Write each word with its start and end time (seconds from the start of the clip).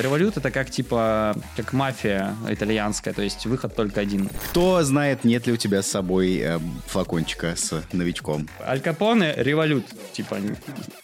Револют 0.00 0.36
это 0.36 0.50
как 0.50 0.70
типа, 0.70 1.36
как 1.56 1.72
мафия 1.72 2.34
итальянская, 2.48 3.14
то 3.14 3.22
есть 3.22 3.46
выход 3.46 3.74
только 3.74 4.00
один. 4.00 4.28
Кто 4.50 4.82
знает, 4.82 5.24
нет 5.24 5.46
ли 5.46 5.52
у 5.52 5.56
тебя 5.56 5.82
с 5.82 5.86
собой 5.88 6.38
э, 6.38 6.58
флакончика 6.86 7.54
с 7.56 7.82
новичком? 7.92 8.48
Аль 8.66 8.80
Капоне, 8.80 9.34
Револют, 9.36 9.86
типа 10.12 10.38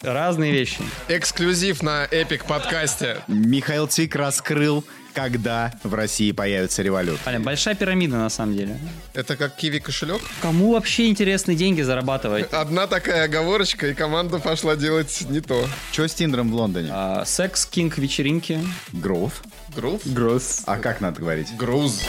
разные 0.03 0.53
вещи. 0.53 0.81
Эксклюзив 1.09 1.83
на 1.83 2.07
Эпик 2.11 2.45
подкасте. 2.45 3.19
Михаил 3.29 3.87
Цвик 3.87 4.15
раскрыл 4.17 4.85
когда 5.17 5.73
в 5.83 5.95
России 5.95 6.31
появится 6.31 6.83
револют. 6.83 7.19
Аля, 7.27 7.41
большая 7.41 7.75
пирамида 7.75 8.17
на 8.17 8.29
самом 8.29 8.55
деле. 8.55 8.79
Это 9.15 9.35
как 9.37 9.57
киви 9.57 9.79
кошелек? 9.79 10.21
Кому 10.43 10.75
вообще 10.75 11.09
интересны 11.09 11.55
деньги 11.55 11.81
зарабатывать? 11.81 12.53
Одна 12.53 12.87
такая 12.87 13.25
оговорочка, 13.25 13.87
и 13.89 13.95
команда 13.95 14.39
пошла 14.39 14.77
делать 14.77 15.25
не 15.31 15.41
то. 15.41 15.67
Что 15.91 16.07
с 16.07 16.13
Тиндером 16.13 16.51
в 16.51 16.55
Лондоне? 16.55 16.91
А, 16.93 17.25
секс, 17.25 17.65
кинг, 17.65 17.97
вечеринки. 17.97 18.61
Гроув. 18.93 19.43
Грув? 19.75 20.03
Гросс. 20.05 20.65
А 20.67 20.77
как 20.77 21.01
надо 21.01 21.19
говорить? 21.21 21.57
Груз. 21.57 22.03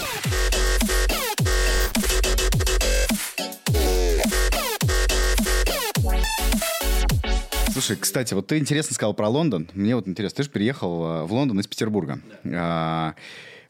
Слушай, 7.87 8.01
кстати, 8.01 8.33
вот 8.33 8.47
ты 8.47 8.57
интересно 8.57 8.93
сказал 8.93 9.13
про 9.13 9.29
Лондон. 9.29 9.69
Мне 9.73 9.95
вот 9.95 10.09
интересно, 10.09 10.35
ты 10.37 10.43
же 10.43 10.49
переехал 10.49 11.05
э, 11.05 11.23
в 11.23 11.31
Лондон 11.31 11.61
из 11.61 11.67
Петербурга. 11.67 12.19
А, 12.43 13.13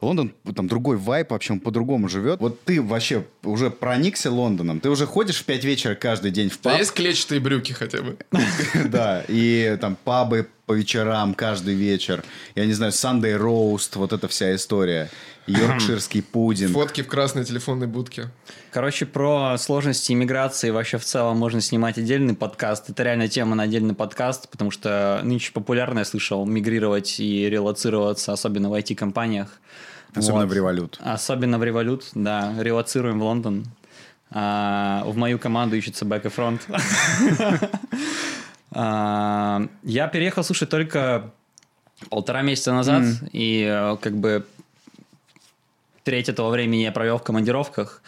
Лондон, 0.01 0.33
там 0.55 0.67
другой 0.67 0.97
вайп, 0.97 1.29
вообще 1.29 1.53
он 1.53 1.59
по-другому 1.59 2.09
живет. 2.09 2.39
Вот 2.39 2.63
ты 2.63 2.81
вообще 2.81 3.25
уже 3.43 3.69
проникся 3.69 4.31
Лондоном? 4.31 4.79
Ты 4.79 4.89
уже 4.89 5.05
ходишь 5.05 5.37
в 5.41 5.45
5 5.45 5.63
вечера 5.65 5.93
каждый 5.93 6.31
день 6.31 6.49
в 6.49 6.59
Да 6.63 6.71
паб? 6.71 6.79
есть 6.79 6.93
клетчатые 6.93 7.39
брюки 7.39 7.73
хотя 7.73 8.01
бы? 8.01 8.17
Да, 8.89 9.23
и 9.27 9.77
там 9.79 9.95
пабы 10.03 10.47
по 10.67 10.73
вечерам 10.73 11.33
каждый 11.33 11.75
вечер. 11.75 12.23
Я 12.53 12.65
не 12.65 12.73
знаю, 12.73 12.91
Sunday 12.91 13.39
Roast, 13.39 13.91
вот 13.97 14.11
эта 14.11 14.27
вся 14.27 14.53
история. 14.53 15.09
Йоркширский 15.47 16.21
пудинг. 16.31 16.73
Фотки 16.73 17.01
в 17.03 17.07
красной 17.07 17.45
телефонной 17.45 17.87
будке. 17.87 18.29
Короче, 18.71 19.05
про 19.05 19.57
сложности 19.57 20.11
иммиграции 20.11 20.69
вообще 20.71 20.97
в 20.97 21.05
целом 21.05 21.37
можно 21.37 21.61
снимать 21.61 21.97
отдельный 21.97 22.35
подкаст. 22.35 22.89
Это 22.89 23.03
реально 23.03 23.29
тема 23.29 23.55
на 23.55 23.63
отдельный 23.63 23.95
подкаст, 23.95 24.49
потому 24.49 24.69
что 24.69 25.21
нынче 25.23 25.53
популярно, 25.53 25.99
я 25.99 26.05
слышал, 26.05 26.45
мигрировать 26.45 27.17
и 27.21 27.49
релацироваться, 27.49 28.33
особенно 28.33 28.69
в 28.69 28.73
IT-компаниях. 28.73 29.47
Особенно 30.13 30.41
Вот. 30.41 30.49
в 30.49 30.53
револют. 30.53 30.99
Особенно 31.01 31.59
в 31.59 31.63
револют, 31.63 32.09
да. 32.13 32.53
Релацируем 32.59 33.21
в 33.21 33.23
Лондон. 33.23 33.67
А, 34.29 35.03
в 35.05 35.15
мою 35.15 35.39
команду 35.39 35.77
ищется 35.77 36.03
бэк 36.03 36.25
и 36.25 36.29
фронт. 36.29 36.67
А, 38.79 39.67
Я 39.81 40.07
переехал, 40.07 40.43
слушай, 40.43 40.67
только 40.67 41.31
полтора 42.09 42.43
месяца 42.43 42.71
назад, 42.73 43.03
и 43.33 43.65
э, 43.67 43.97
как 43.99 44.15
бы 44.17 44.45
треть 46.03 46.29
этого 46.29 46.51
времени 46.51 46.81
я 46.83 46.91
провел 46.91 47.17
в 47.17 47.23
командировках. 47.23 48.03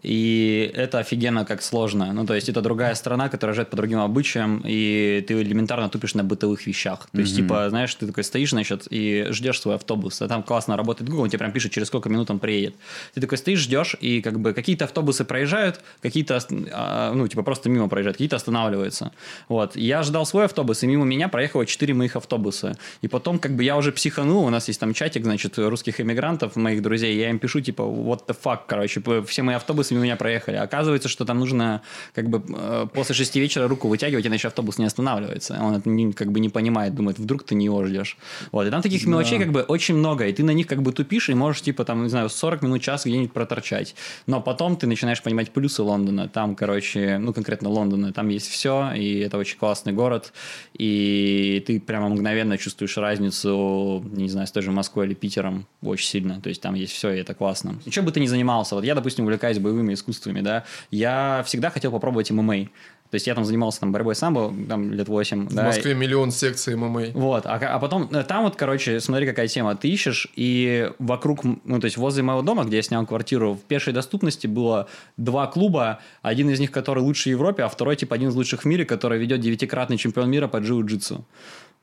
И 0.00 0.72
это 0.74 0.98
офигенно 0.98 1.44
как 1.44 1.62
сложно. 1.62 2.12
Ну, 2.12 2.24
то 2.24 2.34
есть, 2.34 2.48
это 2.48 2.62
другая 2.62 2.94
страна, 2.94 3.28
которая 3.28 3.54
живет 3.54 3.70
по 3.70 3.76
другим 3.76 3.98
обычаям, 4.00 4.62
и 4.64 5.22
ты 5.28 5.34
элементарно 5.34 5.90
тупишь 5.90 6.14
на 6.14 6.24
бытовых 6.24 6.66
вещах. 6.66 7.08
То 7.12 7.20
есть, 7.20 7.36
типа, 7.36 7.68
знаешь, 7.68 7.94
ты 7.94 8.06
такой 8.06 8.24
стоишь, 8.24 8.50
значит, 8.50 8.86
и 8.90 9.26
ждешь 9.30 9.60
свой 9.60 9.74
автобус, 9.74 10.22
а 10.22 10.28
там 10.28 10.42
классно 10.42 10.76
работает 10.76 11.10
Google, 11.10 11.24
он 11.24 11.28
тебе 11.28 11.40
прям 11.40 11.52
пишет, 11.52 11.72
через 11.72 11.88
сколько 11.88 12.08
минут 12.08 12.30
он 12.30 12.38
приедет. 12.38 12.74
Ты 13.14 13.20
такой 13.20 13.36
стоишь, 13.36 13.60
ждешь, 13.60 13.94
и 14.00 14.22
как 14.22 14.40
бы 14.40 14.54
какие-то 14.54 14.86
автобусы 14.86 15.24
проезжают, 15.24 15.80
какие-то, 16.00 16.40
а, 16.72 17.12
ну, 17.12 17.28
типа, 17.28 17.42
просто 17.42 17.68
мимо 17.68 17.88
проезжают, 17.88 18.16
какие-то 18.16 18.36
останавливаются. 18.36 19.12
Вот. 19.48 19.76
Я 19.76 20.02
ждал 20.02 20.24
свой 20.24 20.46
автобус, 20.46 20.82
и 20.82 20.86
мимо 20.86 21.04
меня 21.04 21.28
проехало 21.28 21.66
4 21.66 21.92
моих 21.92 22.16
автобуса. 22.16 22.78
И 23.02 23.08
потом, 23.08 23.38
как 23.38 23.54
бы, 23.54 23.62
я 23.62 23.76
уже 23.76 23.92
психанул, 23.92 24.46
у 24.46 24.50
нас 24.50 24.68
есть 24.68 24.80
там 24.80 24.94
чатик, 24.94 25.24
значит, 25.24 25.58
русских 25.58 26.00
иммигрантов, 26.00 26.56
моих 26.56 26.80
друзей, 26.82 27.14
я 27.16 27.28
им 27.28 27.38
пишу, 27.38 27.60
типа, 27.60 27.82
what 27.82 28.26
the 28.26 28.34
fuck, 28.42 28.60
короче, 28.66 29.02
все 29.26 29.42
мои 29.42 29.54
автобусы 29.54 29.81
мимо 29.90 30.04
меня 30.04 30.16
проехали. 30.16 30.56
Оказывается, 30.56 31.08
что 31.08 31.24
там 31.24 31.38
нужно, 31.38 31.82
как 32.14 32.28
бы, 32.28 32.42
э, 32.48 32.86
после 32.92 33.14
6 33.14 33.36
вечера 33.40 33.68
руку 33.68 33.88
вытягивать, 33.88 34.26
иначе 34.26 34.48
автобус 34.48 34.78
не 34.78 34.84
останавливается. 34.84 35.58
Он 35.60 35.74
это 35.74 35.88
не- 35.88 36.12
как 36.12 36.30
бы 36.30 36.40
не 36.40 36.48
понимает, 36.48 36.94
думает, 36.94 37.18
вдруг 37.18 37.42
ты 37.44 37.54
не 37.54 37.64
его 37.66 37.84
ждешь. 37.84 38.16
Вот. 38.52 38.66
И 38.66 38.70
там 38.70 38.82
таких 38.82 39.06
мелочей, 39.06 39.38
как 39.38 39.52
бы, 39.52 39.62
очень 39.62 39.94
много, 39.96 40.26
и 40.26 40.32
ты 40.32 40.44
на 40.44 40.50
них, 40.52 40.66
как 40.66 40.82
бы, 40.82 40.92
тупишь, 40.92 41.28
и 41.28 41.34
можешь, 41.34 41.62
типа, 41.62 41.84
там, 41.84 42.02
не 42.04 42.08
знаю, 42.08 42.28
40 42.28 42.62
минут, 42.62 42.82
час 42.82 43.04
где-нибудь 43.06 43.32
проторчать. 43.32 43.94
Но 44.26 44.40
потом 44.40 44.76
ты 44.76 44.86
начинаешь 44.86 45.22
понимать 45.22 45.50
плюсы 45.50 45.82
Лондона. 45.82 46.28
Там, 46.28 46.54
короче, 46.54 47.18
ну, 47.18 47.32
конкретно 47.32 47.68
Лондона, 47.68 48.12
там 48.12 48.28
есть 48.28 48.48
все, 48.48 48.92
и 48.94 49.18
это 49.20 49.38
очень 49.38 49.58
классный 49.58 49.92
город, 49.92 50.32
и 50.78 51.62
ты 51.66 51.80
прямо 51.80 52.08
мгновенно 52.08 52.58
чувствуешь 52.58 52.96
разницу, 52.96 54.04
не 54.12 54.28
знаю, 54.28 54.46
с 54.46 54.52
той 54.52 54.62
же 54.62 54.70
Москвой 54.70 55.06
или 55.06 55.14
Питером 55.14 55.66
очень 55.82 56.06
сильно. 56.08 56.40
То 56.40 56.48
есть 56.48 56.60
там 56.60 56.74
есть 56.74 56.92
все, 56.92 57.10
и 57.12 57.18
это 57.20 57.34
классно. 57.34 57.78
И 57.84 57.90
чем 57.90 58.04
бы 58.04 58.12
ты 58.12 58.20
ни 58.20 58.26
занимался, 58.26 58.74
вот 58.74 58.84
я, 58.84 58.94
допустим, 58.94 59.24
увлекаюсь 59.24 59.58
боевыми 59.72 59.94
искусствами, 59.94 60.40
да, 60.40 60.64
я 60.90 61.42
всегда 61.46 61.70
хотел 61.70 61.90
попробовать 61.90 62.30
ММА. 62.30 62.68
То 63.10 63.16
есть 63.16 63.26
я 63.26 63.34
там 63.34 63.44
занимался 63.44 63.80
там 63.80 63.92
борьбой 63.92 64.14
самбо, 64.14 64.50
там 64.66 64.90
лет 64.90 65.06
8. 65.06 65.48
В 65.48 65.54
Москве 65.54 65.94
миллион 65.94 66.30
секций 66.30 66.76
ММА. 66.76 67.08
Вот, 67.12 67.44
а, 67.44 67.56
а 67.56 67.78
потом 67.78 68.08
э, 68.10 68.24
там 68.24 68.44
вот, 68.44 68.56
короче, 68.56 69.00
смотри, 69.00 69.26
какая 69.26 69.48
тема. 69.48 69.76
Ты 69.76 69.88
ищешь, 69.88 70.28
и 70.34 70.90
вокруг, 70.98 71.44
ну, 71.44 71.78
то 71.78 71.84
есть 71.84 71.98
возле 71.98 72.22
моего 72.22 72.40
дома, 72.40 72.64
где 72.64 72.76
я 72.76 72.82
снял 72.82 73.04
квартиру, 73.04 73.52
в 73.52 73.60
пешей 73.64 73.92
доступности 73.92 74.46
было 74.46 74.88
два 75.18 75.46
клуба, 75.46 76.00
один 76.22 76.48
из 76.48 76.58
них, 76.58 76.70
который 76.70 77.00
лучший 77.00 77.34
в 77.34 77.36
Европе, 77.36 77.64
а 77.64 77.68
второй, 77.68 77.96
типа, 77.96 78.14
один 78.14 78.30
из 78.30 78.34
лучших 78.34 78.62
в 78.62 78.64
мире, 78.64 78.86
который 78.86 79.18
ведет 79.18 79.40
девятикратный 79.40 79.98
чемпион 79.98 80.30
мира 80.30 80.48
по 80.48 80.56
джиу-джитсу. 80.56 81.22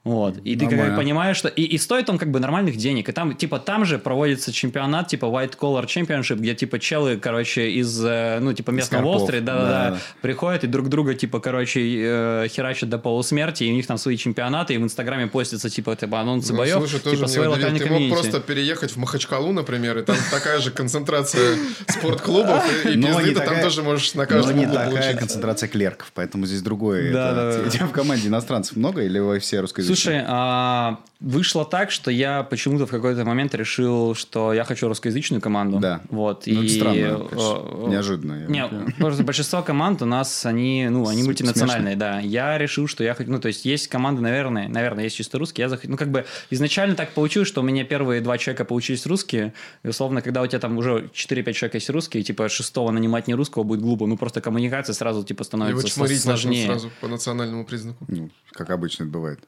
Вот. 0.06 0.38
И 0.46 0.56
ты 0.56 0.68
как 0.68 0.78
бы 0.78 0.96
понимаешь, 0.96 1.36
что... 1.36 1.50
И, 1.50 1.64
и 1.64 1.78
стоит 1.78 2.10
он 2.10 2.18
как 2.18 2.32
бы 2.32 2.40
нормальных 2.40 2.78
денег. 2.78 3.10
И 3.10 3.12
там, 3.12 3.36
типа, 3.36 3.60
там 3.60 3.84
же 3.84 4.00
проводится 4.00 4.54
чемпионат, 4.54 5.10
типа, 5.10 5.26
White 5.26 5.58
Collar 5.58 5.86
Championship, 5.86 6.38
где, 6.38 6.56
типа, 6.56 6.80
челы, 6.80 7.18
короче, 7.18 7.70
из, 7.72 8.04
э, 8.04 8.40
ну, 8.40 8.54
типа, 8.54 8.72
местного. 8.72 9.06
Уолл-стрит, 9.06 9.44
Да, 9.44 9.56
да-да-да, 9.56 9.90
да. 9.92 10.00
приходят 10.22 10.64
и 10.64 10.68
друг 10.68 10.88
друга, 10.88 11.16
типа, 11.16 11.42
короче, 11.42 11.82
э, 11.82 12.48
херачат 12.50 12.90
до 12.90 12.98
полусмерти, 12.98 13.66
и 13.66 13.72
у 13.72 13.76
них 13.76 13.88
там 13.88 13.98
свои 13.98 14.16
чемпионаты, 14.16 14.74
и 14.74 14.78
в 14.78 14.84
Инстаграме 14.84 15.28
постятся, 15.28 15.70
типа, 15.70 15.98
типа 15.98 16.22
анонсы 16.22 16.54
Ну, 16.54 16.60
боев, 16.60 16.78
слушай, 16.78 17.00
тоже 17.02 17.18
типа, 17.18 17.28
свой 17.28 17.48
локальный 17.48 17.80
Ты 17.80 17.90
мог 17.90 18.10
просто 18.10 18.40
переехать 18.40 18.92
в 18.92 18.98
Махачкалу, 18.98 19.52
например, 19.52 19.98
и 19.98 20.04
там 20.04 20.16
такая 20.32 20.60
же 20.60 20.72
концентрация 20.72 21.58
спортклубов, 21.88 22.64
и, 22.86 22.96
пизды 22.96 23.36
ты 23.36 23.42
там 23.42 23.62
тоже 23.62 23.84
можешь 23.84 24.14
на 24.14 24.26
каждом 24.26 24.58
не 24.58 24.66
такая 24.66 25.18
концентрация 25.18 25.68
клерков, 25.68 26.12
поэтому 26.14 26.46
здесь 26.46 26.62
другое. 26.62 27.12
Да, 27.12 27.34
да, 27.34 27.58
да. 27.58 27.68
У 27.68 27.70
тебя 27.70 27.86
в 27.86 27.92
команде 27.92 28.30
иностранцев 28.30 28.78
много 28.78 29.04
или 29.04 29.20
вы 29.20 29.40
все 29.40 29.60
русскоязычные? 29.60 29.89
Слушай, 29.96 30.24
а, 30.28 31.00
вышло 31.20 31.66
так, 31.66 31.90
что 31.90 32.12
я 32.12 32.44
почему-то 32.44 32.86
в 32.86 32.92
какой-то 32.92 33.26
момент 33.26 33.54
решил, 33.56 34.14
что 34.16 34.54
я 34.54 34.64
хочу 34.64 34.88
русскоязычную 34.88 35.42
команду. 35.42 35.80
Да. 35.80 36.02
Вот. 36.10 36.44
Ну, 36.46 36.62
и, 36.62 36.66
это 36.66 36.76
странно, 36.76 36.96
э, 36.98 37.28
конечно. 37.30 37.58
э, 37.64 37.90
Неожиданно, 37.90 38.34
я 38.34 38.48
Не, 38.48 38.68
понимаю. 38.68 38.94
просто 38.98 39.24
большинство 39.24 39.62
команд 39.64 40.02
у 40.02 40.06
нас, 40.06 40.46
они, 40.46 40.88
ну, 40.90 41.08
они 41.08 41.24
мультинациональные, 41.24 41.96
да. 41.96 42.20
Я 42.20 42.58
решил, 42.58 42.88
что 42.88 43.04
я 43.04 43.14
хочу... 43.14 43.32
Ну, 43.32 43.40
то 43.40 43.48
есть, 43.48 43.66
есть 43.66 43.88
команды, 43.88 44.22
наверное, 44.22 44.68
наверное, 44.68 45.06
есть 45.06 45.16
чисто 45.16 45.40
русские. 45.40 45.64
Я 45.64 45.70
зах... 45.70 45.82
Ну, 45.84 45.98
как 45.98 46.10
бы, 46.10 46.26
изначально 46.52 46.96
так 46.96 47.12
получилось, 47.12 47.48
что 47.48 47.62
у 47.62 47.64
меня 47.64 47.84
первые 47.84 48.22
два 48.22 48.38
человека 48.38 48.64
получились 48.66 49.06
русские. 49.06 49.54
И, 49.84 49.88
условно, 49.88 50.22
когда 50.22 50.42
у 50.42 50.48
тебя 50.48 50.60
там 50.60 50.78
уже 50.78 51.10
4-5 51.14 51.54
человек 51.54 51.74
есть 51.74 51.90
русские, 51.90 52.24
типа, 52.24 52.48
шестого 52.48 52.92
нанимать 52.92 53.28
не 53.28 53.34
русского 53.34 53.64
будет 53.64 53.82
глупо. 53.82 54.06
Ну, 54.06 54.18
просто 54.18 54.40
коммуникация 54.42 54.94
сразу, 54.94 55.24
типа, 55.24 55.44
становится 55.44 55.88
чморить 55.90 56.12
начнут 56.12 56.40
сложнее. 56.40 56.66
сразу 56.68 56.92
по 57.02 57.08
национальному 57.08 57.66
признаку. 57.66 58.06
Ну, 58.08 58.30
как 58.52 58.70
обычно 58.70 59.04
это 59.04 59.12
бывает. 59.12 59.40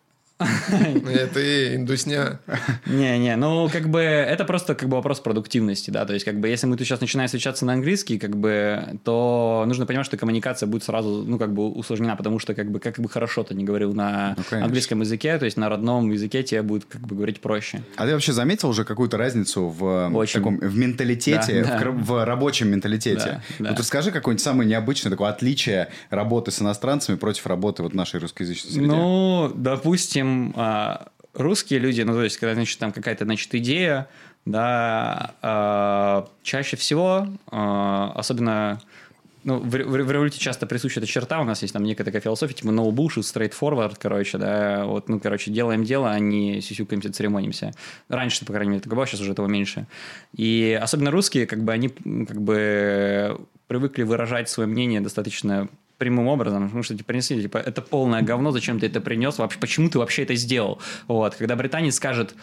Это 0.41 1.75
индусня. 1.75 2.39
Не-не, 2.85 3.35
ну, 3.35 3.69
как 3.71 3.89
бы, 3.89 3.99
это 3.99 4.45
просто 4.45 4.75
как 4.75 4.89
бы 4.89 4.95
вопрос 4.97 5.19
продуктивности, 5.19 5.89
да, 5.91 6.05
то 6.05 6.13
есть, 6.13 6.25
как 6.25 6.39
бы, 6.39 6.47
если 6.47 6.67
мы 6.67 6.77
тут 6.77 6.87
сейчас 6.87 7.01
начинаем 7.01 7.27
встречаться 7.27 7.65
на 7.65 7.73
английский, 7.73 8.17
как 8.17 8.35
бы, 8.37 8.99
то 9.03 9.63
нужно 9.67 9.85
понимать, 9.85 10.05
что 10.05 10.17
коммуникация 10.17 10.67
будет 10.67 10.83
сразу, 10.83 11.23
ну, 11.25 11.37
как 11.37 11.53
бы, 11.53 11.69
усложнена, 11.69 12.15
потому 12.15 12.39
что, 12.39 12.53
как 12.53 12.71
бы, 12.71 12.79
как 12.79 12.99
бы 12.99 13.09
хорошо 13.09 13.43
ты 13.43 13.53
не 13.55 13.63
говорил 13.63 13.93
на 13.93 14.35
Ну, 14.51 14.63
английском 14.63 15.01
языке, 15.01 15.37
то 15.37 15.45
есть, 15.45 15.57
на 15.57 15.69
родном 15.69 16.11
языке 16.11 16.43
тебе 16.43 16.61
будет, 16.61 16.85
как 16.85 17.01
бы, 17.01 17.15
говорить 17.15 17.41
проще. 17.41 17.81
А 17.95 18.05
ты 18.05 18.13
вообще 18.13 18.33
заметил 18.33 18.69
уже 18.69 18.83
какую-то 18.85 19.17
разницу 19.17 19.67
в, 19.67 19.83
э, 19.85 20.09
Очень. 20.13 20.39
таком, 20.39 20.57
в 20.57 20.77
менталитете, 20.77 21.63
Да, 21.63 21.91
в, 21.91 22.07
да. 22.07 22.25
рабочем 22.25 22.69
менталитете? 22.69 23.25
Да, 23.25 23.41
да. 23.59 23.69
Вот 23.71 23.79
расскажи 23.79 24.11
какое-нибудь 24.11 24.43
самое 24.43 24.69
необычное 24.69 25.11
такое 25.11 25.29
отличие 25.29 25.89
работы 26.09 26.51
с 26.51 26.61
иностранцами 26.61 27.15
против 27.17 27.47
работы 27.47 27.83
вот 27.83 27.93
нашей 27.93 28.19
русскоязычной 28.19 28.71
среде. 28.71 28.87
Ну, 28.87 29.51
допустим, 29.55 30.30
а, 30.55 31.07
русские 31.33 31.79
люди, 31.79 32.01
ну, 32.01 32.13
то 32.13 32.23
есть, 32.23 32.37
когда, 32.37 32.53
значит, 32.53 32.79
там 32.79 32.91
какая-то, 32.91 33.25
значит, 33.25 33.53
идея, 33.55 34.07
да, 34.45 35.35
а, 35.41 36.27
чаще 36.43 36.77
всего, 36.77 37.27
а, 37.47 38.11
особенно 38.15 38.81
ну, 39.43 39.57
в, 39.57 39.69
в, 39.69 39.73
в 39.73 40.11
революте 40.11 40.39
часто 40.39 40.67
присуща 40.67 40.99
эта 40.99 41.07
черта, 41.07 41.41
у 41.41 41.43
нас 41.43 41.61
есть 41.61 41.73
там 41.73 41.83
некая 41.83 42.03
такая 42.03 42.21
философия, 42.21 42.53
типа 42.53 42.69
no 42.69 42.89
bullshit, 42.91 43.21
straightforward, 43.21 43.95
короче, 43.99 44.37
да, 44.37 44.85
вот, 44.85 45.09
ну, 45.09 45.19
короче, 45.19 45.51
делаем 45.51 45.83
дело, 45.83 46.11
а 46.11 46.19
не 46.19 46.61
сисюкаемся, 46.61 47.11
церемонимся. 47.11 47.71
Раньше, 48.07 48.45
по 48.45 48.53
крайней 48.53 48.71
мере, 48.71 48.81
такое 48.81 48.97
было, 48.97 49.07
сейчас 49.07 49.21
уже 49.21 49.31
этого 49.31 49.47
меньше. 49.47 49.87
И 50.35 50.77
особенно 50.81 51.11
русские, 51.11 51.47
как 51.47 51.63
бы, 51.63 51.71
они, 51.71 51.89
как 51.89 52.41
бы, 52.41 53.39
привыкли 53.67 54.03
выражать 54.03 54.49
свое 54.49 54.67
мнение 54.67 55.01
достаточно 55.01 55.69
прямым 56.01 56.27
образом, 56.27 56.63
потому 56.63 56.81
что 56.81 56.95
типа, 56.95 57.05
принесли, 57.09 57.43
типа, 57.43 57.59
это 57.59 57.79
полное 57.83 58.23
говно, 58.23 58.51
зачем 58.51 58.79
ты 58.79 58.87
это 58.87 59.01
принес, 59.01 59.37
вообще, 59.37 59.59
почему 59.59 59.87
ты 59.87 59.99
вообще 59.99 60.23
это 60.23 60.33
сделал? 60.33 60.79
Вот, 61.07 61.35
когда 61.35 61.55
британец 61.55 61.95
скажет, 61.95 62.33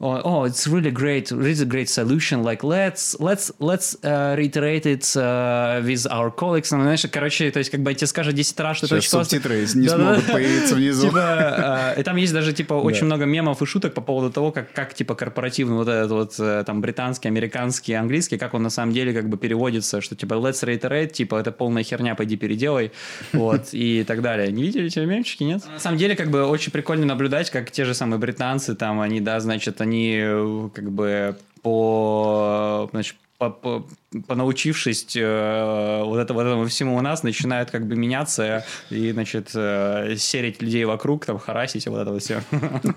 oh, 0.00 0.20
oh, 0.24 0.44
it's 0.44 0.66
really 0.66 0.90
great, 0.90 1.30
really 1.30 1.64
great 1.64 1.88
solution. 1.88 2.42
Like 2.42 2.62
let's 2.62 3.18
let's 3.20 3.50
let's 3.58 3.96
uh, 4.04 4.34
reiterate 4.36 4.86
it 4.86 5.04
uh, 5.16 5.80
with 5.84 6.06
our 6.10 6.30
colleagues. 6.30 6.70
Ну, 6.72 6.82
знаешь, 6.82 7.06
короче, 7.10 7.50
то 7.50 7.58
есть 7.58 7.70
как 7.70 7.82
бы 7.82 7.94
тебе 7.94 8.06
скажут 8.06 8.34
10 8.34 8.60
раз, 8.60 8.76
что 8.78 8.86
Сейчас 8.86 8.90
это 8.90 8.98
очень 8.98 9.10
классно. 9.10 9.30
субтитры 9.30 9.80
не 9.80 9.88
смогут 9.88 10.26
появиться 10.26 10.74
внизу. 10.74 11.08
Типа, 11.08 11.94
э, 11.96 12.00
и 12.00 12.02
там 12.02 12.16
есть 12.16 12.32
даже 12.32 12.52
типа 12.52 12.74
очень 12.74 13.06
много 13.06 13.24
мемов 13.24 13.62
и 13.62 13.66
шуток 13.66 13.94
по 13.94 14.00
поводу 14.00 14.32
того, 14.32 14.52
как 14.52 14.72
как 14.72 14.94
типа 14.94 15.14
корпоративный 15.14 15.76
вот 15.76 15.88
этот 15.88 16.10
вот 16.10 16.66
там 16.66 16.80
британский, 16.80 17.28
американский, 17.28 17.92
английский, 17.94 18.38
как 18.38 18.54
он 18.54 18.62
на 18.62 18.70
самом 18.70 18.92
деле 18.92 19.12
как 19.12 19.28
бы 19.28 19.36
переводится, 19.36 20.00
что 20.00 20.16
типа 20.16 20.34
let's 20.34 20.62
reiterate, 20.64 21.12
типа 21.12 21.36
это 21.36 21.52
полная 21.52 21.82
херня, 21.82 22.14
пойди 22.14 22.36
переделай, 22.36 22.92
вот 23.32 23.68
и 23.72 24.04
так 24.04 24.22
далее. 24.22 24.50
Не 24.50 24.62
видели 24.62 24.86
эти 24.86 24.98
мемчики, 24.98 25.44
нет? 25.44 25.62
На 25.70 25.78
самом 25.78 25.98
деле 25.98 26.16
как 26.16 26.30
бы 26.30 26.44
очень 26.44 26.72
прикольно 26.72 27.06
наблюдать, 27.06 27.50
как 27.50 27.70
те 27.70 27.84
же 27.84 27.94
самые 27.94 28.18
британцы 28.18 28.74
там 28.74 29.00
они, 29.00 29.20
да, 29.20 29.40
значит, 29.40 29.76
они 29.84 30.18
э, 30.20 30.68
как 30.74 30.90
бы 30.90 31.36
по 31.62 32.88
значит, 32.92 33.16
по, 33.38 33.50
по, 33.50 33.86
понаучившись 34.26 35.16
э, 35.16 36.02
вот, 36.04 36.18
это, 36.18 36.34
вот 36.34 36.42
этому 36.42 36.66
всему 36.66 36.96
у 36.96 37.00
нас, 37.00 37.22
начинают 37.22 37.70
как 37.70 37.86
бы 37.86 37.96
меняться 37.96 38.64
и, 38.90 39.12
значит, 39.12 39.50
э, 39.54 40.16
серить 40.16 40.62
людей 40.62 40.84
вокруг, 40.84 41.26
там, 41.26 41.38
харасить 41.38 41.86
и 41.86 41.90
вот 41.90 42.00
это 42.00 42.12
вот 42.12 42.22
все. 42.22 42.42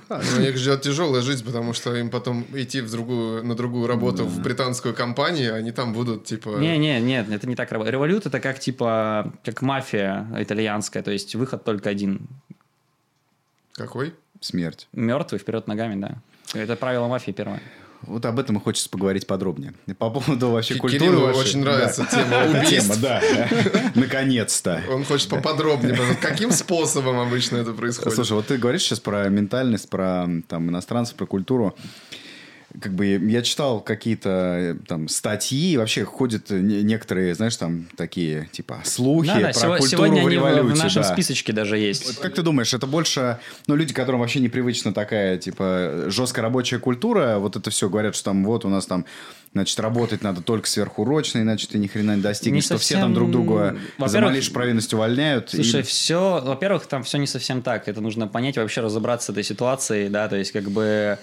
Ну, 0.09 0.41
их 0.41 0.57
ждет 0.57 0.81
тяжелая 0.81 1.21
жизнь, 1.21 1.45
потому 1.45 1.73
что 1.73 1.95
им 1.95 2.09
потом 2.09 2.45
идти 2.53 2.81
в 2.81 2.91
другую, 2.91 3.43
на 3.43 3.55
другую 3.55 3.87
работу 3.87 4.25
в 4.25 4.41
британскую 4.41 4.93
компанию, 4.93 5.55
они 5.55 5.71
там 5.71 5.93
будут, 5.93 6.25
типа... 6.25 6.57
Не, 6.59 6.77
не, 6.77 6.99
нет, 6.99 7.29
это 7.29 7.47
не 7.47 7.55
так 7.55 7.71
работает. 7.71 7.93
Револют 7.93 8.25
это 8.25 8.39
как, 8.39 8.59
типа, 8.59 9.33
как 9.43 9.61
мафия 9.61 10.27
итальянская, 10.37 11.03
то 11.03 11.11
есть 11.11 11.35
выход 11.35 11.63
только 11.63 11.89
один. 11.89 12.27
Какой? 13.73 14.13
Смерть. 14.39 14.87
Мертвый 14.93 15.39
вперед 15.39 15.67
ногами, 15.67 15.99
да. 15.99 16.17
Это 16.53 16.75
правило 16.75 17.07
мафии 17.07 17.31
первое. 17.31 17.61
Вот 18.03 18.23
об 18.27 18.37
этом 18.37 18.57
и 18.57 18.59
хочется 18.59 18.89
поговорить 18.89 19.25
подробнее. 19.25 19.73
По 19.97 20.11
поводу 20.11 20.51
вообще 20.51 20.75
Ки- 20.75 20.79
культуры. 20.79 20.99
Кириллу 21.05 21.25
вашей. 21.27 21.39
очень 21.39 21.59
нравится 21.61 22.07
Да. 22.09 22.23
тема 22.23 22.59
убийств. 22.59 22.93
тема, 22.93 22.95
да. 23.01 23.21
Наконец-то. 23.95 24.83
Он 24.89 25.03
хочет 25.03 25.29
поподробнее. 25.29 25.97
Каким 26.21 26.51
способом 26.51 27.19
обычно 27.19 27.57
это 27.57 27.73
происходит? 27.73 28.13
Слушай, 28.13 28.33
вот 28.33 28.45
ты 28.47 28.57
говоришь 28.57 28.83
сейчас 28.83 28.99
про 28.99 29.27
ментальность, 29.29 29.89
про 29.89 30.27
там 30.47 30.69
иностранцев, 30.69 31.15
про 31.15 31.25
культуру. 31.25 31.75
Как 32.81 32.93
бы 32.93 33.05
я 33.07 33.41
читал 33.41 33.79
какие-то 33.81 34.29
э, 34.29 34.75
там 34.87 35.07
статьи, 35.07 35.77
вообще 35.77 36.03
ходят 36.05 36.49
не- 36.51 36.83
некоторые, 36.83 37.33
знаешь, 37.33 37.55
там 37.57 37.87
такие 37.97 38.49
типа 38.51 38.81
слухи 38.83 39.27
Да, 39.27 39.35
да, 39.35 39.41
про 39.49 39.53
сего- 39.53 39.77
культуру 39.77 39.87
сегодня 40.05 40.23
в 40.23 40.29
революции. 40.29 40.73
в 40.75 40.83
нашем 40.83 41.01
да. 41.03 41.11
списочке 41.13 41.53
даже 41.53 41.71
Вот 41.75 41.81
есть. 41.81 42.19
как 42.19 42.35
ты 42.35 42.41
думаешь, 42.43 42.73
это 42.73 42.85
больше, 42.85 43.39
ну, 43.67 43.75
люди, 43.75 43.93
которым 43.93 44.19
вообще 44.21 44.39
непривычна 44.41 44.93
такая, 44.93 45.37
типа, 45.37 46.03
жесткая 46.07 46.43
рабочая 46.43 46.77
культура, 46.79 47.37
вот 47.39 47.55
это 47.55 47.69
все 47.71 47.89
говорят, 47.89 48.15
что 48.15 48.25
там 48.25 48.45
вот 48.45 48.63
у 48.65 48.69
нас 48.69 48.85
там, 48.85 49.05
значит, 49.53 49.79
работать 49.79 50.21
надо 50.21 50.41
только 50.41 50.67
сверхурочно, 50.67 51.39
иначе 51.39 51.67
ты 51.67 51.79
ни 51.79 51.87
хрена 51.87 52.15
не 52.15 52.21
достигнешь, 52.21 52.63
Не 52.63 52.65
что 52.65 52.77
все 52.77 52.95
совсем- 52.95 53.01
там 53.01 53.13
друг 53.15 53.31
друга 53.31 53.75
за 54.05 54.19
малейшую 54.21 54.53
провинность 54.53 54.93
увольняют. 54.93 55.53
и- 55.53 55.57
Слушай, 55.63 55.81
все, 55.81 56.41
во-первых, 56.45 56.85
там 56.85 57.03
все 57.03 57.17
не 57.17 57.27
совсем 57.27 57.61
так. 57.63 57.87
Это 57.87 58.01
нужно 58.01 58.27
понять, 58.27 58.57
вообще 58.57 58.81
разобраться 58.81 59.27
с 59.27 59.29
этой 59.31 59.43
ситуацией, 59.43 60.09
да, 60.09 60.27
то 60.27 60.35
есть 60.35 60.51
как 60.51 60.69
бы 60.69 61.17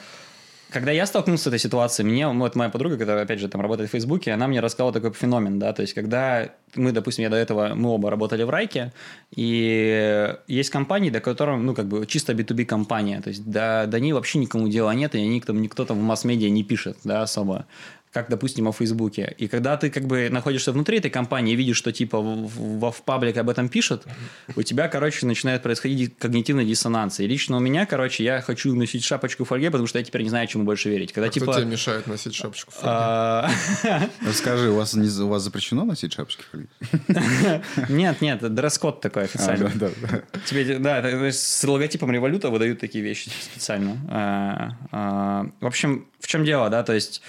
когда 0.74 0.90
я 0.90 1.06
столкнулся 1.06 1.44
с 1.44 1.46
этой 1.46 1.60
ситуацией, 1.60 2.08
мне, 2.08 2.26
вот 2.26 2.56
моя 2.56 2.68
подруга, 2.68 2.98
которая, 2.98 3.22
опять 3.22 3.38
же, 3.38 3.48
там 3.48 3.60
работает 3.60 3.88
в 3.88 3.92
Фейсбуке, 3.92 4.32
она 4.32 4.48
мне 4.48 4.58
рассказала 4.58 4.92
такой 4.92 5.12
феномен, 5.12 5.60
да, 5.60 5.72
то 5.72 5.82
есть 5.82 5.94
когда 5.94 6.50
мы, 6.74 6.90
допустим, 6.90 7.22
я 7.22 7.30
до 7.30 7.36
этого, 7.36 7.74
мы 7.76 7.90
оба 7.90 8.10
работали 8.10 8.42
в 8.42 8.50
Райке, 8.50 8.92
и 9.36 10.34
есть 10.48 10.70
компании, 10.70 11.10
до 11.10 11.20
которых, 11.20 11.60
ну, 11.60 11.74
как 11.76 11.86
бы 11.86 12.04
чисто 12.06 12.32
B2B 12.32 12.64
компания, 12.64 13.20
то 13.20 13.28
есть 13.28 13.48
до, 13.48 13.86
до 13.86 14.00
ней 14.00 14.12
вообще 14.12 14.40
никому 14.40 14.66
дела 14.66 14.92
нет, 14.94 15.14
и 15.14 15.18
они, 15.18 15.40
там, 15.40 15.62
никто 15.62 15.84
там 15.84 16.00
в 16.00 16.02
масс-медиа 16.02 16.50
не 16.50 16.64
пишет, 16.64 16.98
да, 17.04 17.22
особо 17.22 17.66
как, 18.14 18.30
допустим, 18.30 18.68
о 18.68 18.72
Фейсбуке. 18.72 19.34
И 19.38 19.48
когда 19.48 19.76
ты 19.76 19.90
как 19.90 20.04
бы 20.06 20.28
находишься 20.30 20.70
внутри 20.72 20.98
этой 20.98 21.10
компании 21.10 21.52
и 21.54 21.56
видишь, 21.56 21.76
что 21.76 21.90
типа 21.92 22.20
в, 22.20 22.46
в, 22.46 22.90
в 22.92 23.02
паблике 23.02 23.40
об 23.40 23.50
этом 23.50 23.68
пишут, 23.68 24.04
у 24.54 24.62
тебя, 24.62 24.86
короче, 24.88 25.26
начинает 25.26 25.62
происходить 25.64 26.16
когнитивный 26.16 26.64
диссонанс. 26.64 27.18
И 27.18 27.26
лично 27.26 27.56
у 27.56 27.60
меня, 27.60 27.86
короче, 27.86 28.22
я 28.22 28.40
хочу 28.40 28.72
носить 28.74 29.02
шапочку 29.04 29.44
фольге, 29.44 29.70
потому 29.72 29.88
что 29.88 29.98
я 29.98 30.04
теперь 30.04 30.22
не 30.22 30.28
знаю, 30.30 30.46
чему 30.46 30.62
больше 30.62 30.88
верить. 30.90 31.12
Когда 31.12 31.26
А 31.26 31.30
Кто 31.30 31.40
типа... 31.40 31.54
тебе 31.54 31.64
мешает 31.66 32.06
носить 32.06 32.34
шапочку? 32.36 32.70
в 32.70 32.74
фольге? 32.74 32.88
а, 32.92 33.50
Расскажи, 34.26 34.70
у 34.70 34.76
вас, 34.76 34.94
не- 34.94 35.22
у 35.22 35.28
вас 35.28 35.42
запрещено 35.42 35.84
носить 35.84 36.12
шапочки? 36.12 36.44
Нет, 37.88 38.20
нет, 38.20 38.54
дресс-код 38.54 39.00
такой 39.00 39.22
А, 39.22 39.24
официально. 39.26 39.70
да, 39.74 39.88
да, 40.00 40.08
да. 40.32 40.38
Тебе, 40.46 40.78
да, 40.78 40.98
это- 41.00 41.10
то 41.10 41.24
есть 41.24 41.40
с 41.44 41.64
логотипом 41.64 42.12
революта 42.12 42.48
выдают 42.50 42.78
такие 42.78 43.02
вещи 43.02 43.28
специально. 43.40 43.96
А, 44.92 45.46
В 45.60 45.66
общем, 45.66 46.06
в 46.20 46.26
чем 46.28 46.44
дело, 46.44 46.70
да, 46.70 46.82
то 46.82 46.92
есть 46.92 47.22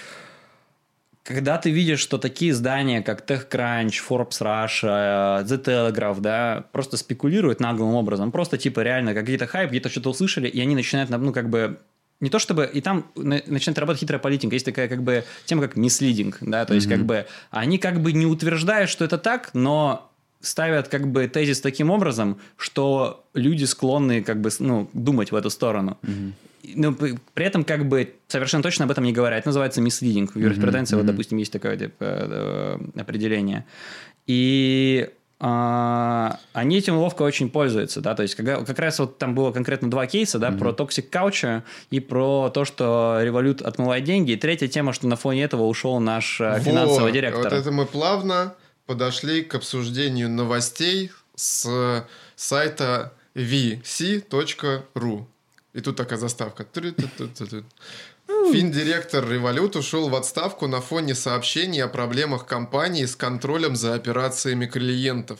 когда 1.26 1.58
ты 1.58 1.70
видишь, 1.70 1.98
что 2.00 2.18
такие 2.18 2.52
издания, 2.52 3.02
как 3.02 3.28
TechCrunch, 3.28 3.94
Forbes 4.08 4.40
Russia, 4.40 5.44
The 5.44 5.62
Telegraph, 5.62 6.20
да, 6.20 6.64
просто 6.72 6.96
спекулируют 6.96 7.58
наглым 7.60 7.94
образом, 7.94 8.30
просто 8.30 8.58
типа 8.58 8.80
реально 8.80 9.12
какие-то 9.12 9.46
хайп, 9.46 9.70
где-то 9.70 9.88
что-то 9.88 10.10
услышали, 10.10 10.48
и 10.48 10.60
они 10.60 10.74
начинают, 10.74 11.10
ну, 11.10 11.32
как 11.32 11.50
бы, 11.50 11.78
не 12.20 12.30
то 12.30 12.38
чтобы, 12.38 12.70
и 12.72 12.80
там 12.80 13.10
на- 13.16 13.42
начинает 13.46 13.78
работать 13.78 14.00
хитрая 14.00 14.20
политика, 14.20 14.54
есть 14.54 14.64
такая 14.64 14.88
как 14.88 15.02
бы 15.02 15.24
тема 15.44 15.62
как 15.62 15.76
мислидинг, 15.76 16.38
да, 16.40 16.64
то 16.64 16.74
есть 16.74 16.88
как 16.88 17.04
бы 17.04 17.26
они 17.50 17.78
как 17.78 18.00
бы 18.00 18.12
не 18.12 18.26
утверждают, 18.26 18.88
что 18.88 19.04
это 19.04 19.18
так, 19.18 19.50
но 19.52 20.10
ставят 20.40 20.88
как 20.88 21.08
бы 21.08 21.28
тезис 21.28 21.60
таким 21.60 21.90
образом, 21.90 22.38
что 22.56 23.24
люди 23.34 23.64
склонны 23.64 24.22
как 24.22 24.40
бы, 24.40 24.50
ну, 24.58 24.88
думать 24.92 25.32
в 25.32 25.36
эту 25.36 25.50
сторону. 25.50 25.98
Но 26.74 26.92
при 26.92 27.46
этом 27.46 27.64
как 27.64 27.86
бы 27.86 28.14
совершенно 28.26 28.62
точно 28.62 28.86
об 28.86 28.90
этом 28.90 29.04
не 29.04 29.12
говорят. 29.12 29.40
Это 29.40 29.48
называется 29.48 29.80
мисслидинг. 29.80 30.34
В 30.34 30.38
юриспруденции, 30.38 30.96
вот, 30.96 31.06
допустим, 31.06 31.38
есть 31.38 31.52
такое 31.52 31.76
типа, 31.76 31.94
э, 32.00 32.78
определение. 32.96 33.64
И 34.26 35.08
а, 35.38 36.38
они 36.54 36.78
этим 36.78 36.96
ловко 36.96 37.22
очень 37.22 37.50
пользуются, 37.50 38.00
да, 38.00 38.14
то 38.14 38.22
есть 38.22 38.34
когда, 38.34 38.56
как 38.64 38.78
раз 38.78 38.98
вот 38.98 39.18
там 39.18 39.34
было 39.34 39.52
конкретно 39.52 39.90
два 39.90 40.06
кейса, 40.06 40.38
да, 40.38 40.50
про 40.50 40.70
Toxic 40.70 41.10
Couch 41.10 41.62
и 41.90 42.00
про 42.00 42.48
то, 42.48 42.64
что 42.64 43.20
Revolut 43.20 43.62
отмывает 43.62 44.04
деньги, 44.04 44.32
и 44.32 44.36
третья 44.36 44.66
тема, 44.66 44.94
что 44.94 45.06
на 45.06 45.16
фоне 45.16 45.42
этого 45.42 45.64
ушел 45.64 46.00
наш 46.00 46.40
э, 46.40 46.58
финансовый 46.60 47.02
Вот, 47.02 47.12
директор. 47.12 47.44
Вот 47.44 47.52
это 47.52 47.70
мы 47.70 47.84
плавно 47.84 48.54
подошли 48.86 49.42
к 49.42 49.54
обсуждению 49.54 50.30
новостей 50.30 51.10
с 51.34 52.06
сайта 52.36 53.12
vc.ru. 53.34 55.26
И 55.74 55.80
тут 55.80 55.96
такая 55.96 56.18
заставка. 56.18 56.66
Финдиректор 58.26 59.24
Revolut 59.24 59.78
ушел 59.78 60.08
в 60.08 60.14
отставку 60.14 60.66
на 60.66 60.80
фоне 60.80 61.14
сообщений 61.14 61.82
о 61.82 61.88
проблемах 61.88 62.46
компании 62.46 63.04
с 63.04 63.14
контролем 63.14 63.76
за 63.76 63.94
операциями 63.94 64.66
клиентов. 64.66 65.38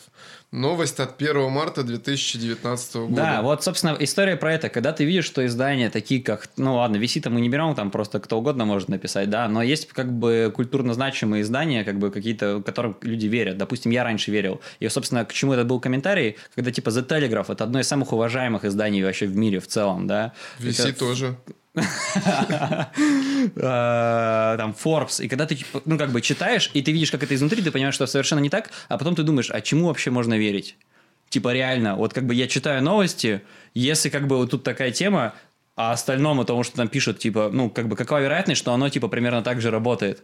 Новость 0.52 1.00
от 1.00 1.20
1 1.20 1.50
марта 1.50 1.82
2019 1.82 2.96
года. 2.96 3.14
Да, 3.14 3.42
вот, 3.42 3.64
собственно, 3.64 3.96
история 3.98 4.36
про 4.36 4.54
это. 4.54 4.68
Когда 4.68 4.92
ты 4.92 5.04
видишь, 5.04 5.24
что 5.24 5.44
издания 5.44 5.90
такие, 5.90 6.22
как... 6.22 6.48
Ну, 6.56 6.76
ладно, 6.76 6.96
висит 6.96 7.26
мы 7.26 7.40
не 7.40 7.48
берем, 7.48 7.74
там 7.74 7.90
просто 7.90 8.20
кто 8.20 8.38
угодно 8.38 8.64
может 8.64 8.88
написать, 8.88 9.28
да, 9.28 9.48
но 9.48 9.62
есть 9.62 9.88
как 9.88 10.12
бы 10.12 10.52
культурно 10.54 10.94
значимые 10.94 11.42
издания, 11.42 11.82
как 11.84 11.98
бы 11.98 12.10
какие-то, 12.10 12.62
которым 12.64 12.96
люди 13.02 13.26
верят. 13.26 13.58
Допустим, 13.58 13.90
я 13.90 14.04
раньше 14.04 14.30
верил. 14.30 14.60
И, 14.78 14.88
собственно, 14.88 15.24
к 15.24 15.32
чему 15.32 15.52
этот 15.52 15.66
был 15.66 15.80
комментарий, 15.80 16.36
когда, 16.54 16.70
типа, 16.70 16.90
The 16.90 17.06
Telegraph— 17.06 17.46
это 17.52 17.64
одно 17.64 17.80
из 17.80 17.88
самых 17.88 18.12
уважаемых 18.12 18.64
изданий 18.64 19.02
вообще 19.02 19.26
в 19.26 19.36
мире 19.36 19.58
в 19.58 19.66
целом, 19.66 20.06
да. 20.06 20.32
VC 20.60 20.90
Это- 20.90 20.98
тоже. 20.98 21.36
Э, 21.76 21.82
там 23.56 24.74
Forbes, 24.82 25.22
и 25.22 25.28
когда 25.28 25.46
ты 25.46 25.58
ну 25.84 25.98
как 25.98 26.10
бы 26.10 26.20
читаешь 26.20 26.70
и 26.74 26.82
ты 26.82 26.92
видишь, 26.92 27.10
как 27.10 27.22
это 27.22 27.34
изнутри, 27.34 27.62
ты 27.62 27.70
понимаешь, 27.70 27.94
что 27.94 28.06
совершенно 28.06 28.40
не 28.40 28.50
так, 28.50 28.70
а 28.88 28.98
потом 28.98 29.14
ты 29.14 29.22
думаешь, 29.22 29.50
а 29.50 29.60
чему 29.60 29.88
вообще 29.88 30.10
можно 30.10 30.38
верить? 30.38 30.76
Типа 31.28 31.52
реально, 31.52 31.96
вот 31.96 32.14
как 32.14 32.24
бы 32.24 32.34
я 32.34 32.46
читаю 32.46 32.82
новости, 32.82 33.42
если 33.74 34.08
как 34.08 34.26
бы 34.26 34.36
вот 34.36 34.50
тут 34.50 34.62
такая 34.62 34.90
тема, 34.90 35.34
а 35.76 35.92
остальному 35.92 36.44
тому, 36.44 36.62
что 36.62 36.76
там 36.76 36.88
пишут, 36.88 37.18
типа, 37.18 37.50
ну, 37.52 37.68
как 37.68 37.86
бы, 37.88 37.96
какова 37.96 38.20
вероятность, 38.20 38.58
что 38.58 38.72
оно, 38.72 38.88
типа, 38.88 39.08
примерно 39.08 39.42
так 39.42 39.60
же 39.60 39.70
работает. 39.70 40.22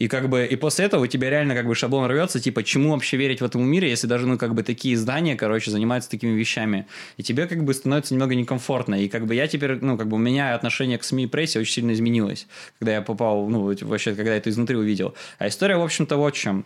И 0.00 0.08
как 0.08 0.30
бы, 0.30 0.46
и 0.46 0.56
после 0.56 0.86
этого 0.86 1.02
у 1.02 1.06
тебя 1.06 1.28
реально 1.28 1.54
как 1.54 1.66
бы 1.66 1.74
шаблон 1.74 2.06
рвется, 2.10 2.40
типа, 2.40 2.62
чему 2.62 2.92
вообще 2.92 3.18
верить 3.18 3.42
в 3.42 3.44
этом 3.44 3.62
мире, 3.68 3.90
если 3.90 4.06
даже, 4.06 4.26
ну, 4.26 4.38
как 4.38 4.54
бы, 4.54 4.62
такие 4.62 4.94
издания, 4.94 5.36
короче, 5.36 5.70
занимаются 5.70 6.08
такими 6.08 6.30
вещами. 6.38 6.86
И 7.18 7.22
тебе 7.22 7.46
как 7.46 7.62
бы 7.64 7.74
становится 7.74 8.14
немного 8.14 8.34
некомфортно. 8.34 8.94
И 8.94 9.08
как 9.08 9.26
бы 9.26 9.34
я 9.34 9.46
теперь, 9.46 9.74
ну, 9.82 9.98
как 9.98 10.08
бы 10.08 10.16
у 10.16 10.18
меня 10.18 10.54
отношение 10.54 10.96
к 10.96 11.04
СМИ 11.04 11.24
и 11.24 11.26
прессе 11.26 11.60
очень 11.60 11.74
сильно 11.74 11.92
изменилось, 11.92 12.46
когда 12.78 12.92
я 12.94 13.02
попал, 13.02 13.46
ну, 13.50 13.74
вообще, 13.82 14.14
когда 14.14 14.30
я 14.30 14.36
это 14.38 14.48
изнутри 14.48 14.76
увидел. 14.76 15.14
А 15.38 15.48
история, 15.48 15.76
в 15.76 15.82
общем-то, 15.82 16.16
вот 16.16 16.34
в 16.34 16.38
чем. 16.38 16.64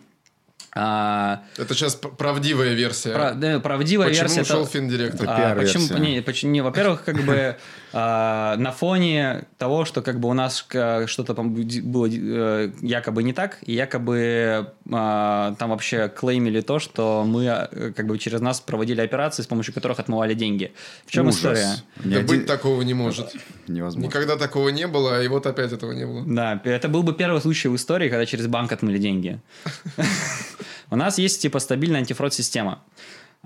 А, 0.77 1.43
Это 1.57 1.73
сейчас 1.73 1.95
правдивая 1.95 2.73
версия. 2.73 3.13
Прав- 3.13 3.35
да, 3.39 3.59
правдивая 3.61 4.09
Почему 4.09 4.23
версия. 4.27 4.41
ушел 4.41 4.63
это- 4.63 4.71
финдиректор? 4.71 5.21
Это 5.23 5.51
А, 5.51 5.55
почему, 5.55 5.97
не, 5.99 6.21
почему- 6.21 6.51
не, 6.51 6.61
во-первых, 6.61 7.03
как 7.05 7.23
бы 7.23 7.55
на 7.99 8.71
фоне 8.77 9.45
того, 9.57 9.85
что 9.85 10.01
как 10.01 10.19
бы 10.19 10.27
у 10.27 10.33
нас 10.33 10.61
к- 10.63 11.07
что-то 11.07 11.33
там 11.33 11.53
было 11.53 12.07
э, 12.11 12.71
якобы 12.81 13.23
не 13.23 13.31
так, 13.31 13.59
и 13.61 13.73
якобы 13.73 14.73
а, 14.91 15.55
там 15.57 15.69
вообще 15.69 16.09
клеймили 16.09 16.59
то, 16.59 16.79
что 16.79 17.23
мы 17.25 17.45
э, 17.45 17.93
как 17.95 18.05
бы 18.07 18.17
через 18.17 18.41
нас 18.41 18.59
проводили 18.59 18.99
операции, 18.99 19.43
с 19.43 19.47
помощью 19.47 19.73
которых 19.73 19.99
отмывали 19.99 20.33
деньги. 20.33 20.73
В 21.05 21.11
чем 21.11 21.27
Ужас. 21.27 21.37
история? 21.37 21.75
Да 22.03 22.17
один- 22.17 22.27
быть 22.27 22.45
такого 22.45 22.81
не 22.81 22.93
может. 22.93 23.33
Невозможно. 23.67 24.07
Никогда 24.07 24.35
такого 24.35 24.67
не 24.69 24.87
было, 24.87 25.23
и 25.23 25.27
вот 25.29 25.45
опять 25.45 25.71
этого 25.71 25.93
не 25.93 26.05
было. 26.05 26.23
Да, 26.25 26.61
это 26.65 26.89
был 26.89 27.01
бы 27.03 27.13
первый 27.13 27.39
случай 27.41 27.69
в 27.69 27.75
истории, 27.77 28.09
когда 28.09 28.25
через 28.25 28.47
банк 28.47 28.73
отмыли 28.73 28.97
деньги. 28.97 29.39
У 30.91 30.95
нас 30.95 31.17
есть 31.17 31.41
типа 31.41 31.59
стабильная 31.59 32.01
антифрод-система. 32.01 32.79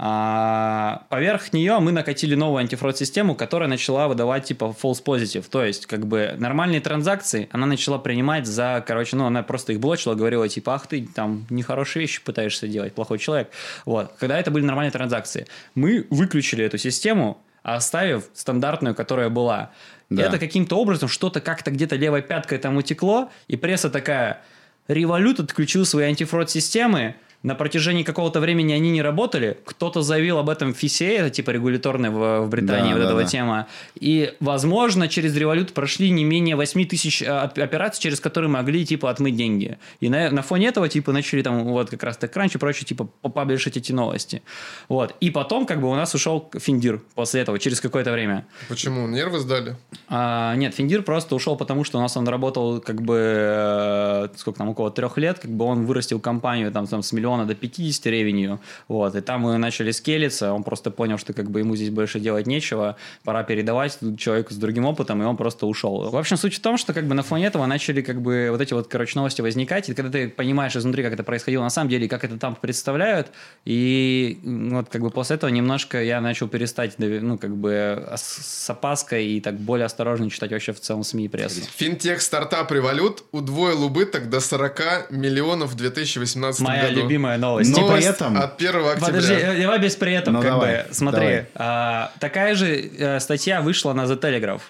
А, 0.01 1.03
поверх 1.09 1.51
нее 1.51 1.77
мы 1.79 1.91
накатили 1.91 2.33
новую 2.33 2.61
антифрод-систему, 2.61 3.35
которая 3.35 3.67
начала 3.67 4.07
выдавать 4.07 4.45
типа 4.45 4.73
false 4.81 5.03
positive. 5.03 5.43
То 5.49 5.65
есть, 5.65 5.87
как 5.87 6.07
бы 6.07 6.35
нормальные 6.37 6.79
транзакции 6.79 7.49
она 7.51 7.65
начала 7.65 7.97
принимать 7.97 8.47
за, 8.47 8.81
короче, 8.87 9.17
ну, 9.17 9.25
она 9.25 9.43
просто 9.43 9.73
их 9.73 9.81
блочила, 9.81 10.15
говорила, 10.15 10.47
типа, 10.47 10.75
ах 10.75 10.87
ты 10.87 11.05
там 11.05 11.45
нехорошие 11.49 12.01
вещи 12.01 12.23
пытаешься 12.23 12.65
делать, 12.69 12.93
плохой 12.93 13.19
человек. 13.19 13.49
Вот. 13.85 14.13
Когда 14.17 14.39
это 14.39 14.51
были 14.51 14.63
нормальные 14.63 14.91
транзакции, 14.91 15.47
мы 15.75 16.07
выключили 16.09 16.63
эту 16.63 16.77
систему, 16.77 17.37
оставив 17.61 18.23
стандартную, 18.33 18.95
которая 18.95 19.27
была. 19.27 19.71
И 20.09 20.15
Да. 20.15 20.23
это 20.23 20.39
каким-то 20.39 20.77
образом 20.77 21.09
что-то 21.09 21.41
как-то 21.41 21.71
где-то 21.71 21.97
левой 21.97 22.21
пяткой 22.21 22.57
там 22.59 22.77
утекло, 22.77 23.29
и 23.49 23.57
пресса 23.57 23.89
такая, 23.89 24.41
Revolut 24.87 25.43
отключил 25.43 25.85
свои 25.85 26.05
антифрод-системы, 26.05 27.15
на 27.41 27.55
протяжении 27.55 28.03
какого-то 28.03 28.39
времени 28.41 28.73
они 28.73 28.91
не 28.91 29.01
работали, 29.01 29.57
кто-то 29.63 30.01
заявил 30.01 30.39
об 30.39 30.49
этом 30.49 30.73
в 30.73 30.83
FCA, 30.83 31.19
это 31.19 31.29
типа 31.29 31.51
регуляторная 31.51 32.11
в, 32.11 32.41
в 32.41 32.49
Британии 32.49 32.89
Да, 32.89 32.95
вот 32.95 32.99
да, 32.99 33.05
этого 33.05 33.21
да. 33.21 33.27
тема, 33.27 33.67
и, 33.95 34.33
возможно, 34.41 35.07
через 35.07 35.35
Revolut 35.37 35.71
прошли 35.71 36.09
не 36.09 36.25
менее 36.25 36.55
8 36.57 36.85
тысяч 36.85 37.23
а, 37.23 37.45
оп- 37.45 37.57
операций, 37.57 38.01
через 38.01 38.19
которые 38.19 38.49
могли, 38.49 38.85
типа, 38.85 39.09
отмыть 39.09 39.37
деньги. 39.37 39.77
И 40.01 40.09
на, 40.09 40.29
на 40.31 40.41
фоне 40.41 40.67
этого, 40.67 40.89
типа, 40.89 41.13
начали 41.13 41.41
там, 41.41 41.63
вот, 41.63 41.89
как 41.89 42.03
раз 42.03 42.17
TechCrunch 42.19 42.55
и 42.55 42.57
прочее, 42.57 42.85
типа, 42.85 43.07
попаблишить 43.21 43.77
эти 43.77 43.93
новости. 43.93 44.41
Вот. 44.89 45.15
И 45.21 45.29
потом, 45.29 45.65
как 45.65 45.79
бы, 45.79 45.89
у 45.89 45.95
нас 45.95 46.13
ушел 46.13 46.51
Финдир 46.57 47.01
после 47.15 47.41
этого, 47.41 47.57
через 47.57 47.79
какое-то 47.79 48.11
время. 48.11 48.45
Почему? 48.67 49.07
Нервы 49.07 49.39
сдали? 49.39 49.77
А, 50.09 50.55
нет, 50.55 50.75
Финдир 50.75 51.03
просто 51.03 51.35
ушел, 51.35 51.55
потому 51.55 51.85
что 51.85 51.99
у 51.99 52.01
нас 52.01 52.17
он 52.17 52.27
работал 52.27 52.81
как 52.81 53.01
бы, 53.01 53.15
э, 53.17 54.27
сколько 54.35 54.57
там, 54.59 54.69
около 54.69 54.91
трех 54.91 55.17
лет, 55.17 55.39
как 55.39 55.51
бы 55.51 55.65
он 55.65 55.85
вырастил 55.85 56.19
компанию 56.19 56.71
там, 56.71 56.85
там 56.87 57.01
с 57.01 57.13
миллиона 57.29 57.45
до 57.45 57.55
50 57.55 58.05
ревенью, 58.07 58.59
вот, 58.87 59.15
и 59.15 59.21
там 59.21 59.41
мы 59.41 59.57
начали 59.57 59.91
скелиться, 59.91 60.53
он 60.53 60.63
просто 60.63 60.91
понял, 60.91 61.17
что 61.17 61.33
как 61.33 61.49
бы 61.49 61.59
ему 61.59 61.75
здесь 61.75 61.89
больше 61.89 62.19
делать 62.19 62.47
нечего, 62.47 62.95
пора 63.23 63.43
передавать 63.43 63.97
человеку 64.17 64.53
с 64.53 64.57
другим 64.57 64.85
опытом, 64.85 65.21
и 65.21 65.25
он 65.25 65.37
просто 65.37 65.65
ушел. 65.65 66.09
В 66.09 66.17
общем, 66.17 66.37
суть 66.37 66.55
в 66.55 66.59
том, 66.59 66.77
что 66.77 66.93
как 66.93 67.07
бы 67.07 67.15
на 67.15 67.23
фоне 67.23 67.45
этого 67.47 67.65
начали 67.65 68.01
как 68.01 68.21
бы 68.21 68.49
вот 68.51 68.61
эти 68.61 68.73
вот, 68.73 68.87
короче, 68.87 69.13
новости 69.15 69.41
возникать, 69.41 69.89
и 69.89 69.93
когда 69.93 70.11
ты 70.11 70.29
понимаешь 70.29 70.75
изнутри, 70.75 71.03
как 71.03 71.13
это 71.13 71.23
происходило 71.23 71.63
на 71.63 71.69
самом 71.69 71.89
деле, 71.89 72.07
как 72.07 72.23
это 72.23 72.37
там 72.37 72.55
представляют, 72.55 73.27
и 73.65 74.39
вот 74.43 74.89
как 74.89 75.01
бы 75.01 75.09
после 75.09 75.35
этого 75.35 75.49
немножко 75.49 76.01
я 76.01 76.21
начал 76.21 76.47
перестать, 76.47 76.95
ну, 76.97 77.37
как 77.37 77.55
бы 77.55 78.09
с 78.15 78.69
опаской 78.69 79.25
и 79.25 79.41
так 79.41 79.57
более 79.59 79.85
осторожно 79.85 80.29
читать 80.29 80.51
вообще 80.51 80.73
в 80.73 80.79
целом 80.79 81.03
СМИ 81.03 81.25
и 81.25 81.27
прессу. 81.27 81.61
Финтех 81.75 82.21
стартап 82.21 82.71
Revolut 82.71 83.23
удвоил 83.31 83.83
убыток 83.83 84.29
до 84.29 84.39
40 84.39 85.11
миллионов 85.11 85.71
в 85.71 85.75
2018 85.75 86.61
Моя 86.61 86.89
году. 86.89 87.01
Любимая 87.19 87.37
новость. 87.37 87.71
Но 87.71 87.75
Типа, 87.77 87.95
при 87.95 88.05
этом- 88.05 88.37
от 88.37 88.57
1 88.57 88.91
октября. 88.91 89.05
Подожди, 89.07 89.61
давай 89.61 89.79
без 89.79 89.95
при 89.95 90.13
этом, 90.13 90.33
Ну, 90.33 90.41
как 90.41 90.51
давай, 90.51 90.77
бы. 90.77 90.93
Смотри, 90.93 91.19
давай. 91.21 91.45
а, 91.55 92.11
такая 92.19 92.55
же 92.55 92.67
э, 92.97 93.19
статья 93.19 93.61
вышла 93.61 93.93
на 93.93 94.01
The 94.05 94.19
Telegraph. 94.19 94.61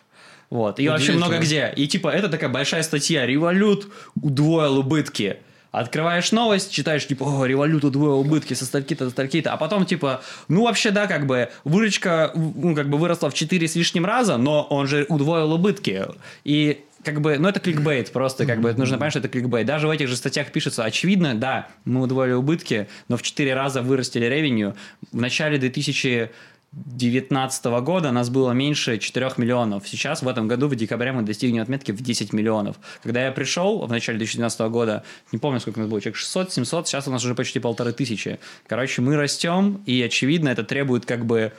Вот. 0.50 0.80
И 0.80 0.90
вообще 0.90 1.12
много 1.14 1.38
где. 1.38 1.72
И 1.76 1.88
типа, 1.88 2.08
это 2.10 2.28
такая 2.28 2.50
большая 2.50 2.82
статья. 2.84 3.26
Револют 3.26 3.88
удвоил 4.22 4.80
убытки. 4.80 5.38
Открываешь 5.72 6.32
новость, 6.32 6.72
читаешь, 6.72 7.06
типа, 7.06 7.24
о, 7.26 7.46
Револют 7.46 7.84
удвоил 7.84 8.20
убытки 8.22 8.56
со 8.56 8.66
стальки-то, 8.66 9.06
со 9.06 9.12
стальки-то. 9.12 9.54
А 9.54 9.58
потом, 9.58 9.86
типа, 9.86 10.22
ну, 10.48 10.64
вообще, 10.64 10.90
да, 10.90 11.06
как 11.06 11.28
бы, 11.28 11.50
выручка, 11.64 12.32
ну, 12.34 12.74
как 12.74 12.90
бы, 12.90 12.98
выросла 12.98 13.30
в 13.30 13.36
4 13.36 13.68
с 13.68 13.76
лишним 13.76 14.04
раза, 14.04 14.38
но 14.38 14.64
он 14.64 14.88
же 14.88 15.06
удвоил 15.10 15.54
убытки. 15.54 16.08
И 16.44 16.80
как 17.10 17.22
бы, 17.22 17.40
ну 17.40 17.48
это 17.48 17.60
кликбейт 17.60 18.12
просто, 18.12 18.46
как 18.46 18.62
бы 18.62 18.72
нужно 18.74 19.00
понять, 19.00 19.14
что 19.14 19.20
это 19.20 19.30
кликбейт. 19.30 19.66
Даже 19.66 19.88
в 19.88 19.90
этих 19.90 20.08
же 20.08 20.16
статьях 20.16 20.52
пишется, 20.52 20.84
очевидно, 20.84 21.34
да, 21.34 21.70
мы 21.86 22.02
удвоили 22.02 22.34
убытки, 22.34 22.88
но 23.08 23.18
в 23.18 23.24
4 23.24 23.52
раза 23.56 23.82
вырастили 23.82 24.26
ревеню. 24.26 24.76
В 25.12 25.20
начале 25.20 25.58
2019 25.58 27.66
года 27.82 28.12
нас 28.12 28.30
было 28.30 28.52
меньше 28.52 29.00
4 29.00 29.32
миллионов. 29.38 29.88
Сейчас, 29.88 30.22
в 30.22 30.28
этом 30.28 30.48
году, 30.48 30.68
в 30.68 30.76
декабре 30.76 31.12
мы 31.12 31.24
достигнем 31.24 31.64
отметки 31.64 31.92
в 31.92 32.02
10 32.02 32.32
миллионов. 32.32 32.76
Когда 33.02 33.26
я 33.26 33.32
пришел 33.32 33.84
в 33.86 33.90
начале 33.90 34.20
2019 34.20 34.60
года, 34.72 35.04
не 35.32 35.40
помню, 35.40 35.60
сколько 35.60 35.80
у 35.80 35.82
нас 35.82 35.90
было, 35.90 36.00
человек 36.00 36.18
600, 36.18 36.54
700, 36.54 36.88
сейчас 36.88 37.08
у 37.08 37.12
нас 37.12 37.26
уже 37.26 37.34
почти 37.34 37.60
полторы 37.60 37.92
тысячи. 37.92 38.38
Короче, 38.68 39.02
мы 39.02 39.18
растем, 39.18 39.82
и, 39.88 40.00
очевидно, 40.04 40.50
это 40.50 40.64
требует 40.64 41.06
как 41.06 41.26
бы 41.26 41.54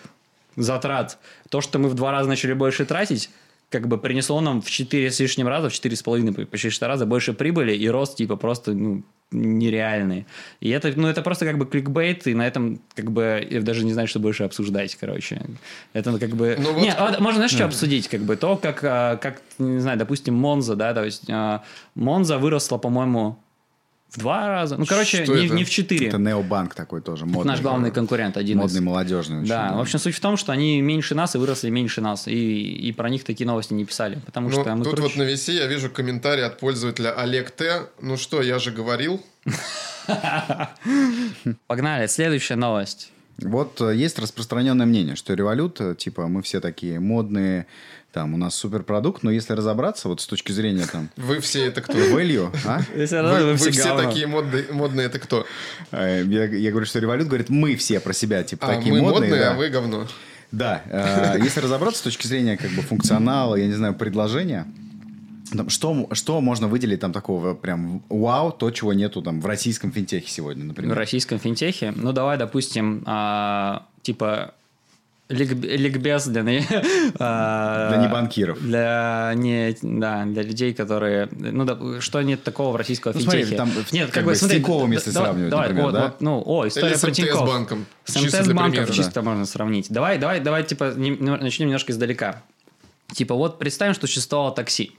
затрат. 0.56 1.18
То, 1.48 1.60
что 1.60 1.78
мы 1.78 1.88
в 1.88 1.94
два 1.94 2.10
раза 2.12 2.28
начали 2.28 2.52
больше 2.52 2.84
тратить, 2.84 3.30
как 3.70 3.86
бы 3.86 3.98
принесло 3.98 4.40
нам 4.40 4.60
в 4.60 4.70
4 4.70 5.10
с 5.10 5.20
лишним 5.20 5.48
раза, 5.48 5.68
в 5.68 5.72
4,5, 5.72 6.46
почти 6.46 6.70
6 6.70 6.82
раза 6.82 7.06
больше 7.06 7.32
прибыли, 7.32 7.72
и 7.72 7.88
рост 7.88 8.16
типа 8.16 8.36
просто 8.36 8.72
ну, 8.72 9.02
нереальный. 9.30 10.26
И 10.58 10.70
это, 10.70 10.92
ну, 10.96 11.06
это 11.06 11.22
просто 11.22 11.46
как 11.46 11.56
бы 11.56 11.66
кликбейт, 11.66 12.26
и 12.26 12.34
на 12.34 12.46
этом 12.46 12.80
как 12.94 13.12
бы 13.12 13.46
я 13.48 13.62
даже 13.62 13.84
не 13.84 13.92
знаю, 13.92 14.08
что 14.08 14.18
больше 14.18 14.42
обсуждать, 14.42 14.96
короче. 14.96 15.40
Это 15.92 16.10
ну, 16.10 16.18
как 16.18 16.30
бы... 16.30 16.56
Ну 16.58 16.72
вот- 16.72 16.82
Не, 16.82 16.92
а, 16.92 17.16
можно, 17.20 17.36
знаешь, 17.36 17.52
что 17.52 17.64
обсудить? 17.64 18.08
Как 18.08 18.22
бы 18.22 18.36
то, 18.36 18.56
как, 18.56 18.80
а, 18.82 19.16
как, 19.16 19.40
не 19.58 19.78
знаю, 19.78 19.98
допустим, 19.98 20.34
Монза, 20.34 20.74
да, 20.74 20.92
то 20.92 21.04
есть 21.04 21.30
а, 21.30 21.62
Монза 21.94 22.38
выросла, 22.38 22.78
по-моему, 22.78 23.38
в 24.10 24.18
два 24.18 24.48
раза. 24.48 24.76
Ну, 24.76 24.86
короче, 24.86 25.24
Что 25.24 25.34
не, 25.36 25.46
это? 25.46 25.54
не 25.54 25.64
в 25.64 25.70
четыре. 25.70 26.08
Это 26.08 26.18
необанк 26.18 26.74
такой 26.74 27.00
тоже, 27.00 27.26
модный. 27.26 27.50
Наш 27.52 27.60
главный 27.60 27.90
конкурент, 27.90 28.36
один 28.36 28.58
из. 28.58 28.62
Модный, 28.62 28.80
молодежный. 28.80 29.38
очень, 29.38 29.48
Да, 29.48 29.72
в 29.74 29.80
общем, 29.80 29.98
суть 29.98 30.14
в 30.16 30.20
том, 30.20 30.36
что 30.36 30.52
они 30.52 30.80
меньше 30.82 31.14
нас 31.14 31.34
и 31.34 31.38
выросли 31.38 31.70
меньше 31.70 32.00
нас. 32.00 32.26
И, 32.26 32.32
и 32.88 32.92
про 32.92 33.08
них 33.08 33.24
такие 33.24 33.46
новости 33.46 33.72
не 33.72 33.84
писали. 33.84 34.18
Потому 34.26 34.48
Ну, 34.48 34.60
что 34.60 34.74
мы 34.74 34.84
тут 34.84 34.94
круче. 34.94 35.02
вот 35.02 35.16
на 35.16 35.22
весе 35.22 35.54
я 35.54 35.66
вижу 35.66 35.90
комментарий 35.90 36.44
от 36.44 36.58
пользователя 36.58 37.12
Олег 37.12 37.50
Т. 37.50 37.82
Ну 38.00 38.16
что, 38.16 38.42
я 38.42 38.58
же 38.58 38.70
говорил. 38.72 39.22
Погнали, 41.66 42.06
следующая 42.06 42.56
новость. 42.56 43.10
Вот 43.42 43.80
э, 43.80 43.94
есть 43.96 44.18
распространенное 44.18 44.86
мнение, 44.86 45.16
что 45.16 45.34
револют, 45.34 45.80
э, 45.80 45.94
типа, 45.96 46.28
мы 46.28 46.42
все 46.42 46.60
такие 46.60 47.00
модные, 47.00 47.66
там, 48.12 48.34
у 48.34 48.36
нас 48.36 48.54
суперпродукт, 48.54 49.22
но 49.22 49.30
если 49.30 49.52
разобраться, 49.52 50.08
вот 50.08 50.20
с 50.20 50.26
точки 50.26 50.52
зрения, 50.52 50.86
там, 50.90 51.08
Вы 51.16 51.40
все 51.40 51.66
это 51.66 51.80
кто? 51.80 51.92
value, 51.94 52.54
а? 52.66 52.80
Вы, 52.94 53.52
вы 53.52 53.70
все 53.70 53.96
такие 53.96 54.26
модные, 54.26 54.64
модные, 54.70 55.06
это 55.06 55.18
кто? 55.18 55.46
Э, 55.92 56.22
Я, 56.26 56.44
я 56.44 56.70
говорю, 56.70 56.86
что 56.86 56.98
револют 56.98 57.28
говорит, 57.28 57.48
мы 57.50 57.76
все 57.76 58.00
про 58.00 58.12
себя, 58.12 58.42
типа, 58.42 58.66
А, 58.66 58.74
такие 58.76 58.92
мы 58.92 59.00
модные. 59.00 59.30
модные, 59.30 59.40
да. 59.40 59.52
а 59.52 59.56
вы 59.56 59.68
говно. 59.68 60.06
Да, 60.52 60.82
э, 60.86 61.38
если 61.42 61.60
разобраться 61.60 62.00
с 62.00 62.02
точки 62.02 62.26
зрения 62.26 62.56
как 62.56 62.70
бы 62.70 62.82
функционала, 62.82 63.54
я 63.54 63.66
не 63.66 63.72
знаю, 63.74 63.94
предложения, 63.94 64.66
что, 65.68 66.08
что 66.12 66.40
можно 66.40 66.68
выделить 66.68 67.00
там 67.00 67.12
такого 67.12 67.54
прям 67.54 68.02
вау, 68.08 68.52
то, 68.52 68.70
чего 68.70 68.92
нету 68.92 69.22
там 69.22 69.40
в 69.40 69.46
российском 69.46 69.92
финтехе 69.92 70.28
сегодня, 70.28 70.64
В 70.64 70.68
например? 70.68 70.96
российском 70.96 71.38
финтехе. 71.38 71.92
Ну, 71.96 72.12
давай, 72.12 72.36
допустим, 72.38 73.02
а, 73.06 73.86
типа 74.02 74.54
лик- 75.28 75.54
ликбез 75.76 76.26
для, 76.26 76.42
не- 76.42 76.66
а, 77.18 77.88
Для 77.90 78.06
небанкиров. 78.06 78.60
Для, 78.60 79.32
не, 79.36 79.76
да, 79.82 80.24
для 80.24 80.42
людей, 80.42 80.74
которые... 80.74 81.28
Ну, 81.30 81.64
да, 81.64 82.00
что 82.00 82.20
нет 82.22 82.42
такого 82.42 82.72
в 82.72 82.76
российском 82.76 83.12
Ну, 83.14 83.20
смотри, 83.20 83.40
финтехе? 83.44 83.56
там, 83.56 83.70
нет, 83.92 84.06
как 84.06 84.14
как, 84.14 84.24
бы 84.24 84.34
с 84.34 84.38
смотри, 84.40 84.58
Тиньковым, 84.58 84.90
да- 84.90 84.94
если 84.96 85.10
давай- 85.12 85.28
сравнивать, 85.28 85.50
давай, 85.50 85.68
например, 85.68 85.84
вот, 85.86 85.94
да? 85.94 86.02
вот, 86.02 86.20
ну, 86.20 86.42
о, 86.44 86.66
история 86.68 86.88
Или 86.88 86.96
с 86.96 87.00
про 87.00 87.10
Тинькофф. 87.10 87.78
С 88.04 88.14
Чисто 88.14 88.42
для 88.42 88.54
МТС-банком 88.54 88.72
примера. 88.72 88.92
чисто 88.92 89.22
можно 89.22 89.46
сравнить. 89.46 89.86
Давай, 89.90 90.18
давай, 90.18 90.40
давай, 90.40 90.64
типа, 90.64 90.94
не- 90.96 91.10
не- 91.10 91.36
начнем 91.36 91.66
немножко 91.68 91.92
издалека. 91.92 92.42
Типа, 93.12 93.34
вот 93.34 93.58
представим, 93.58 93.94
что 93.94 94.06
существовало 94.06 94.52
такси. 94.54 94.92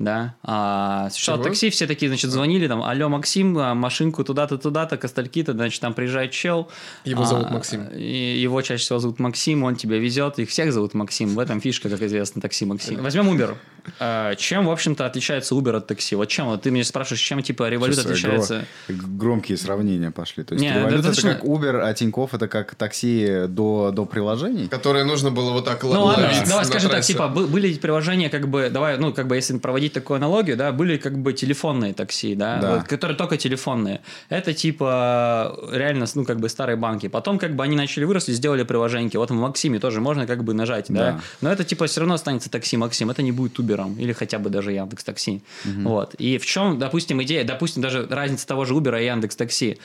Да, 0.00 0.34
а, 0.42 1.10
Чего? 1.14 1.36
такси, 1.36 1.68
все 1.68 1.86
такие, 1.86 2.08
значит, 2.08 2.30
звонили 2.30 2.66
там, 2.66 2.82
алло, 2.82 3.10
Максим, 3.10 3.58
а, 3.58 3.74
машинку 3.74 4.24
туда-то, 4.24 4.56
туда-то, 4.56 4.96
костальки-то, 4.96 5.52
значит, 5.52 5.78
там 5.82 5.92
приезжает 5.92 6.30
чел. 6.30 6.70
Его 7.04 7.22
А, 7.24 7.26
зовут 7.26 7.50
Максим. 7.50 7.86
И 7.94 8.40
его 8.40 8.62
чаще 8.62 8.82
всего 8.82 8.98
зовут 8.98 9.18
Максим, 9.18 9.62
он 9.62 9.76
тебя 9.76 9.98
везет, 9.98 10.38
их 10.38 10.48
всех 10.48 10.72
зовут 10.72 10.94
Максим, 10.94 11.34
в 11.34 11.38
этом 11.38 11.60
фишка, 11.60 11.90
как 11.90 12.00
известно, 12.00 12.40
такси 12.40 12.64
Максим. 12.64 13.02
Возьмем 13.02 13.28
Uber. 13.28 13.56
А, 13.98 14.34
Чем, 14.36 14.66
в 14.66 14.70
общем-то, 14.70 15.04
отличается 15.04 15.54
Uber 15.54 15.76
от 15.76 15.86
такси? 15.86 16.14
Вот 16.16 16.28
чем? 16.28 16.46
Вот 16.46 16.62
ты 16.62 16.70
меня 16.70 16.84
спрашиваешь, 16.84 17.20
чем, 17.20 17.42
типа, 17.42 17.68
револют 17.68 17.96
Сейчас, 17.96 18.06
отличается? 18.06 18.64
гро- 18.88 19.16
громкие 19.18 19.56
сравнения 19.58 20.10
пошли. 20.10 20.44
То 20.44 20.54
есть 20.54 20.62
Не, 20.64 20.70
револют 20.72 21.00
это 21.00 21.08
достаточно- 21.08 21.34
как 21.34 21.44
Uber, 21.44 21.80
а 21.82 21.92
Тинькофф 21.92 22.34
это 22.34 22.48
как 22.48 22.74
такси 22.74 23.46
до, 23.48 23.90
до 23.90 24.04
приложений? 24.06 24.68
Которое 24.68 25.04
нужно 25.04 25.30
было 25.30 25.52
вот 25.52 25.64
так 25.66 25.82
Ну 25.82 25.90
ладно, 25.90 26.24
ловить 26.26 26.44
давай 26.46 26.58
на 26.58 26.64
скажем 26.64 26.90
так, 26.90 27.02
типа, 27.02 27.28
бы- 27.28 27.46
были 27.46 27.68
эти 27.70 27.78
приложения, 27.78 28.28
как 28.30 28.48
бы, 28.48 28.70
давай, 28.70 28.96
ну, 28.98 29.12
как 29.12 29.26
бы, 29.28 29.36
если 29.36 29.56
проводить 29.58 29.89
проводить 29.90 29.92
такую 29.92 30.16
аналогию, 30.16 30.56
да, 30.56 30.72
были 30.72 30.96
как 30.96 31.18
бы 31.18 31.32
телефонные 31.32 31.92
такси, 31.92 32.34
да, 32.34 32.58
Да. 32.60 32.76
вот, 32.76 32.88
которые 32.88 33.16
только 33.16 33.36
телефонные. 33.36 34.00
Это 34.30 34.52
типа 34.54 35.56
реально, 35.72 36.06
ну, 36.14 36.24
как 36.24 36.38
бы 36.38 36.48
старые 36.48 36.76
банки. 36.76 37.08
Потом 37.08 37.38
как 37.38 37.54
бы 37.54 37.64
они 37.64 37.76
начали 37.76 38.06
выросли, 38.06 38.34
сделали 38.34 38.64
приложеньки. 38.64 39.18
Вот 39.18 39.30
в 39.30 39.34
Максиме 39.34 39.78
тоже 39.78 40.00
можно 40.00 40.26
как 40.26 40.42
бы 40.44 40.54
нажать, 40.54 40.86
да. 40.88 41.00
Да. 41.00 41.20
Но 41.40 41.52
это 41.52 41.64
типа 41.64 41.86
все 41.86 42.00
равно 42.00 42.14
останется 42.14 42.50
такси 42.50 42.76
Максим, 42.76 43.10
это 43.10 43.22
не 43.22 43.32
будет 43.32 43.58
Убером 43.58 43.96
или 43.98 44.12
хотя 44.12 44.38
бы 44.38 44.50
даже 44.50 44.72
Яндекс 44.72 45.04
Такси. 45.04 45.42
Вот. 45.64 46.14
И 46.20 46.38
в 46.38 46.46
чем, 46.46 46.78
допустим, 46.78 47.20
идея, 47.22 47.44
допустим, 47.44 47.82
даже 47.82 48.06
разница 48.10 48.46
того 48.46 48.64
же 48.64 48.74
Убера 48.74 49.00
и 49.00 49.06
Яндекс 49.06 49.36
Такси. 49.36 49.78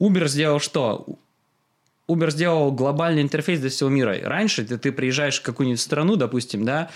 Uber 0.00 0.28
сделал 0.28 0.60
что? 0.60 1.06
Uber 2.08 2.30
сделал 2.30 2.70
глобальный 2.72 3.22
интерфейс 3.22 3.60
для 3.60 3.68
всего 3.70 3.90
мира. 3.90 4.16
Раньше 4.22 4.64
ты, 4.64 4.78
ты 4.78 4.92
приезжаешь 4.92 5.38
в 5.40 5.42
какую-нибудь 5.42 5.80
страну, 5.80 6.16
допустим, 6.16 6.64
да, 6.64 6.88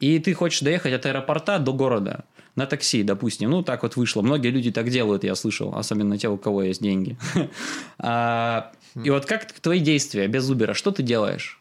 и 0.00 0.18
ты 0.18 0.34
хочешь 0.34 0.60
доехать 0.60 0.92
от 0.94 1.06
аэропорта 1.06 1.58
до 1.58 1.72
города 1.72 2.24
на 2.56 2.66
такси, 2.66 3.02
допустим. 3.02 3.50
Ну, 3.50 3.62
так 3.62 3.82
вот 3.82 3.96
вышло. 3.96 4.22
Многие 4.22 4.48
люди 4.48 4.72
так 4.72 4.90
делают, 4.90 5.24
я 5.24 5.34
слышал. 5.34 5.74
Особенно 5.74 6.18
те, 6.18 6.28
у 6.28 6.36
кого 6.36 6.62
есть 6.62 6.82
деньги. 6.82 7.16
А, 7.98 8.72
И 9.04 9.10
вот 9.10 9.26
как 9.26 9.52
твои 9.52 9.78
действия 9.78 10.26
без 10.26 10.50
Uber? 10.50 10.74
Что 10.74 10.90
ты 10.90 11.02
делаешь? 11.02 11.59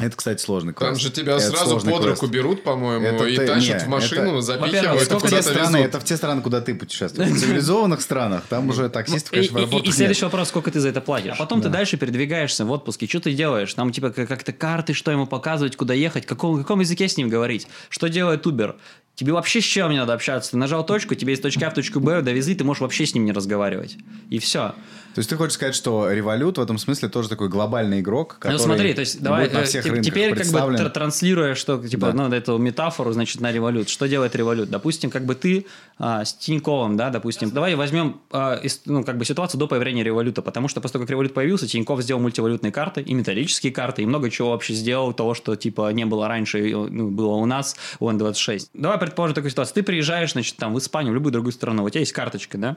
Это, 0.00 0.16
кстати, 0.16 0.40
сложный 0.42 0.72
квест. 0.72 0.90
Там 0.92 0.98
же 1.00 1.10
тебя 1.10 1.34
Это 1.36 1.50
сразу 1.50 1.76
под 1.78 2.04
руку 2.04 2.18
квест. 2.20 2.32
берут, 2.32 2.62
по-моему, 2.64 3.06
Это 3.06 3.24
и 3.26 3.36
ты- 3.36 3.46
тащат 3.46 3.82
не, 3.82 3.84
в 3.86 3.88
машину, 3.88 4.30
это- 4.38 4.40
запихивают, 4.40 5.02
в 5.10 5.28
те 5.28 5.42
страны, 5.42 5.76
везут. 5.78 5.88
это 5.88 6.00
в 6.00 6.04
те 6.04 6.16
страны, 6.16 6.40
куда 6.42 6.60
ты 6.60 6.74
путешествуешь. 6.74 7.28
В 7.30 7.38
цивилизованных 7.38 8.00
странах 8.00 8.44
там 8.48 8.68
уже 8.68 8.88
таксистов, 8.88 9.30
Ну, 9.32 9.36
конечно, 9.36 9.54
в 9.54 9.56
и- 9.58 9.60
и 9.60 9.64
аэропортах 9.66 9.94
следующий 9.94 10.22
нет. 10.24 10.32
вопрос, 10.32 10.48
сколько 10.48 10.70
ты 10.70 10.80
за 10.80 10.88
это 10.88 11.00
платишь? 11.00 11.32
А 11.34 11.36
потом 11.36 11.60
ты 11.62 11.68
дальше 11.68 11.96
передвигаешься 11.96 12.64
в 12.64 12.70
отпуске. 12.70 13.06
Что 13.06 13.20
ты 13.20 13.32
делаешь? 13.34 13.72
Там 13.74 13.92
типа 13.92 14.10
как- 14.10 14.28
как-то 14.28 14.52
карты, 14.52 14.94
что 14.94 15.10
ему 15.10 15.26
показывать, 15.26 15.76
куда 15.76 15.94
ехать, 15.94 16.26
каком, 16.26 16.58
каком 16.58 16.80
языке 16.80 17.08
с 17.08 17.16
ним 17.16 17.28
говорить. 17.28 17.66
Что 17.88 18.08
делает 18.08 18.46
Uber? 18.46 18.76
Тебе 19.16 19.32
вообще 19.34 19.60
с 19.60 19.64
чем 19.64 19.90
не 19.90 19.98
надо 19.98 20.14
общаться? 20.14 20.52
Ты 20.52 20.56
нажал 20.56 20.86
точку, 20.86 21.14
тебе 21.14 21.34
из 21.34 21.40
точки 21.40 21.62
А 21.64 21.70
в 21.70 21.74
точку 21.74 22.00
Б 22.00 22.22
довезли, 22.22 22.54
ты 22.54 22.64
можешь 22.64 22.80
вообще 22.80 23.04
с 23.04 23.12
ним 23.14 23.26
не 23.26 23.32
разговаривать. 23.32 23.98
И 24.30 24.38
все. 24.38 24.74
То 25.14 25.18
есть 25.18 25.28
ты 25.28 25.36
хочешь 25.36 25.54
сказать, 25.54 25.74
что 25.74 26.10
Revolut 26.10 26.54
в 26.58 26.60
этом 26.60 26.78
смысле 26.78 27.08
тоже 27.08 27.28
такой 27.28 27.48
глобальный 27.48 28.00
игрок, 28.00 28.36
который 28.38 28.52
Ну 28.52 28.58
смотри, 28.58 28.94
то 28.94 29.00
есть 29.00 29.20
давай 29.20 29.44
будет 29.44 29.54
на 29.54 29.58
э, 29.58 29.64
всех 29.64 29.84
рынках 29.84 30.04
теперь 30.04 30.34
как 30.34 30.46
бы 30.46 30.90
транслируя, 30.90 31.54
что 31.54 31.78
типа, 31.78 32.12
Да. 32.12 32.28
ну, 32.28 32.34
эту 32.34 32.58
метафору, 32.58 33.12
значит, 33.12 33.40
на 33.40 33.50
револют. 33.50 33.88
Что 33.88 34.06
делает 34.06 34.36
револют? 34.36 34.70
Допустим, 34.70 35.10
как 35.10 35.24
бы 35.24 35.34
ты 35.34 35.66
а, 35.98 36.24
с 36.24 36.32
Тиньковым, 36.34 36.96
да, 36.96 37.10
допустим, 37.10 37.50
давай 37.50 37.74
возьмем 37.74 38.20
а, 38.30 38.54
из- 38.54 38.82
ну, 38.86 39.02
как 39.04 39.18
бы 39.18 39.24
ситуацию 39.24 39.58
до 39.58 39.66
появления 39.66 40.04
революта, 40.04 40.42
потому 40.42 40.68
что 40.68 40.80
после 40.80 40.94
того, 40.94 41.04
как 41.04 41.10
револют 41.10 41.34
появился, 41.34 41.66
Тиньков 41.66 42.00
сделал 42.02 42.20
мультивалютные 42.22 42.70
карты 42.72 43.00
и 43.00 43.12
металлические 43.14 43.72
карты, 43.72 44.02
и 44.02 44.06
много 44.06 44.30
чего 44.30 44.50
вообще 44.50 44.74
сделал, 44.74 45.12
того, 45.12 45.34
что 45.34 45.56
типа 45.56 45.92
не 45.92 46.06
было 46.06 46.28
раньше, 46.28 46.62
ну, 46.72 47.10
было 47.10 47.34
у 47.34 47.46
нас, 47.46 47.76
у 47.98 48.08
N26. 48.08 48.68
Давай 48.74 48.98
предположим 48.98 49.34
такую 49.34 49.50
ситуацию. 49.50 49.74
Ты 49.74 49.82
приезжаешь, 49.82 50.32
значит, 50.32 50.56
там 50.56 50.72
в 50.74 50.78
Испанию, 50.78 51.12
в 51.12 51.14
любую 51.14 51.32
другую 51.32 51.52
страну, 51.52 51.84
у 51.84 51.90
тебя 51.90 52.00
есть 52.00 52.12
карточка, 52.12 52.58
да? 52.58 52.76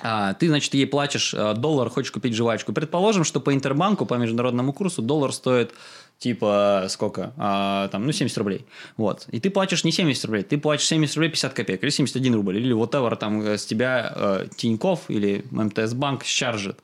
А, 0.00 0.34
ты, 0.34 0.48
значит, 0.48 0.74
ей 0.74 0.86
платишь 0.86 1.34
э, 1.34 1.54
доллар, 1.54 1.88
хочешь 1.90 2.12
купить 2.12 2.34
жвачку. 2.34 2.72
Предположим, 2.72 3.24
что 3.24 3.40
по 3.40 3.54
интербанку, 3.54 4.06
по 4.06 4.14
международному 4.14 4.72
курсу, 4.72 5.02
доллар 5.02 5.32
стоит 5.32 5.72
типа 6.18 6.86
сколько? 6.88 7.32
А, 7.36 7.88
там, 7.88 8.06
ну, 8.06 8.12
70 8.12 8.38
рублей. 8.38 8.66
Вот. 8.96 9.26
И 9.30 9.40
ты 9.40 9.50
платишь 9.50 9.84
не 9.84 9.92
70 9.92 10.24
рублей, 10.24 10.42
ты 10.42 10.58
платишь 10.58 10.86
70 10.86 11.16
рублей 11.16 11.30
50 11.30 11.52
копеек, 11.52 11.82
или 11.82 11.90
71 11.90 12.34
рубль, 12.34 12.58
или 12.58 12.74
whatever 12.74 13.16
там 13.16 13.42
э, 13.42 13.58
с 13.58 13.66
тебя 13.66 14.12
э, 14.14 14.46
Тиньков 14.56 15.04
или 15.08 15.44
МТС 15.50 15.94
Банк 15.94 16.24
чаржит. 16.24 16.78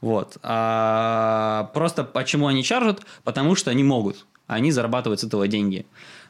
Вот. 0.00 0.38
А, 0.42 1.70
просто 1.74 2.04
почему 2.04 2.46
они 2.46 2.62
чаржат? 2.62 3.02
Потому 3.24 3.54
что 3.54 3.70
они 3.70 3.82
могут. 3.82 4.26
Они 4.46 4.70
зарабатывают 4.70 5.20
с 5.20 5.24
этого 5.24 5.48
деньги. 5.48 5.86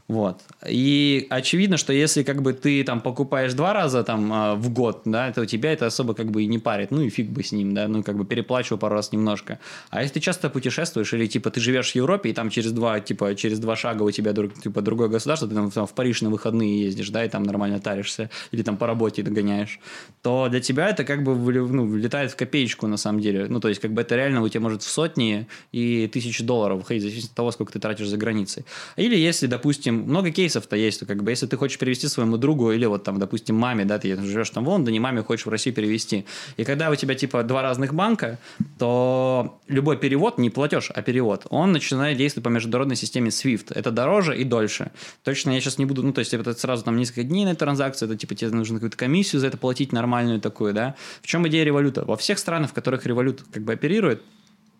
Вот. 0.08 0.42
И 0.68 1.26
очевидно, 1.30 1.76
что 1.76 1.92
если 1.92 2.22
как 2.22 2.40
бы 2.40 2.52
ты 2.52 2.84
там 2.84 3.00
покупаешь 3.00 3.54
два 3.54 3.72
раза 3.72 4.04
там 4.04 4.32
а, 4.32 4.54
в 4.54 4.70
год, 4.70 5.02
да, 5.04 5.32
то 5.32 5.44
тебя 5.46 5.72
это 5.72 5.86
особо 5.86 6.14
как 6.14 6.30
бы 6.30 6.44
и 6.44 6.46
не 6.46 6.60
парит. 6.60 6.92
Ну 6.92 7.00
и 7.00 7.10
фиг 7.10 7.28
бы 7.28 7.42
с 7.42 7.50
ним, 7.50 7.75
да, 7.75 7.88
ну 7.88 8.04
как 8.04 8.16
бы 8.16 8.25
переплачиваю 8.25 8.78
пару 8.78 8.94
раз 8.94 9.10
немножко. 9.10 9.58
А 9.90 10.02
если 10.02 10.14
ты 10.14 10.20
часто 10.20 10.48
путешествуешь 10.48 11.12
или 11.12 11.26
типа 11.26 11.50
ты 11.50 11.60
живешь 11.60 11.90
в 11.90 11.96
Европе 11.96 12.30
и 12.30 12.32
там 12.32 12.50
через 12.50 12.70
два, 12.70 13.00
типа 13.00 13.34
через 13.34 13.58
два 13.58 13.75
шага 13.75 14.04
у 14.04 14.10
тебя 14.12 14.32
друг- 14.32 14.54
типа 14.54 14.80
другое 14.80 15.08
государство, 15.08 15.48
ты 15.48 15.56
там, 15.56 15.72
там 15.72 15.86
в 15.88 15.92
Париж 15.92 16.22
на 16.22 16.30
выходные 16.30 16.84
ездишь, 16.84 17.10
да, 17.10 17.25
и 17.25 17.28
там 17.28 17.42
нормально 17.42 17.80
таришься, 17.80 18.30
или 18.52 18.62
там 18.62 18.76
по 18.76 18.86
работе 18.86 19.25
догоняешь, 19.25 19.80
то 20.22 20.46
для 20.48 20.60
тебя 20.60 20.88
это 20.88 21.02
как 21.02 21.25
бы 21.25 21.34
ну, 21.34 21.84
влетает 21.84 22.30
в 22.30 22.36
копеечку 22.36 22.86
на 22.86 22.96
самом 22.96 23.20
деле. 23.20 23.46
Ну 23.48 23.58
то 23.58 23.68
есть 23.68 23.80
как 23.80 23.92
бы 23.92 24.02
это 24.02 24.14
реально 24.14 24.42
у 24.42 24.48
тебя 24.48 24.60
может 24.60 24.82
в 24.82 24.88
сотни 24.88 25.48
и 25.72 26.08
тысячи 26.12 26.44
долларов 26.44 26.78
выходить, 26.78 27.02
в 27.02 27.06
зависимости 27.06 27.30
от 27.30 27.36
того, 27.36 27.50
сколько 27.50 27.72
ты 27.72 27.80
тратишь 27.80 28.06
за 28.06 28.16
границей. 28.16 28.64
Или 28.96 29.16
если, 29.16 29.48
допустим, 29.48 29.95
много 29.96 30.30
кейсов-то 30.30 30.76
есть, 30.76 31.00
то 31.00 31.06
как 31.06 31.22
бы 31.22 31.30
если 31.30 31.46
ты 31.46 31.56
хочешь 31.56 31.78
перевести 31.78 32.09
своему 32.09 32.37
другу 32.37 32.72
или 32.72 32.87
вот 32.87 33.04
там, 33.04 33.18
допустим, 33.18 33.56
маме, 33.56 33.85
да, 33.85 33.98
ты 33.98 34.16
живешь 34.22 34.50
там 34.50 34.64
в 34.64 34.68
Лондоне, 34.68 35.00
маме 35.00 35.22
хочешь 35.22 35.46
в 35.46 35.50
Россию 35.50 35.74
перевести. 35.74 36.24
И 36.56 36.64
когда 36.64 36.90
у 36.90 36.94
тебя 36.94 37.14
типа 37.14 37.42
два 37.42 37.62
разных 37.62 37.94
банка, 37.94 38.38
то 38.78 39.61
любой 39.68 39.96
перевод, 39.96 40.38
не 40.38 40.50
платеж, 40.50 40.90
а 40.94 41.02
перевод, 41.02 41.46
он 41.50 41.72
начинает 41.72 42.18
действовать 42.18 42.44
по 42.44 42.48
международной 42.48 42.96
системе 42.96 43.30
SWIFT. 43.30 43.72
Это 43.74 43.90
дороже 43.90 44.37
и 44.37 44.44
дольше. 44.44 44.90
Точно 45.24 45.50
я 45.50 45.61
сейчас 45.61 45.78
не 45.78 45.87
буду, 45.87 46.02
ну, 46.02 46.12
то 46.12 46.20
есть 46.20 46.35
это 46.35 46.52
сразу 46.54 46.85
там 46.85 46.96
несколько 46.96 47.22
дней 47.22 47.44
на 47.44 47.54
транзакцию, 47.54 48.09
это 48.09 48.18
типа 48.18 48.35
тебе 48.35 48.50
нужно 48.50 48.76
какую-то 48.76 48.96
комиссию 48.96 49.40
за 49.40 49.48
это 49.48 49.56
платить 49.56 49.92
нормальную 49.92 50.40
такую, 50.40 50.74
да. 50.74 50.94
В 51.22 51.26
чем 51.26 51.46
идея 51.48 51.64
революта? 51.64 52.04
Во 52.04 52.16
всех 52.16 52.38
странах, 52.38 52.70
в 52.70 52.72
которых 52.74 53.06
револют 53.06 53.42
как 53.52 53.62
бы 53.62 53.72
оперирует, 53.72 54.22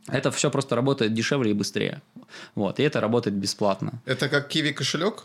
это 0.09 0.31
все 0.31 0.51
просто 0.51 0.77
работает 0.77 1.15
дешевле 1.15 1.51
и 1.51 1.55
быстрее. 1.55 2.03
Вот, 2.55 2.79
и 2.81 2.83
это 2.83 3.01
работает 3.01 3.37
бесплатно. 3.37 4.01
Это 4.05 4.29
как 4.29 4.49
киви 4.49 4.73
кошелек? 4.73 5.25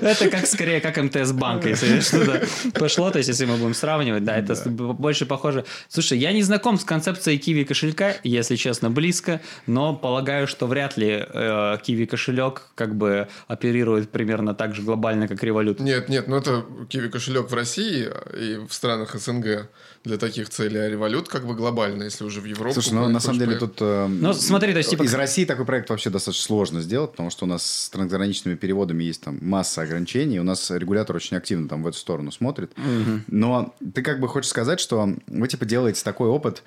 Это 0.00 0.28
как 0.30 0.46
скорее 0.46 0.80
как 0.80 0.96
МТС 0.98 1.32
банк, 1.32 1.64
если 1.64 2.00
что-то 2.00 2.46
пошло, 2.78 3.10
то 3.10 3.18
есть 3.18 3.28
если 3.28 3.46
мы 3.46 3.56
будем 3.56 3.74
сравнивать, 3.74 4.24
да, 4.24 4.36
это 4.36 4.54
больше 4.68 5.24
похоже. 5.24 5.64
Слушай, 5.88 6.18
я 6.18 6.32
не 6.32 6.42
знаком 6.42 6.78
с 6.78 6.84
концепцией 6.84 7.38
киви 7.38 7.64
кошелька, 7.64 8.16
если 8.22 8.56
честно, 8.56 8.90
близко, 8.90 9.40
но 9.66 9.94
полагаю, 9.94 10.46
что 10.46 10.66
вряд 10.66 10.98
ли 10.98 11.24
э, 11.26 11.78
киви 11.82 12.04
кошелек 12.04 12.68
как 12.74 12.94
бы 12.94 13.28
оперирует 13.46 14.10
примерно 14.10 14.54
так 14.54 14.74
же 14.74 14.82
глобально, 14.82 15.26
как 15.26 15.42
револют. 15.42 15.80
Нет, 15.80 16.08
нет, 16.08 16.28
ну 16.28 16.36
это 16.36 16.66
киви 16.88 17.08
кошелек 17.08 17.50
в 17.50 17.54
России 17.54 18.10
и 18.38 18.56
в 18.68 18.72
странах 18.72 19.14
СНГ 19.14 19.68
для 20.04 20.18
таких 20.18 20.50
целей, 20.50 20.78
а 20.80 20.88
револют 20.88 21.28
как 21.28 21.46
бы 21.46 21.54
глобально, 21.54 22.04
если 22.04 22.24
уже 22.24 22.42
в 22.42 22.44
Европу. 22.44 22.74
Слушай, 22.74 22.92
ну 22.92 23.08
на 23.08 23.20
самом 23.20 23.38
деле 23.38 23.52
поехать. 23.52 23.76
тут... 23.76 23.86
э, 23.86 24.06
Ну, 24.06 24.32
смотри, 24.34 24.72
то 24.72 24.78
есть, 24.78 24.90
типа, 24.90 25.02
Из 25.04 25.14
России 25.14 25.46
такой 25.46 25.64
проект 25.64 25.88
вообще 25.88 26.10
достаточно 26.10 26.44
сложно 26.44 26.80
сделать, 26.82 27.12
потому 27.12 27.30
что 27.30 27.46
у 27.46 27.48
нас 27.48 27.64
с 27.64 27.88
трансграничными 27.88 28.54
переводами 28.54 29.02
есть 29.02 29.22
там 29.22 29.38
масса 29.40 29.80
ограничений, 29.82 30.38
у 30.38 30.44
нас 30.44 30.70
регулятор 30.70 31.16
очень 31.16 31.36
активно 31.38 31.68
там 31.68 31.82
в 31.82 31.86
эту 31.86 31.96
сторону 31.96 32.32
смотрит. 32.32 32.72
Но 33.28 33.74
ты 33.94 34.02
как 34.02 34.20
бы 34.20 34.28
хочешь 34.28 34.50
сказать, 34.50 34.78
что 34.78 35.08
вы 35.26 35.48
типа 35.48 35.64
делаете 35.64 36.02
такой 36.04 36.28
опыт, 36.28 36.62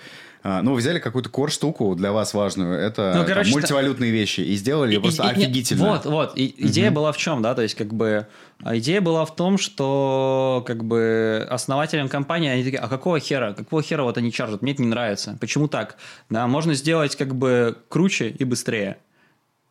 а, 0.50 0.62
ну, 0.62 0.72
вы 0.72 0.78
взяли 0.78 1.00
какую-то 1.00 1.30
кор-штуку 1.30 1.94
для 1.94 2.14
вас 2.14 2.34
важную, 2.34 2.80
это 2.80 3.12
Ну, 3.14 3.20
там, 3.20 3.28
короче, 3.28 3.52
мультивалютные 3.52 4.12
вещи, 4.12 4.40
и 4.40 4.56
сделали 4.56 4.96
И- 4.96 4.98
просто 4.98 5.24
и- 5.24 5.28
и- 5.28 5.30
офигительно. 5.32 5.90
Вот, 5.90 6.06
вот. 6.06 6.38
И 6.38 6.56
идея 6.58 6.90
была 6.90 7.12
в 7.12 7.18
чем, 7.18 7.42
да, 7.42 7.54
то 7.54 7.62
есть 7.62 7.76
как 7.76 7.94
бы 7.94 8.28
а 8.64 8.78
идея 8.78 9.02
была 9.02 9.26
в 9.26 9.36
том, 9.36 9.58
что 9.58 10.64
как 10.66 10.86
бы 10.86 11.46
основателям 11.50 12.08
компании 12.08 12.50
они 12.50 12.64
такие, 12.64 12.80
а 12.80 12.88
какого 12.88 13.20
хера, 13.20 13.54
какого 13.54 13.84
хера 13.84 14.04
вот 14.04 14.18
они 14.18 14.32
чаржат, 14.32 14.62
мне 14.62 14.72
это 14.72 14.82
не 14.82 14.88
нравится. 14.88 15.38
Почему 15.42 15.68
так? 15.68 15.98
Да, 16.30 16.48
можно 16.48 16.74
сделать 16.76 17.18
как 17.18 17.36
бы 17.36 17.78
круче 17.90 18.30
и 18.30 18.44
быстрее. 18.46 18.98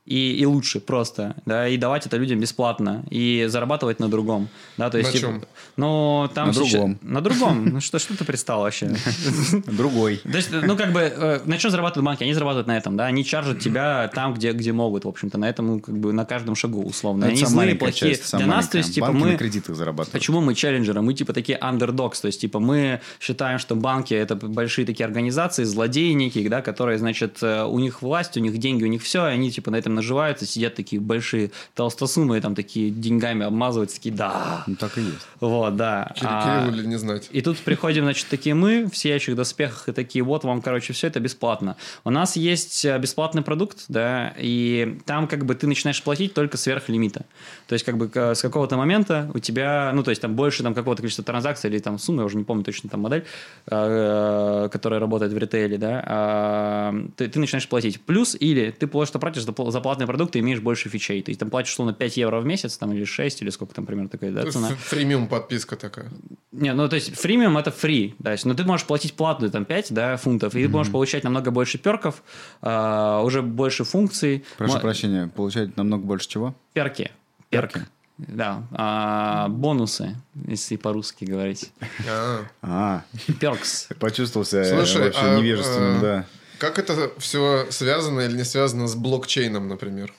И, 0.07 0.37
и 0.37 0.47
лучше 0.47 0.79
просто, 0.79 1.35
да, 1.47 1.69
и 1.69 1.77
давать 1.77 2.07
это 2.07 2.17
людям 2.17 2.39
бесплатно, 2.39 3.05
и 3.11 3.47
зарабатывать 3.49 3.99
на 3.99 4.09
другом, 4.09 4.49
да, 4.77 4.89
то 4.89 4.99
есть... 4.99 5.13
На 5.15 5.19
чем? 5.21 5.43
Ну, 5.77 6.31
там 6.33 6.49
На 6.49 6.55
сейчас- 6.55 6.71
другом. 6.71 6.99
На 7.03 7.21
другом. 7.21 7.65
Ну, 7.67 7.81
что, 7.81 7.99
что 7.99 8.17
ты 8.17 8.25
пристал 8.25 8.61
вообще? 8.61 8.95
Другой. 9.67 10.19
То 10.19 10.37
есть, 10.37 10.51
ну, 10.53 10.77
как 10.77 10.93
бы, 10.93 11.01
э, 11.01 11.41
на 11.45 11.59
чем 11.59 11.73
зарабатывают 11.73 12.07
банки? 12.07 12.23
Они 12.23 12.33
зарабатывают 12.35 12.69
на 12.69 12.79
этом, 12.79 12.97
да, 12.97 13.07
они 13.07 13.25
чаржат 13.25 13.59
тебя 13.59 14.09
там, 14.15 14.35
где, 14.35 14.53
где 14.53 14.73
могут, 14.73 15.05
в 15.05 15.09
общем-то, 15.09 15.39
на 15.39 15.49
этом, 15.49 15.81
как 15.81 15.99
бы, 15.99 16.13
на 16.13 16.25
каждом 16.25 16.55
шагу, 16.55 16.83
условно. 16.85 17.25
Это 17.25 17.33
они 17.33 17.45
самая 17.45 17.67
злые, 17.67 17.75
плохие. 17.75 18.19
Для 18.35 18.47
нас, 18.47 18.69
то 18.69 18.79
есть, 18.79 18.95
типа, 18.95 19.09
Банки 19.09 19.21
мы... 19.21 19.33
на 19.33 19.39
кредитах 19.39 19.75
зарабатывают. 19.75 20.13
Почему 20.13 20.41
мы 20.41 20.55
челленджеры? 20.55 21.03
Мы 21.03 21.15
типа 21.15 21.33
такие 21.33 21.59
underdogs, 21.59 22.21
то 22.21 22.27
есть 22.27 22.41
типа 22.41 22.61
мы 22.61 23.01
считаем, 23.21 23.59
что 23.59 23.75
банки 23.75 24.15
это 24.15 24.37
большие 24.37 24.87
такие 24.87 25.05
организации, 25.05 25.65
злодеи 25.65 26.13
некие, 26.13 26.49
да, 26.49 26.63
которые, 26.63 26.99
значит, 26.99 27.39
э, 27.43 27.65
у 27.65 27.79
них 27.81 28.03
власть, 28.03 28.37
у 28.37 28.41
них 28.41 28.57
деньги, 28.59 28.85
у 28.85 28.89
них 28.89 29.03
все, 29.03 29.27
и 29.27 29.31
они 29.33 29.51
типа 29.51 29.71
на 29.71 29.77
этом 29.77 29.96
наживаются, 29.97 30.47
сидят 30.47 30.75
такие 30.77 31.01
большие 31.01 31.51
толстосумы, 31.75 32.39
и 32.39 32.41
там 32.41 32.55
такие 32.55 32.91
деньгами 32.91 33.45
обмазываются, 33.45 33.97
такие, 33.97 34.15
да, 34.15 34.63
Ну, 34.67 34.77
так 34.77 34.97
и 34.99 35.01
есть. 35.01 35.27
вот, 35.41 35.77
да. 35.77 36.15
А- 36.23 36.69
или 36.69 36.87
не 36.87 36.99
знать. 36.99 37.29
и 37.33 37.41
тут 37.43 37.59
приходим, 37.59 38.05
значит, 38.05 38.27
такие 38.29 38.55
мы 38.55 38.87
в 38.89 38.97
сияющих 38.97 39.35
доспехах 39.37 39.89
и 39.89 39.93
такие, 39.93 40.23
вот 40.23 40.45
вам, 40.45 40.63
короче, 40.63 40.93
все 40.93 41.09
это 41.09 41.21
бесплатно. 41.21 41.77
У 42.05 42.11
нас 42.11 42.37
есть 42.37 42.85
э, 42.85 42.99
бесплатный 42.99 43.43
продукт, 43.43 43.85
да, 43.89 44.35
и 44.39 44.99
там 45.07 45.27
как 45.27 45.45
бы 45.45 45.55
ты 45.55 45.67
начинаешь 45.67 46.03
платить 46.03 46.35
только 46.35 46.57
сверх 46.57 46.89
лимита. 46.89 47.25
То 47.67 47.73
есть 47.73 47.85
как 47.85 47.97
бы 47.97 48.11
с 48.15 48.41
какого-то 48.43 48.77
момента 48.77 49.31
у 49.35 49.39
тебя, 49.39 49.91
ну, 49.95 50.03
то 50.03 50.11
есть 50.11 50.23
там 50.23 50.35
больше 50.35 50.63
там 50.63 50.75
какого-то 50.75 51.03
количества 51.03 51.25
транзакций 51.25 51.71
или 51.71 51.79
там 51.79 51.99
суммы, 51.99 52.23
я 52.23 52.27
уже 52.27 52.37
не 52.37 52.45
помню 52.45 52.65
точно 52.65 52.89
там 52.91 53.01
модель, 53.01 53.25
э, 53.67 54.69
которая 54.73 55.01
работает 55.01 55.33
в 55.33 55.39
ритейле, 55.39 55.79
да, 55.79 56.03
а, 56.07 56.95
ты, 57.17 57.29
ты 57.29 57.39
начинаешь 57.39 57.69
платить. 57.69 58.01
Плюс 58.01 58.37
или 58.39 58.71
ты 58.71 58.87
платишь 58.87 59.43
за, 59.45 59.71
за 59.71 59.81
платный 59.87 60.09
продукт, 60.09 60.33
ты 60.33 60.41
имеешь 60.41 60.59
больше 60.59 60.89
фичей. 60.89 61.23
Ты 61.23 61.33
там 61.37 61.49
платишь, 61.49 61.71
условно, 61.71 61.95
5 61.95 62.17
евро 62.17 62.41
в 62.41 62.45
месяц, 62.45 62.77
там, 62.77 62.93
или 62.93 63.05
6, 63.05 63.43
или 63.43 63.51
сколько 63.51 63.73
там 63.73 63.87
примерно 63.87 64.09
такая, 64.09 64.33
да, 64.33 64.51
цена. 64.51 64.69
Фримиум 64.81 65.29
подписка 65.29 65.77
такая. 65.77 66.11
Не, 66.51 66.75
ну, 66.75 66.89
то 66.89 66.97
есть, 66.97 67.17
фримиум 67.17 67.57
это 67.57 67.71
фри, 67.71 68.17
да, 68.19 68.33
есть, 68.33 68.45
но 68.47 68.55
ты 68.55 68.65
можешь 68.65 68.85
платить 68.85 69.15
платную, 69.15 69.53
там, 69.53 69.65
5, 69.65 69.93
да, 69.95 70.17
фунтов, 70.17 70.57
и 70.57 70.63
ты 70.65 70.69
можешь 70.69 70.91
получать 70.91 71.23
намного 71.23 71.53
больше 71.53 71.79
перков, 71.79 72.25
а, 72.63 73.23
уже 73.23 73.43
больше 73.43 73.85
функций. 73.85 74.45
Прошу 74.59 74.75
Мо- 74.75 74.81
прощения, 74.81 75.29
получать 75.29 75.77
намного 75.77 76.05
больше 76.05 76.29
чего? 76.29 76.57
Перки. 76.73 77.13
Перк. 77.51 77.75
Перки. 77.75 77.87
Да. 78.19 78.65
А, 78.73 79.47
бонусы, 79.49 80.17
если 80.49 80.75
по-русски 80.75 81.27
говорить. 81.27 81.71
А. 82.11 82.41
А, 82.61 83.03
Перкс. 83.39 83.89
почувствовал 84.01 84.45
себя 84.45 84.65
Слушай, 84.65 85.05
вообще 85.05 85.21
а, 85.21 85.37
невежественным, 85.39 85.99
а, 85.99 86.01
да. 86.01 86.27
Как 86.59 86.79
это 86.79 87.13
все 87.19 87.67
связано 87.71 88.21
или 88.21 88.37
не 88.37 88.45
связано 88.45 88.89
с 88.89 88.95
блокчейном, 88.95 89.69
например? 89.69 90.15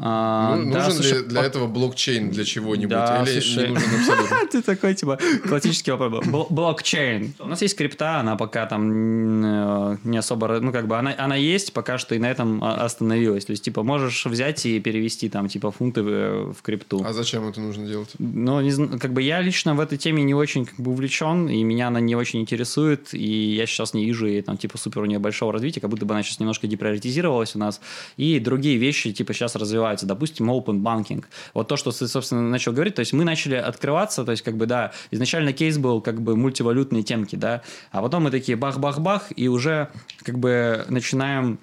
А, 0.00 0.56
Ну, 0.56 0.72
да, 0.72 0.78
нужен 0.84 0.92
слушай, 1.02 1.18
ли 1.18 1.24
для 1.28 1.40
по- 1.42 1.44
этого 1.44 1.66
блокчейн 1.66 2.30
для 2.30 2.44
чего-нибудь? 2.44 2.88
Да, 2.88 3.22
или 3.26 3.40
слушай. 3.40 3.68
не 3.68 3.74
нужен 3.74 3.90
абсолютно? 4.00 4.36
Ты 4.50 4.62
такой, 4.62 4.94
типа, 4.94 5.18
классический 5.46 5.90
вопрос. 5.90 6.24
Бл- 6.26 6.46
Блокчейн. 6.48 7.34
У 7.38 7.46
нас 7.46 7.60
есть 7.60 7.76
крипта, 7.76 8.18
она 8.20 8.36
пока 8.36 8.64
там 8.66 9.44
э, 9.44 9.98
не 10.04 10.16
особо, 10.16 10.60
ну, 10.60 10.72
как 10.72 10.86
бы, 10.86 10.96
она, 10.96 11.14
она 11.18 11.36
есть, 11.36 11.74
пока 11.74 11.98
что 11.98 12.14
и 12.14 12.18
на 12.18 12.30
этом 12.30 12.64
а, 12.64 12.84
остановилась. 12.84 13.44
То 13.44 13.50
есть, 13.52 13.64
типа, 13.64 13.82
можешь 13.82 14.24
взять 14.24 14.64
и 14.64 14.80
перевести 14.80 15.28
там, 15.28 15.48
типа, 15.48 15.70
фунты 15.70 16.02
в, 16.02 16.54
крипту. 16.62 17.02
А 17.04 17.12
зачем 17.12 17.46
это 17.46 17.60
нужно 17.60 17.86
делать? 17.86 18.08
Ну, 18.18 18.60
не 18.62 18.98
как 18.98 19.12
бы 19.12 19.20
я 19.20 19.42
лично 19.42 19.74
в 19.74 19.80
этой 19.80 19.98
теме 19.98 20.22
не 20.22 20.32
очень 20.34 20.64
как 20.64 20.80
бы 20.80 20.92
увлечен, 20.92 21.48
и 21.50 21.62
меня 21.62 21.88
она 21.88 22.00
не 22.00 22.16
очень 22.16 22.40
интересует, 22.40 23.12
и 23.12 23.54
я 23.54 23.66
сейчас 23.66 23.92
не 23.92 24.06
вижу 24.06 24.26
ей 24.26 24.40
там 24.40 24.56
типа 24.56 24.78
супер 24.78 25.02
у 25.02 25.04
нее 25.04 25.18
большого 25.18 25.52
развития, 25.52 25.80
как 25.80 25.90
будто 25.90 26.06
бы 26.06 26.14
она 26.14 26.22
сейчас 26.22 26.40
немножко 26.40 26.66
деприоритизировалась 26.66 27.54
у 27.56 27.58
нас, 27.58 27.80
и 28.16 28.38
другие 28.38 28.78
вещи 28.78 29.12
типа 29.12 29.34
сейчас 29.34 29.54
развиваются, 29.54 29.81
допустим, 30.06 30.50
open 30.50 30.82
banking. 30.82 31.24
Вот 31.54 31.68
то, 31.68 31.76
что 31.76 31.90
ты, 31.90 32.08
собственно, 32.08 32.42
начал 32.42 32.72
говорить, 32.72 32.94
то 32.94 33.00
есть 33.00 33.12
мы 33.12 33.24
начали 33.24 33.56
открываться, 33.56 34.24
то 34.24 34.30
есть 34.32 34.42
как 34.42 34.56
бы, 34.56 34.66
да, 34.66 34.92
изначально 35.10 35.52
кейс 35.52 35.78
был 35.78 36.00
как 36.00 36.20
бы 36.20 36.36
мультивалютные 36.36 37.02
темки, 37.02 37.36
да, 37.36 37.62
а 37.90 38.02
потом 38.02 38.24
мы 38.24 38.30
такие 38.30 38.56
бах-бах-бах, 38.56 39.32
и 39.36 39.48
уже 39.48 39.88
как 40.22 40.38
бы 40.38 40.84
начинаем 40.88 41.58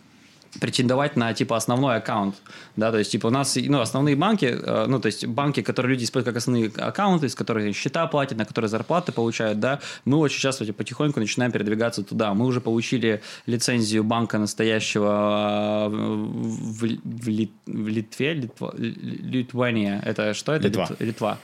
претендовать 0.59 1.15
на 1.15 1.33
типа 1.33 1.55
основной 1.57 1.97
аккаунт, 1.97 2.35
да, 2.75 2.91
то 2.91 2.97
есть 2.97 3.11
типа 3.11 3.27
у 3.27 3.29
нас 3.29 3.55
ну 3.55 3.79
основные 3.79 4.15
банки, 4.15 4.45
э, 4.45 4.85
ну 4.87 4.99
то 4.99 5.05
есть 5.05 5.25
банки, 5.27 5.61
которые 5.61 5.93
люди 5.93 6.05
используют 6.05 6.33
как 6.33 6.37
основные 6.37 6.71
аккаунты, 6.75 7.27
из 7.27 7.35
которых 7.35 7.75
счета 7.75 8.07
платят, 8.07 8.37
на 8.37 8.45
которые 8.45 8.69
зарплаты 8.69 9.11
получают, 9.11 9.59
да, 9.59 9.79
мы 10.05 10.17
вот 10.17 10.29
сейчас 10.31 10.59
вот, 10.59 10.75
потихоньку 10.75 11.19
начинаем 11.19 11.51
передвигаться 11.51 12.03
туда. 12.03 12.33
Мы 12.33 12.45
уже 12.45 12.61
получили 12.61 13.21
лицензию 13.45 14.03
банка 14.03 14.37
настоящего 14.39 15.87
э, 15.87 15.89
в, 15.89 16.79
в 16.79 17.27
Лит- 17.27 17.51
в 17.65 17.87
Литве, 17.87 18.33
Литва, 18.33 18.73
Литвания, 18.77 20.01
это 20.05 20.33
что 20.33 20.53
это? 20.53 20.67
Литва. 20.67 20.87
Лит- 20.89 21.01
Литва, 21.01 21.37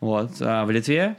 вот 0.00 0.30
а, 0.40 0.64
в 0.64 0.70
Литве 0.70 1.16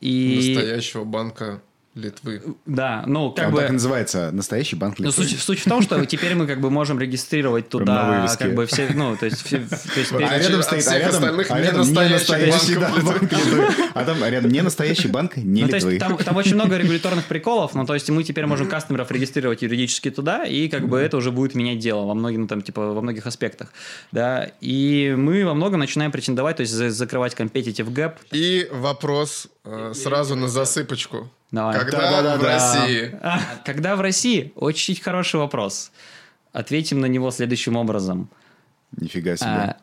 и 0.00 0.54
Настоящего 0.54 1.04
банка 1.04 1.62
Литвы. 1.96 2.42
да, 2.66 3.04
ну 3.06 3.32
как 3.32 3.46
Он 3.46 3.52
бы 3.54 3.60
так 3.62 3.70
и 3.70 3.72
называется 3.72 4.30
«Настоящий 4.30 4.76
банк 4.76 4.98
ну, 4.98 5.06
Литвы». 5.06 5.24
суть, 5.24 5.40
суть 5.40 5.60
в 5.60 5.64
том, 5.68 5.80
что 5.80 6.04
теперь 6.04 6.34
мы 6.34 6.46
как 6.46 6.60
бы 6.60 6.68
можем 6.70 6.98
регистрировать 7.00 7.70
туда 7.70 8.28
как 8.38 8.54
бы 8.54 8.66
все, 8.66 8.90
ну, 8.94 9.16
то 9.16 9.24
есть, 9.24 9.42
все- 9.46 9.60
то 9.60 9.98
есть 10.00 10.12
А 10.12 10.18
перед- 10.18 10.30
А 10.30 10.38
рядом 10.38 10.62
стоит, 10.62 10.86
а 10.88 10.98
рядом, 10.98 11.14
остальных 11.14 11.50
а 11.50 11.58
рядом 11.60 11.86
не 11.90 12.08
настоящий 12.10 12.76
банк 12.76 12.96
да, 12.96 13.02
банк 13.02 13.22
Литвы. 13.32 13.66
А 13.94 14.04
там 14.04 14.22
рядом 14.24 14.50
не 14.52 14.60
настоящий 14.60 15.08
банк, 15.08 15.36
не 15.38 15.62
Ну, 15.62 15.68
то 15.68 15.76
есть 15.76 15.86
Литвы. 15.86 15.98
там, 15.98 16.18
там 16.18 16.36
очень 16.36 16.54
много 16.54 16.76
регуляторных 16.76 17.24
приколов, 17.24 17.74
но 17.74 17.86
то 17.86 17.94
есть 17.94 18.10
мы 18.10 18.22
теперь 18.24 18.44
можем 18.44 18.68
кастомеров 18.68 19.10
регистрировать 19.10 19.62
юридически 19.62 20.10
туда, 20.10 20.44
и 20.44 20.68
как 20.68 20.88
бы 20.88 20.98
это 20.98 21.16
уже 21.16 21.30
будет 21.30 21.54
менять 21.54 21.78
дело 21.78 22.04
во 22.04 22.14
многих, 22.14 22.40
ну, 22.40 22.46
там, 22.46 22.60
типа, 22.60 22.92
во 22.92 23.00
многих 23.00 23.26
аспектах, 23.26 23.72
да, 24.12 24.50
и 24.60 25.14
мы 25.16 25.46
во 25.46 25.54
многом 25.54 25.80
начинаем 25.80 26.12
претендовать, 26.12 26.56
то 26.56 26.60
есть 26.60 26.74
за- 26.74 26.90
закрывать 26.90 27.32
competitive 27.34 27.88
gap, 27.90 28.16
И 28.32 28.68
вопрос 28.70 29.48
э, 29.64 29.92
сразу 29.94 30.36
на 30.36 30.48
засыпочку. 30.48 31.30
Давай. 31.50 31.78
Когда 31.78 31.98
Да-да-да-да. 31.98 32.38
в 32.38 32.42
России? 32.44 33.18
А, 33.22 33.40
когда 33.64 33.96
в 33.96 34.00
России? 34.00 34.52
Очень 34.56 35.00
хороший 35.00 35.36
вопрос. 35.40 35.92
Ответим 36.52 37.00
на 37.00 37.06
него 37.06 37.30
следующим 37.30 37.76
образом. 37.76 38.28
Нифига 38.96 39.36
себе. 39.36 39.48
А, 39.48 39.76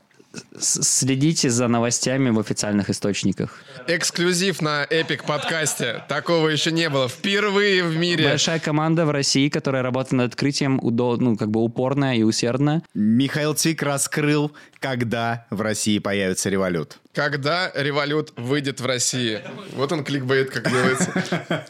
Следите 0.59 1.51
за 1.51 1.67
новостями 1.67 2.31
в 2.31 2.39
официальных 2.39 2.89
источниках. 2.89 3.59
Эксклюзив 3.87 4.61
на 4.63 4.83
Эпик 4.89 5.25
подкасте. 5.25 6.03
Такого 6.09 6.47
еще 6.47 6.71
не 6.71 6.89
было. 6.89 7.07
Впервые 7.07 7.83
в 7.83 7.95
мире. 7.97 8.29
Большая 8.29 8.59
команда 8.59 9.05
в 9.05 9.11
России, 9.11 9.49
которая 9.49 9.83
работает 9.83 10.13
над 10.13 10.31
открытием, 10.33 10.79
удо- 10.79 11.17
ну, 11.17 11.37
как 11.37 11.51
бы 11.51 11.59
упорно 11.61 12.17
и 12.17 12.23
усердно. 12.23 12.81
Михаил 12.95 13.53
Цик 13.53 13.83
раскрыл, 13.83 14.51
когда 14.79 15.45
в 15.51 15.61
России 15.61 15.99
появится 15.99 16.49
револют. 16.49 16.97
Когда 17.13 17.71
револют 17.75 18.33
выйдет 18.37 18.81
в 18.81 18.87
России. 18.87 19.41
Вот 19.75 19.91
он 19.91 20.03
кликбейт, 20.03 20.49
как 20.49 20.69
делается. 20.69 21.13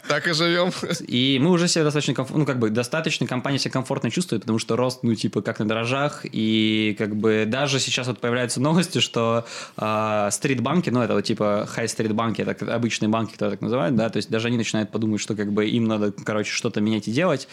Так 0.08 0.26
и 0.28 0.32
живем. 0.32 0.70
И 1.06 1.38
мы 1.42 1.50
уже 1.50 1.66
себя 1.66 1.84
достаточно, 1.84 2.14
комф- 2.14 2.36
ну, 2.36 2.46
как 2.46 2.58
бы, 2.58 2.70
достаточно 2.70 3.26
компания 3.26 3.58
себя 3.58 3.72
комфортно 3.72 4.10
чувствует, 4.10 4.42
потому 4.42 4.58
что 4.58 4.76
рост, 4.76 5.02
ну, 5.02 5.14
типа, 5.14 5.42
как 5.42 5.58
на 5.58 5.66
дрожжах, 5.66 6.20
и, 6.24 6.94
как 6.98 7.16
бы, 7.16 7.44
даже 7.46 7.80
сейчас 7.80 8.06
вот 8.06 8.20
появляются 8.20 8.60
новости, 8.60 9.00
что 9.00 9.44
а, 9.76 10.30
стрит-банки, 10.30 10.90
ну, 10.90 11.02
это 11.02 11.14
вот, 11.14 11.24
типа, 11.24 11.66
хай-стрит-банки, 11.68 12.42
это 12.42 12.74
обычные 12.74 13.08
банки, 13.08 13.32
которые 13.32 13.52
так 13.52 13.60
называют, 13.62 13.96
да, 13.96 14.08
то 14.08 14.18
есть 14.18 14.30
даже 14.30 14.48
они 14.48 14.56
начинают 14.56 14.90
подумать, 14.90 15.20
что, 15.20 15.34
как 15.34 15.52
бы, 15.52 15.66
им 15.66 15.84
надо, 15.84 16.12
короче, 16.12 16.52
что-то 16.52 16.80
менять 16.80 17.08
и 17.08 17.12
делать 17.12 17.48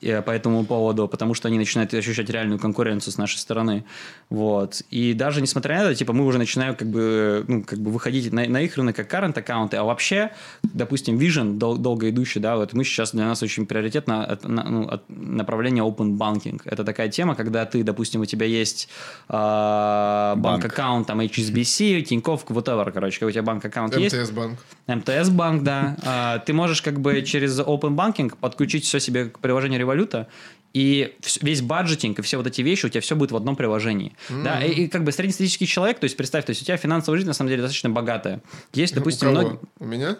э, 0.00 0.22
по 0.22 0.30
этому 0.30 0.64
поводу, 0.64 1.08
потому 1.08 1.34
что 1.34 1.48
они 1.48 1.58
начинают 1.58 1.92
ощущать 1.92 2.30
реальную 2.30 2.58
конкуренцию 2.58 3.12
с 3.12 3.18
нашей 3.18 3.38
стороны, 3.38 3.84
вот. 4.30 4.82
И 4.90 5.12
даже 5.12 5.42
несмотря 5.42 5.78
на 5.78 5.82
это, 5.82 5.94
типа, 5.94 6.12
мы 6.12 6.24
уже 6.24 6.38
начинаем, 6.38 6.74
как 6.74 6.88
бы, 6.88 7.27
ну, 7.48 7.62
как 7.62 7.78
бы 7.78 7.90
выходить 7.90 8.32
на, 8.32 8.46
на 8.48 8.60
их 8.62 8.76
рынок 8.76 8.96
как 8.96 9.12
current 9.12 9.38
аккаунты, 9.38 9.76
а 9.76 9.84
вообще, 9.84 10.30
допустим, 10.62 11.18
Vision, 11.18 11.58
дол- 11.58 11.78
долго 11.78 12.08
идущий, 12.10 12.40
да, 12.40 12.56
вот 12.56 12.72
мы 12.74 12.84
сейчас 12.84 13.12
для 13.12 13.24
нас 13.26 13.42
очень 13.42 13.66
приоритетно 13.66 14.24
от- 14.24 14.44
на- 14.48 14.64
ну, 14.64 14.88
от 14.88 15.02
направление 15.08 15.84
open 15.84 16.16
banking. 16.16 16.60
Это 16.64 16.84
такая 16.84 17.08
тема, 17.08 17.34
когда 17.34 17.64
ты, 17.64 17.82
допустим, 17.84 18.20
у 18.20 18.24
тебя 18.24 18.46
есть 18.46 18.88
а, 19.28 20.34
Банк. 20.36 20.62
банк-аккаунт, 20.62 21.06
там 21.06 21.20
HSBC, 21.20 22.02
Тинькофф, 22.02 22.44
whatever, 22.48 22.90
короче, 22.92 23.24
у 23.26 23.30
тебя 23.30 23.42
банк-аккаунт 23.42 23.96
есть. 23.96 24.16
МТС 24.16 24.30
банк. 24.30 24.58
МТС 24.86 25.28
банк, 25.30 25.62
да. 25.62 25.96
А, 26.04 26.38
Ты 26.38 26.52
можешь 26.52 26.82
как 26.82 27.00
бы 27.00 27.22
через 27.22 27.58
Open 27.60 27.94
Banking 27.96 28.34
подключить 28.40 28.84
все 28.84 29.00
себе 29.00 29.26
к 29.26 29.38
приложению 29.38 29.78
Революта, 29.78 30.26
и 30.74 31.14
весь 31.42 31.62
баджетинг 31.62 32.18
и 32.18 32.22
все 32.22 32.36
вот 32.36 32.46
эти 32.46 32.60
вещи 32.62 32.86
у 32.86 32.88
тебя 32.88 33.00
все 33.00 33.16
будет 33.16 33.32
в 33.32 33.36
одном 33.36 33.56
приложении. 33.56 34.14
Да, 34.28 34.62
и, 34.64 34.84
и 34.84 34.88
как 34.88 35.04
бы 35.04 35.12
среднестатистический 35.12 35.66
человек, 35.66 35.98
то 35.98 36.04
есть 36.04 36.16
представь, 36.16 36.44
то 36.44 36.50
есть 36.50 36.62
у 36.62 36.64
тебя 36.64 36.76
финансовая 36.76 37.18
жизнь 37.18 37.28
на 37.28 37.34
самом 37.34 37.48
деле 37.50 37.62
достаточно 37.62 37.90
богатая. 37.90 38.42
Есть, 38.74 38.94
допустим, 38.94 39.28
У 39.30 39.32
кого? 39.34 39.42
многие... 39.48 39.60
У 39.78 39.84
меня? 39.86 40.16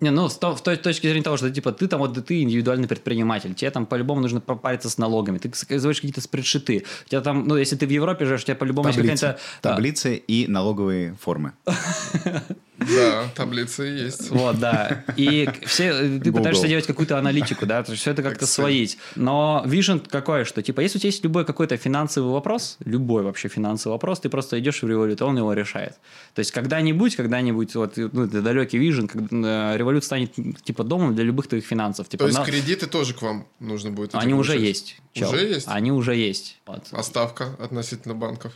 Не, 0.00 0.10
ну, 0.10 0.30
с, 0.30 0.36
то- 0.38 0.54
в 0.56 0.62
той 0.62 0.76
точки 0.78 1.06
зрения 1.06 1.22
того, 1.22 1.36
что 1.36 1.50
типа 1.50 1.72
ты 1.72 1.86
там 1.86 2.00
вот 2.00 2.24
ты 2.26 2.40
индивидуальный 2.40 2.88
предприниматель, 2.88 3.52
тебе 3.54 3.70
там 3.70 3.84
по-любому 3.84 4.22
нужно 4.22 4.40
попариться 4.40 4.88
с 4.88 4.96
налогами, 4.96 5.36
ты 5.36 5.50
заказываешь 5.54 5.96
какие-то 5.96 6.22
спредшиты, 6.22 6.86
у 7.06 7.08
тебя 7.10 7.20
там, 7.20 7.46
ну, 7.46 7.56
если 7.56 7.76
ты 7.76 7.86
в 7.86 7.90
Европе 7.90 8.24
живешь, 8.24 8.40
у 8.40 8.44
тебя 8.46 8.54
по-любому 8.54 8.88
есть 8.88 8.98
Таблицы. 8.98 9.20
какая-то... 9.26 9.40
а, 9.62 9.68
Таблицы 9.74 10.16
и 10.16 10.46
налоговые 10.46 11.16
формы. 11.20 11.52
Да, 12.80 13.28
таблицы 13.34 13.82
есть. 13.82 14.30
Вот, 14.30 14.58
да. 14.58 15.04
И 15.16 15.48
все, 15.66 15.84
э, 15.84 16.02
ты 16.18 16.30
Google. 16.30 16.38
пытаешься 16.38 16.66
делать 16.66 16.86
какую-то 16.86 17.18
аналитику, 17.18 17.66
да, 17.66 17.82
то 17.82 17.92
есть 17.92 18.02
все 18.02 18.12
это 18.12 18.22
как-то 18.22 18.44
Excel. 18.46 18.48
своить. 18.48 18.98
Но 19.16 19.62
vision 19.66 20.02
какое, 20.08 20.44
что, 20.44 20.62
типа, 20.62 20.80
если 20.80 20.98
у 20.98 21.00
тебя 21.00 21.08
есть 21.08 21.22
любой 21.22 21.44
какой-то 21.44 21.76
финансовый 21.76 22.32
вопрос, 22.32 22.76
любой 22.84 23.22
вообще 23.22 23.48
финансовый 23.48 23.92
вопрос, 23.92 24.20
ты 24.20 24.28
просто 24.28 24.58
идешь 24.58 24.82
в 24.82 24.88
револют, 24.88 25.20
и 25.20 25.24
он 25.24 25.36
его 25.36 25.52
решает. 25.52 25.92
То 26.34 26.40
есть 26.40 26.52
когда-нибудь, 26.52 27.16
когда-нибудь, 27.16 27.74
вот, 27.74 27.96
ну, 27.96 28.24
это 28.24 28.40
далекий 28.42 28.78
вижен, 28.78 29.08
когда 29.08 29.74
э, 29.74 29.76
револют 29.76 30.04
станет, 30.04 30.32
типа, 30.64 30.82
домом 30.84 31.14
для 31.14 31.24
любых 31.24 31.48
твоих 31.48 31.64
финансов. 31.66 32.08
Типа, 32.08 32.24
То 32.24 32.28
есть 32.28 32.38
на- 32.38 32.44
кредиты 32.44 32.86
тоже 32.86 33.14
к 33.14 33.22
вам 33.22 33.46
нужно 33.58 33.90
будет? 33.90 34.14
Они 34.14 34.32
уже 34.34 34.58
есть. 34.58 34.96
чел. 35.12 35.28
Уже 35.30 35.46
есть? 35.46 35.66
Они 35.68 35.92
уже 35.92 36.14
есть. 36.16 36.58
Вот. 36.66 36.84
А 36.92 37.02
ставка 37.02 37.56
относительно 37.58 38.14
банков? 38.14 38.52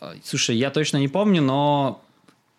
А, 0.00 0.14
Слушай, 0.24 0.56
я 0.56 0.70
точно 0.70 0.96
не 0.98 1.08
помню, 1.08 1.42
но 1.42 2.02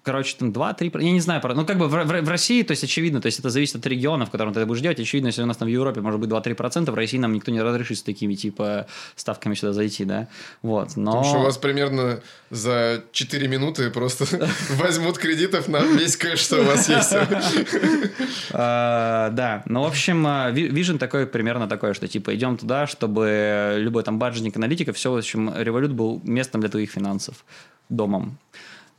короче, 0.03 0.35
там 0.39 0.51
2-3, 0.51 1.01
я 1.03 1.11
не 1.11 1.19
знаю, 1.19 1.41
ну, 1.55 1.65
как 1.65 1.77
бы 1.77 1.87
в, 1.87 1.91
в- 1.91 2.21
в 2.21 2.29
России, 2.29 2.63
то 2.63 2.71
есть, 2.71 2.83
очевидно, 2.83 3.21
то 3.21 3.25
есть, 3.27 3.39
это 3.39 3.49
зависит 3.49 3.75
от 3.75 3.85
региона, 3.87 4.25
в 4.25 4.29
котором 4.31 4.53
ты 4.53 4.59
это 4.59 4.67
будешь 4.67 4.81
делать, 4.81 4.99
очевидно, 4.99 5.27
если 5.27 5.43
у 5.43 5.45
нас 5.45 5.57
там 5.57 5.67
в 5.67 5.71
Европе 5.71 6.01
может 6.01 6.19
быть 6.19 6.29
2-3%, 6.29 6.89
в 6.89 6.93
России 6.95 7.17
нам 7.17 7.33
никто 7.33 7.51
не 7.51 7.61
разрешит 7.61 7.97
с 7.97 8.03
такими, 8.03 8.33
типа, 8.35 8.87
ставками 9.15 9.55
сюда 9.55 9.73
зайти, 9.73 10.05
да, 10.05 10.27
вот, 10.61 10.95
но... 10.95 11.11
Потому 11.11 11.23
что 11.29 11.39
у 11.39 11.43
вас 11.43 11.57
примерно 11.57 12.21
за 12.49 13.03
4 13.11 13.47
минуты 13.47 13.89
просто 13.91 14.25
возьмут 14.77 15.17
кредитов 15.17 15.67
на 15.67 15.79
весь 15.79 16.15
кэш, 16.17 16.39
что 16.39 16.61
у 16.61 16.63
вас 16.63 16.89
есть. 16.89 17.13
А, 18.51 19.29
да, 19.31 19.63
ну, 19.65 19.83
в 19.83 19.87
общем, 19.87 20.25
а, 20.27 20.49
ви- 20.51 20.69
Vision 20.69 20.97
такой, 20.97 21.27
примерно 21.27 21.67
такой, 21.67 21.93
что, 21.93 22.07
типа, 22.07 22.35
идем 22.35 22.57
туда, 22.57 22.87
чтобы 22.87 23.75
любой 23.77 24.03
там 24.03 24.17
баджетник, 24.19 24.55
аналитика, 24.57 24.93
все, 24.93 25.11
в 25.11 25.17
общем, 25.17 25.49
Revolut 25.49 25.89
был 25.89 26.21
местом 26.23 26.61
для 26.61 26.69
твоих 26.69 26.91
финансов, 26.91 27.45
домом. 27.89 28.37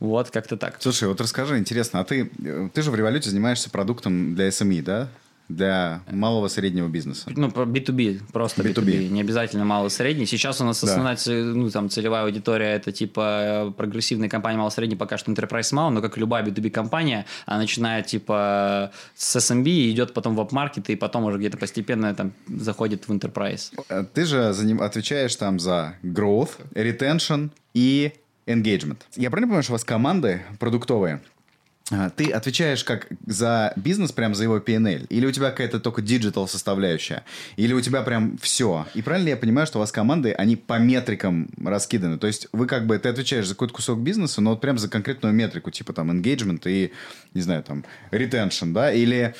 Вот, 0.01 0.29
как-то 0.31 0.57
так. 0.57 0.75
Слушай, 0.79 1.07
вот 1.07 1.21
расскажи, 1.21 1.57
интересно, 1.57 2.01
а 2.01 2.03
ты, 2.03 2.29
э, 2.43 2.69
ты 2.73 2.81
же 2.81 2.91
в 2.91 2.95
революте 2.95 3.29
занимаешься 3.29 3.69
продуктом 3.69 4.35
для 4.35 4.49
SME, 4.49 4.81
да? 4.81 5.07
для 5.49 6.01
малого 6.09 6.47
среднего 6.47 6.87
бизнеса? 6.87 7.29
Ну, 7.35 7.51
по 7.51 7.61
B2B, 7.65 8.21
просто 8.31 8.61
B2B. 8.61 8.73
B2B. 8.85 9.09
Не 9.09 9.19
обязательно 9.19 9.65
малый 9.65 9.89
средний. 9.89 10.25
Сейчас 10.25 10.61
у 10.61 10.63
нас 10.63 10.79
Да. 10.81 10.87
основная 10.87 11.17
ц- 11.17 11.33
ну, 11.33 11.69
там, 11.69 11.89
целевая 11.89 12.23
аудитория 12.23 12.67
это 12.75 12.93
типа 12.93 13.73
прогрессивные 13.75 14.29
компании 14.29 14.57
малый 14.59 14.71
средний, 14.71 14.95
пока 14.95 15.17
что 15.17 15.29
enterprise 15.29 15.73
мало, 15.75 15.89
но 15.89 16.01
как 16.01 16.15
и 16.15 16.21
любая 16.21 16.45
B2B 16.45 16.69
компания, 16.69 17.25
она 17.45 17.57
начинает 17.59 18.05
типа 18.05 18.91
с 19.13 19.35
SMB 19.35 19.67
и 19.67 19.91
идет 19.91 20.13
потом 20.13 20.37
в 20.37 20.39
upmarket, 20.39 20.89
и 20.89 20.95
потом 20.95 21.25
уже 21.25 21.37
где-то 21.37 21.57
постепенно 21.57 22.15
там 22.15 22.31
заходит 22.47 23.09
в 23.09 23.11
enterprise. 23.11 23.73
Э, 23.89 24.05
Ты 24.13 24.23
же 24.23 24.37
заним- 24.53 24.81
отвечаешь 24.81 25.35
там 25.35 25.59
за 25.59 25.95
growth, 26.01 26.51
retention 26.75 27.49
и 27.73 28.13
engagement. 28.45 28.97
Я 29.15 29.29
правильно 29.29 29.47
понимаю, 29.47 29.63
что 29.63 29.73
у 29.73 29.75
вас 29.75 29.83
команды 29.83 30.41
продуктовые? 30.59 31.21
А, 31.91 32.09
Ты 32.09 32.31
отвечаешь 32.31 32.83
как 32.83 33.07
за 33.25 33.73
бизнес, 33.75 34.11
прям 34.11 34.33
за 34.33 34.43
его 34.43 34.59
P&L? 34.59 35.05
Или 35.09 35.25
у 35.25 35.31
тебя 35.31 35.49
какая-то 35.49 35.79
только 35.79 36.01
digital 36.01 36.47
составляющая? 36.47 37.23
Или 37.57 37.73
у 37.73 37.81
тебя 37.81 38.01
прям 38.01 38.37
все? 38.37 38.87
И 38.93 39.01
правильно 39.01 39.25
ли 39.25 39.31
я 39.31 39.37
понимаю, 39.37 39.67
что 39.67 39.79
у 39.79 39.81
вас 39.81 39.91
команды, 39.91 40.31
они 40.31 40.55
по 40.55 40.79
метрикам 40.79 41.49
раскиданы? 41.63 42.17
То 42.17 42.27
есть 42.27 42.47
вы 42.53 42.65
как 42.65 42.87
бы, 42.87 42.97
ты 42.97 43.09
отвечаешь 43.09 43.47
за 43.47 43.55
какой-то 43.55 43.73
кусок 43.73 43.99
бизнеса, 43.99 44.41
но 44.41 44.51
вот 44.51 44.61
прям 44.61 44.77
за 44.77 44.89
конкретную 44.89 45.33
метрику, 45.33 45.71
типа 45.71 45.93
там 45.93 46.11
engagement 46.11 46.61
и, 46.65 46.93
не 47.33 47.41
знаю, 47.41 47.63
там 47.63 47.83
retention, 48.11 48.71
да? 48.73 48.91
Или 48.93 49.35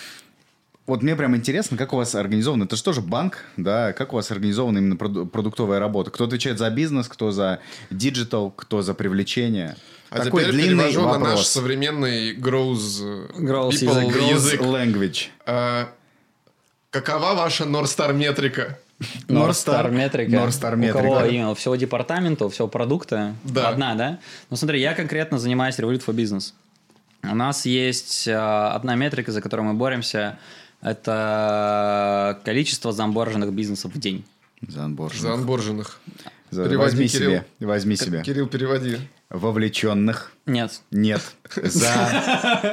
вот 0.88 1.04
мне 1.04 1.16
прям 1.16 1.36
интересно, 1.36 1.78
как 1.78 1.94
у 1.94 1.98
вас 1.98 2.16
организовано. 2.16 2.64
Это 2.66 2.76
же 2.76 2.84
тоже 2.84 3.02
банк, 3.02 3.46
да? 3.58 3.94
Как 3.94 4.14
у 4.14 4.16
вас 4.16 4.32
организована 4.32 4.80
именно 4.80 4.96
проду- 4.96 5.26
продуктовая 5.26 5.80
работа? 5.80 6.12
Кто 6.12 6.26
отвечает 6.26 6.58
за 6.58 6.70
бизнес, 6.70 7.08
кто 7.08 7.32
за 7.32 7.60
digital, 7.90 8.52
кто 8.52 8.82
за 8.82 8.94
привлечение? 8.94 9.76
А 10.10 10.18
Такой 10.20 10.42
теперь 10.44 10.56
длинный 10.56 10.90
перевожу 10.90 11.02
на 11.08 11.18
наш 11.20 11.28
вопрос. 11.30 11.48
современный 11.48 12.36
growth, 12.36 13.02
э, 13.02 13.28
Growth 13.40 13.70
people 13.72 14.04
язык. 14.04 14.16
Growth 14.16 14.30
язык. 14.34 14.62
language. 14.62 15.28
А, 15.46 15.88
какова 16.90 17.34
ваша 17.36 17.64
North 17.64 17.86
Star 17.86 18.14
метрика? 18.14 18.78
North 19.30 19.52
Star. 19.52 19.90
метрика. 19.90 20.32
North 20.32 20.50
Star 20.50 20.74
У 20.74 20.78
метрика. 20.78 21.02
кого 21.04 21.26
именно? 21.26 21.52
У 21.52 21.56
всего 21.56 21.76
департамента, 21.76 22.46
у 22.46 22.50
всего 22.50 22.68
продукта? 22.68 23.36
Да. 23.44 23.70
Одна, 23.70 23.96
да? 23.96 24.20
Ну 24.50 24.58
смотри, 24.58 24.82
я 24.82 24.94
конкретно 24.94 25.40
занимаюсь 25.40 25.80
Revolut 25.80 26.04
for 26.06 26.14
Business. 26.14 26.54
У 27.24 27.36
нас 27.36 27.66
есть 27.66 28.28
э, 28.28 28.36
одна 28.36 28.96
метрика, 28.96 29.32
за 29.32 29.42
которую 29.42 29.68
мы 29.70 29.74
боремся. 29.76 30.38
Это 30.82 32.40
количество 32.44 32.92
заонборженных 32.92 33.52
бизнесов 33.54 33.94
в 33.94 34.00
день. 34.00 34.24
За 34.68 34.86
анборженных. 34.86 35.22
За 35.22 35.34
анборженных. 35.34 36.00
За- 36.52 36.66
Переводи, 36.66 36.92
Возьми 36.92 37.08
Кирилл. 37.08 37.30
себе. 37.32 37.46
Возьми 37.60 37.96
себе. 37.96 38.22
Кирилл, 38.24 38.48
переводи. 38.48 38.98
Вовлеченных. 39.30 40.34
Нет. 40.46 40.82
Нет. 40.92 41.22
За, 41.56 41.86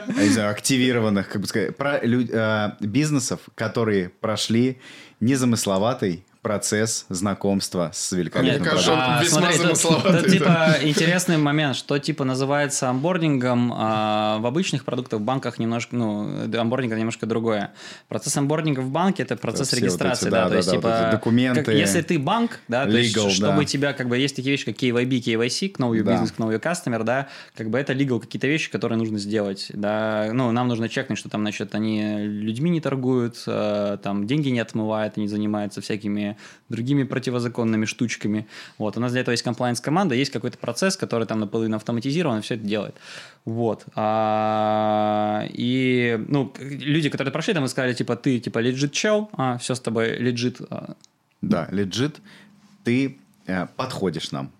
я 0.08 0.22
не 0.22 0.28
знаю, 0.30 0.50
активированных, 0.50 1.28
как 1.28 1.40
бы 1.42 1.46
сказать, 1.46 1.76
про 1.76 2.00
лю- 2.04 2.28
э, 2.30 2.72
бизнесов, 2.80 3.40
которые 3.54 4.08
прошли 4.08 4.78
незамысловатый 5.20 6.24
процесс 6.48 7.04
знакомства 7.10 7.90
с 7.92 8.12
великолепным 8.12 8.62
продуктом. 8.64 9.20
весьма 9.20 9.52
смотри, 9.52 9.58
тут- 9.58 10.02
тут, 10.22 10.30
типа 10.30 10.76
интересный 10.82 11.36
момент, 11.36 11.76
что 11.76 11.98
типа 11.98 12.24
называется 12.24 12.88
амбордингом 12.88 13.70
а, 13.76 14.38
в 14.38 14.46
обычных 14.46 14.84
продуктах, 14.86 15.20
в 15.20 15.22
банках 15.22 15.58
немножко, 15.58 15.94
ну, 15.94 16.50
амбординг 16.58 16.92
это 16.92 16.98
немножко 17.00 17.26
другое. 17.26 17.72
Процесс 18.08 18.34
амбординга 18.38 18.80
в 18.80 18.90
банке 18.90 19.24
это 19.24 19.36
процесс 19.36 19.68
все 19.68 19.76
вот 19.76 19.78
эти, 19.78 19.84
регистрации, 19.84 20.30
да, 20.30 20.30
да, 20.30 20.44
да, 20.44 20.48
то 20.50 20.56
есть 20.56 20.68
да, 20.68 20.74
вот 20.74 20.80
типа 20.80 21.02
эти 21.06 21.10
документы, 21.12 21.62
как- 21.64 21.74
если 21.74 22.00
ты 22.00 22.18
банк, 22.18 22.60
да, 22.66 22.86
то 22.86 22.96
есть 22.96 23.14
legal, 23.14 23.28
чтобы 23.30 23.58
да. 23.58 23.64
тебя 23.66 23.92
как 23.92 24.08
бы 24.08 24.16
есть 24.16 24.34
такие 24.34 24.52
вещи, 24.52 24.64
как 24.64 24.76
KYB, 24.76 25.20
KYC, 25.20 25.76
Know 25.76 25.90
Your 25.90 26.02
Да. 26.02 26.14
Business, 26.14 26.34
Know 26.38 26.48
Your 26.50 26.62
Customer, 26.62 27.04
да, 27.04 27.28
как 27.56 27.68
бы 27.68 27.78
это 27.78 27.92
legal 27.92 28.20
какие-то 28.20 28.46
вещи, 28.46 28.70
которые 28.70 28.98
нужно 28.98 29.18
сделать, 29.18 29.66
да, 29.74 30.30
ну, 30.32 30.50
нам 30.52 30.68
нужно 30.68 30.88
чекнуть, 30.88 31.18
что 31.18 31.28
там, 31.28 31.42
значит, 31.42 31.74
они 31.74 32.16
людьми 32.20 32.70
не 32.70 32.80
торгуют, 32.80 33.42
э, 33.46 33.98
там 34.02 34.26
деньги 34.26 34.48
не 34.48 34.60
отмывают, 34.60 35.18
они 35.18 35.28
занимаются 35.28 35.82
всякими 35.82 36.37
другими 36.68 37.04
противозаконными 37.04 37.84
штучками. 37.84 38.46
Вот, 38.78 38.96
у 38.96 39.00
нас 39.00 39.12
для 39.12 39.20
этого 39.20 39.32
есть 39.32 39.44
комплайнс-команда, 39.44 40.14
есть 40.14 40.32
какой-то 40.32 40.58
процесс, 40.58 40.96
который 40.96 41.26
там 41.26 41.40
наполовину 41.40 41.76
автоматизирован, 41.76 42.38
и 42.38 42.42
все 42.42 42.54
это 42.54 42.64
делает. 42.64 42.96
Вот. 43.44 43.86
А, 43.94 45.46
и, 45.50 46.18
ну, 46.28 46.52
люди, 46.58 47.08
которые 47.08 47.32
прошли, 47.32 47.54
там 47.54 47.68
сказали, 47.68 47.94
типа, 47.94 48.16
ты, 48.16 48.38
типа, 48.38 48.58
лежит 48.58 48.92
чел, 48.92 49.30
а, 49.32 49.58
все 49.58 49.74
с 49.74 49.80
тобой 49.80 50.16
лежит. 50.18 50.60
Да, 51.40 51.68
легит, 51.70 52.20
ты 52.84 53.18
подходишь 53.76 54.30
нам. 54.32 54.50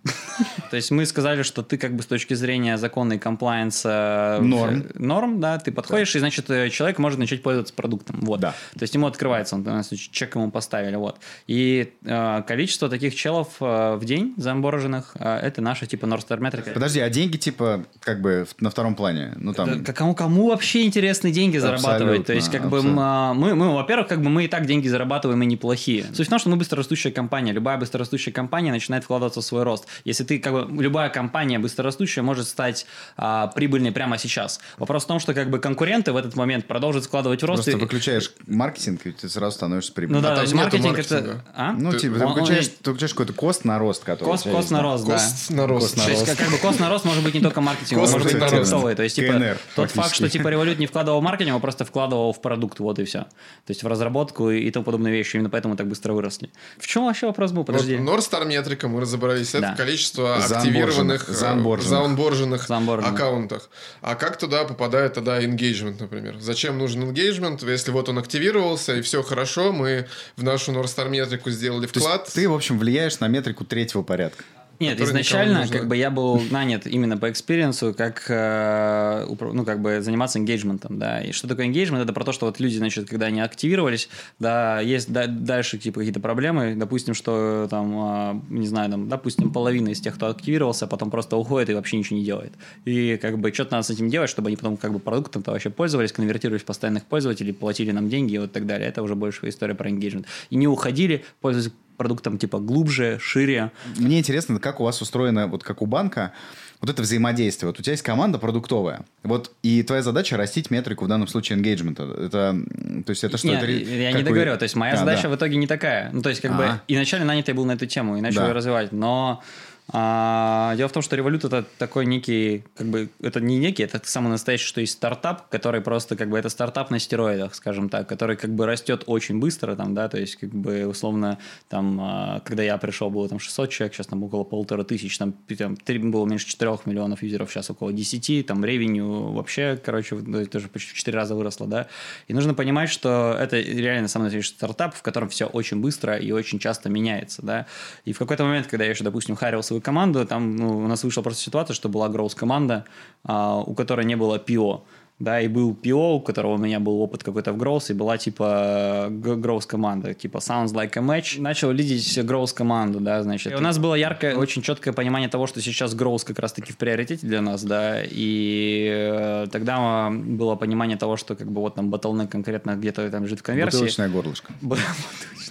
То 0.71 0.77
есть 0.77 0.91
мы 0.91 1.05
сказали, 1.07 1.43
что 1.43 1.63
ты 1.63 1.79
как 1.79 1.95
бы 1.95 2.03
с 2.03 2.07
точки 2.07 2.35
зрения 2.35 2.79
законной 2.79 3.19
комплайенса 3.19 4.39
Норм. 4.41 4.81
э, 4.81 4.99
норм, 4.99 5.41
да, 5.41 5.59
ты 5.59 5.73
подходишь, 5.73 6.15
и 6.15 6.19
значит 6.19 6.49
э, 6.51 6.71
человек 6.71 6.99
может 6.99 7.19
начать 7.19 7.43
пользоваться 7.43 7.75
продуктом. 7.75 8.21
Вот. 8.21 8.41
Да. 8.41 8.55
То 8.75 8.83
есть 8.83 8.95
ему 8.95 9.07
открывается, 9.07 9.57
он, 9.57 9.63
у 9.63 9.71
нас 9.71 9.89
чек 9.91 10.35
ему 10.35 10.51
поставили. 10.51 10.97
Вот. 10.97 11.19
И 11.47 11.93
э, 12.05 12.43
количество 12.47 12.89
таких 12.89 13.15
челов 13.15 13.57
э, 13.61 13.97
в 13.97 14.05
день 14.05 14.35
замбороженных 14.37 15.17
э, 15.19 15.39
это 15.39 15.61
наша 15.61 15.87
типа 15.87 16.07
North 16.07 16.27
Star 16.29 16.41
метрика. 16.41 16.71
Подожди, 16.71 17.01
а 17.01 17.09
деньги 17.11 17.37
типа 17.37 17.85
как 18.01 18.21
бы 18.21 18.47
на 18.61 18.71
втором 18.71 18.95
плане? 18.95 19.33
Ну 19.37 19.53
там... 19.55 19.83
Да, 19.83 19.93
кому, 19.93 20.15
кому 20.15 20.49
вообще 20.49 20.85
интересны 20.85 21.31
деньги 21.31 21.59
зарабатывать? 21.59 22.27
То 22.27 22.33
есть, 22.35 22.51
как 22.51 22.69
бы 22.69 22.79
абсолютно. 22.79 23.01
м, 23.01 23.01
а, 23.01 23.35
мы, 23.35 23.55
мы, 23.55 23.75
во-первых, 23.75 24.09
как 24.09 24.23
бы 24.23 24.29
мы 24.31 24.45
и 24.45 24.49
так 24.49 24.67
деньги 24.67 24.89
зарабатываем 24.89 25.43
и 25.43 25.47
неплохие. 25.47 26.05
Суть 26.13 26.27
в 26.27 26.31
том, 26.31 26.39
что 26.39 26.51
мы 26.51 26.57
быстрорастущая 26.57 27.13
компания. 27.13 27.53
Любая 27.53 27.77
быстрорастущая 27.79 28.33
компания 28.33 28.73
начинает 28.79 29.05
вкладываться 29.05 29.41
в 29.41 29.45
свой 29.45 29.63
рост. 29.63 29.87
Если 30.05 30.25
ты, 30.25 30.39
как 30.39 30.53
бы, 30.53 30.83
любая 30.83 31.09
компания 31.11 31.59
быстрорастущая 31.59 32.23
может 32.23 32.47
стать 32.49 32.87
а, 33.17 33.49
прибыльной 33.49 33.93
прямо 33.93 34.19
сейчас. 34.19 34.61
Вопрос 34.79 35.05
в 35.05 35.07
том, 35.07 35.21
что 35.21 35.35
как 35.35 35.51
бы 35.51 35.59
конкуренты 35.59 36.13
в 36.13 36.17
этот 36.17 36.37
момент 36.37 36.67
продолжат 36.67 37.05
вкладывать 37.05 37.43
в 37.43 37.47
рост. 37.47 37.65
Просто 37.65 37.79
и- 37.79 37.81
выключаешь 37.81 38.33
маркетинг, 38.47 39.07
и 39.07 39.13
ты 39.13 39.29
сразу 39.29 39.57
становишься 39.57 39.91
Ну 39.93 39.95
прибыльным. 39.97 40.23
да, 40.23 40.33
А 40.35 40.45
то 40.45 40.47
там 40.49 40.57
маркетинг 40.57 40.99
это... 40.99 41.45
А? 41.55 41.73
Ну, 41.73 41.93
Ты- 41.93 41.99
типа, 42.01 42.15
он- 42.15 42.19
ты 42.21 42.25
он 42.27 42.33
выключаешь, 42.35 42.65
есть- 42.65 42.79
ты 42.79 42.91
выключаешь 42.91 43.13
какой-то 43.13 43.33
кост 43.33 43.65
на 43.65 43.79
рост, 43.79 44.05
который... 44.05 44.29
Кост, 44.31 44.45
кост 44.49 44.71
на 44.71 44.79
да. 44.79 44.83
рост, 44.85 45.07
да. 45.07 45.13
Кост 45.15 45.51
на 45.51 45.67
рост. 45.67 45.95
То 45.97 46.11
есть, 46.11 46.27
как, 46.27 46.39
как 46.39 46.51
бы 46.51 46.59
кост 46.59 46.81
на 46.81 46.89
рост 46.89 47.05
может 47.05 47.23
быть 47.25 47.35
не 47.35 47.41
только 47.41 47.61
маркетинг, 47.61 48.01
Кост 48.01 48.15
он 48.15 48.21
может 48.21 48.33
быть 48.39 48.49
продуктовый. 48.49 48.95
То 48.95 49.03
есть, 49.03 49.17
типа, 49.17 49.33
КНР 49.35 49.59
тот 49.77 49.91
факт, 49.91 50.15
что 50.15 50.29
типа 50.29 50.49
Revolut 50.49 50.77
не 50.77 50.87
вкладывал 50.87 51.21
в 51.21 51.23
маркетинг, 51.23 51.55
он 51.57 51.61
просто 51.61 51.85
вкладывал 51.85 52.33
в 52.33 52.41
продукт, 52.41 52.79
вот 52.81 52.99
и 52.99 53.05
все. 53.05 53.21
То 53.21 53.29
есть 53.69 53.83
в 53.83 53.87
разработку 53.87 54.51
и, 54.51 54.71
тому 54.71 54.85
подобные 54.85 55.13
вещи. 55.13 55.37
Именно 55.37 55.51
поэтому 55.51 55.77
так 55.77 55.89
быстро 55.89 56.13
выросли. 56.13 56.51
В 56.79 56.87
чем 56.87 57.05
вообще 57.07 57.27
вопрос 57.27 57.51
был? 57.51 57.59
Вот 57.59 57.67
Подожди. 57.67 57.97
North 57.97 58.21
Star 58.31 58.47
метрика, 58.69 58.89
мы 58.89 59.01
разобрались, 59.01 59.51
это 59.55 59.61
Да. 59.69 59.75
количество 59.77 60.37
активированных, 60.37 61.29
э, 61.29 61.33
заонборженных. 61.33 61.89
заонборженных 61.91 62.67
Заонборженных. 62.69 63.15
аккаунтах. 63.15 63.71
А 64.03 64.15
как 64.15 64.37
туда 64.39 64.65
попадает 64.65 65.15
тогда 65.15 65.43
engagement, 65.43 65.97
например? 66.01 66.37
Зачем 66.41 66.79
нужен 66.79 67.03
engagement, 67.05 67.69
если 67.69 67.91
вот 67.93 68.09
он 68.09 68.19
активировался 68.19 68.97
и 68.97 69.01
все 69.03 69.23
хорошо, 69.23 69.73
мы 69.73 70.07
в 70.37 70.43
нашу 70.43 70.73
North 70.73 70.85
Star 70.95 71.09
метрику 71.09 71.51
сделали 71.51 71.87
То 71.87 71.93
есть 71.95 72.07
вклад. 72.07 72.29
ты, 72.33 72.49
в 72.49 72.55
общем, 72.55 72.79
влияешь 72.79 73.19
на 73.21 73.29
метрику 73.29 73.65
третьего 73.65 74.03
порядка. 74.03 74.45
Нет, 74.81 75.01
изначально 75.01 75.67
как 75.67 75.89
бы 75.89 75.97
я 75.97 76.11
был 76.11 76.41
нанят 76.51 76.87
именно 76.87 77.17
по 77.17 77.31
experience 77.31 77.84
у, 77.84 77.95
как 77.95 78.25
э, 78.29 79.27
ну 79.29 79.65
как 79.65 79.81
бы 79.81 80.01
заниматься 80.03 80.39
engagement, 80.39 80.87
да. 80.89 81.21
И 81.21 81.33
что 81.33 81.49
такое 81.49 81.67
engagement? 81.67 82.03
Это 82.03 82.13
про 82.13 82.25
то, 82.25 82.33
что 82.33 82.47
вот 82.47 82.61
люди, 82.61 82.77
значит, 82.77 83.09
когда 83.09 83.27
они 83.27 83.41
активировались, 83.41 84.09
да, 84.39 84.81
есть 84.81 85.13
да- 85.13 85.27
дальше 85.27 85.79
типа 85.79 86.01
какие-то 86.01 86.21
проблемы, 86.21 86.75
допустим, 86.77 87.15
что 87.15 87.67
там, 87.69 87.93
а, 87.99 88.43
не 88.49 88.67
знаю, 88.67 88.91
там, 88.91 89.09
допустим, 89.09 89.53
половина 89.53 89.89
из 89.89 90.01
тех, 90.01 90.15
кто 90.15 90.29
активировался, 90.29 90.87
потом 90.87 91.11
просто 91.11 91.37
уходит 91.37 91.71
и 91.71 91.75
вообще 91.75 91.97
ничего 91.97 92.19
не 92.19 92.25
делает. 92.25 92.53
И 92.85 93.19
как 93.21 93.39
бы 93.39 93.53
что-то 93.53 93.73
надо 93.73 93.87
с 93.87 93.91
этим 93.91 94.09
делать, 94.09 94.31
чтобы 94.31 94.49
они 94.49 94.57
потом 94.57 94.77
как 94.77 94.93
бы 94.93 95.01
продуктом-то 95.01 95.51
вообще 95.51 95.71
пользовались, 95.71 96.13
конвертировались 96.13 96.63
в 96.63 96.67
постоянных 96.67 97.05
пользователей, 97.05 97.53
платили 97.53 97.91
нам 97.91 98.09
деньги 98.09 98.35
и 98.35 98.39
вот 98.39 98.53
так 98.53 98.67
далее. 98.67 98.89
Это 98.89 99.03
уже 99.03 99.17
больше 99.17 99.49
история 99.49 99.75
про 99.75 99.91
engagement. 99.91 100.27
И 100.51 100.57
не 100.57 100.69
уходили, 100.69 101.25
пользовались 101.41 101.73
продуктом 101.99 102.39
типа 102.39 102.59
глубже, 102.61 103.19
шире. 103.21 103.71
Мне 103.99 104.19
интересно, 104.21 104.59
как 104.59 104.81
у 104.81 104.85
вас 104.85 105.03
устроено, 105.03 105.47
вот 105.49 105.63
как 105.63 105.83
у 105.83 105.87
банка, 105.87 106.33
вот 106.81 106.89
это 106.89 107.03
взаимодействие. 107.03 107.69
Вот 107.69 107.79
у 107.79 107.83
тебя 107.83 107.93
есть 107.93 108.05
команда 108.05 108.39
продуктовая, 108.39 109.05
вот, 109.25 109.53
и 109.63 109.83
твоя 109.83 110.01
задача 110.01 110.37
растить 110.37 110.71
метрику, 110.71 111.05
в 111.05 111.09
данном 111.09 111.27
случае 111.29 111.59
engagement. 111.59 112.27
Это, 112.27 112.57
то 113.05 113.11
есть 113.11 113.25
это 113.25 113.37
что? 113.37 113.49
Нет, 113.49 113.63
это, 113.63 113.71
я 113.73 114.13
не 114.13 114.19
вы- 114.19 114.23
договорю. 114.25 114.57
То 114.57 114.63
есть 114.63 114.77
моя 114.77 114.95
А, 114.95 114.97
задача 114.97 115.25
да. 115.25 115.29
в 115.31 115.37
итоге 115.37 115.57
не 115.57 115.67
такая. 115.67 116.11
Ну, 116.13 116.23
то 116.23 116.29
есть, 116.31 116.41
как 116.41 116.57
бы 116.57 116.65
А. 116.65 116.81
изначально 116.89 117.27
нанятый 117.27 117.53
был 117.53 117.65
на 117.65 117.73
эту 117.73 117.87
тему 117.87 118.17
и 118.17 118.21
начал 118.21 118.43
Да. 118.43 118.47
ее 118.47 118.53
развивать. 118.53 118.93
Но 118.93 119.43
а, 119.91 120.75
дело 120.77 120.89
в 120.89 120.93
том, 120.93 121.03
что 121.03 121.17
Revolut 121.17 121.47
это 121.47 121.65
такой 121.79 122.05
некий, 122.05 122.65
как 122.77 122.89
бы, 122.89 123.09
это 123.23 123.41
не 123.41 123.57
некий, 123.59 123.83
это 123.83 124.01
самый 124.05 124.29
настоящий, 124.29 124.67
что 124.67 124.83
есть 124.83 124.93
стартап, 124.93 125.49
который 125.49 125.81
просто, 125.81 126.15
как 126.15 126.29
бы, 126.29 126.39
это 126.39 126.51
стартап 126.51 126.91
на 126.91 126.99
стероидах, 126.99 127.55
скажем 127.55 127.89
так, 127.89 128.07
который, 128.07 128.37
как 128.37 128.51
бы, 128.51 128.67
растет 128.67 129.05
очень 129.07 129.41
быстро, 129.41 129.77
там, 129.77 129.95
да, 129.95 130.11
то 130.11 130.19
есть, 130.19 130.37
как 130.37 130.51
бы, 130.51 130.87
условно, 130.87 131.39
там, 131.71 131.99
а, 132.03 132.41
когда 132.41 132.63
я 132.63 132.77
пришел, 132.77 133.09
было 133.09 133.31
там 133.31 133.39
600 133.39 133.71
человек, 133.71 133.95
сейчас 133.95 134.09
там 134.09 134.23
около 134.23 134.45
полутора 134.45 134.85
тысяч, 134.85 135.17
там, 135.17 135.33
там 135.57 135.77
три- 135.77 135.99
было 135.99 136.27
меньше 136.27 136.47
4 136.47 136.85
миллионов 136.85 137.23
юзеров, 137.23 137.51
сейчас 137.51 137.71
около 137.71 137.91
10, 137.91 138.43
там, 138.43 138.63
ревеню 138.67 139.33
вообще, 139.33 139.81
короче, 139.83 140.17
ну, 140.17 140.45
тоже 140.45 140.69
почти 140.69 140.93
в 140.93 140.95
4 140.99 141.17
раза 141.17 141.35
выросло, 141.35 141.67
да, 141.67 141.89
и 142.27 142.35
нужно 142.35 142.53
понимать, 142.53 142.91
что 142.91 143.35
это 143.41 143.59
реально 143.59 144.09
самый 144.09 144.25
настоящий 144.25 144.51
стартап, 144.51 144.95
в 144.95 145.01
котором 145.01 145.31
все 145.31 145.47
очень 145.47 145.81
быстро 145.81 146.17
и 146.17 146.31
очень 146.31 146.59
часто 146.59 146.91
меняется, 146.91 147.41
да, 147.41 147.67
и 148.05 148.13
в 148.13 148.19
какой-то 148.19 148.45
момент, 148.45 148.67
когда 148.67 148.85
я 148.85 148.91
еще, 148.91 149.03
допустим, 149.03 149.35
харил 149.35 149.63
свою 149.63 149.78
команду, 149.81 150.27
там 150.27 150.57
ну, 150.57 150.79
у 150.79 150.87
нас 150.87 151.05
вышла 151.05 151.23
просто 151.23 151.43
ситуация, 151.43 151.75
что 151.75 151.89
была 151.89 152.09
гроус 152.09 152.35
команда, 152.35 152.85
у 153.25 153.75
которой 153.75 154.05
не 154.07 154.17
было 154.17 154.39
PO, 154.39 154.83
да, 155.19 155.41
и 155.41 155.49
был 155.49 155.73
PO, 155.73 156.15
у 156.15 156.21
которого 156.21 156.55
у 156.55 156.59
меня 156.59 156.79
был 156.79 157.01
опыт 157.01 157.25
какой-то 157.25 157.53
в 157.53 157.57
Growth, 157.57 157.91
и 157.91 157.95
была, 157.95 158.19
типа, 158.19 159.09
Growth 159.11 159.67
команда, 159.67 160.15
типа, 160.15 160.39
sounds 160.39 160.73
like 160.73 160.97
a 160.97 161.01
match. 161.01 161.41
Начал 161.41 161.73
лидить 161.73 162.19
Growth 162.19 162.55
команду, 162.55 163.01
да, 163.01 163.23
значит. 163.23 163.53
И 163.53 163.57
у 163.57 163.61
нас 163.61 163.79
было 163.79 163.95
яркое, 163.95 164.37
очень 164.37 164.63
четкое 164.63 164.95
понимание 164.95 165.29
того, 165.29 165.47
что 165.47 165.61
сейчас 165.61 165.95
Growth 165.95 166.25
как 166.25 166.39
раз-таки 166.39 166.73
в 166.73 166.77
приоритете 166.77 167.27
для 167.27 167.41
нас, 167.41 167.65
да, 167.65 168.03
и 168.05 168.89
э, 168.91 169.47
тогда 169.51 170.11
было 170.11 170.55
понимание 170.55 170.97
того, 170.97 171.17
что, 171.17 171.35
как 171.35 171.51
бы, 171.51 171.61
вот 171.61 171.75
там 171.75 171.93
bottleneck 171.93 172.29
конкретно 172.29 172.77
где-то 172.77 173.11
там 173.11 173.25
лежит 173.25 173.41
в 173.41 173.43
конверсии. 173.43 173.77
Бутылочное 173.77 174.09
горлышко. 174.09 174.53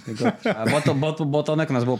Bottleneck 0.06 1.66
у 1.68 1.72
нас 1.72 1.84
был 1.84 1.98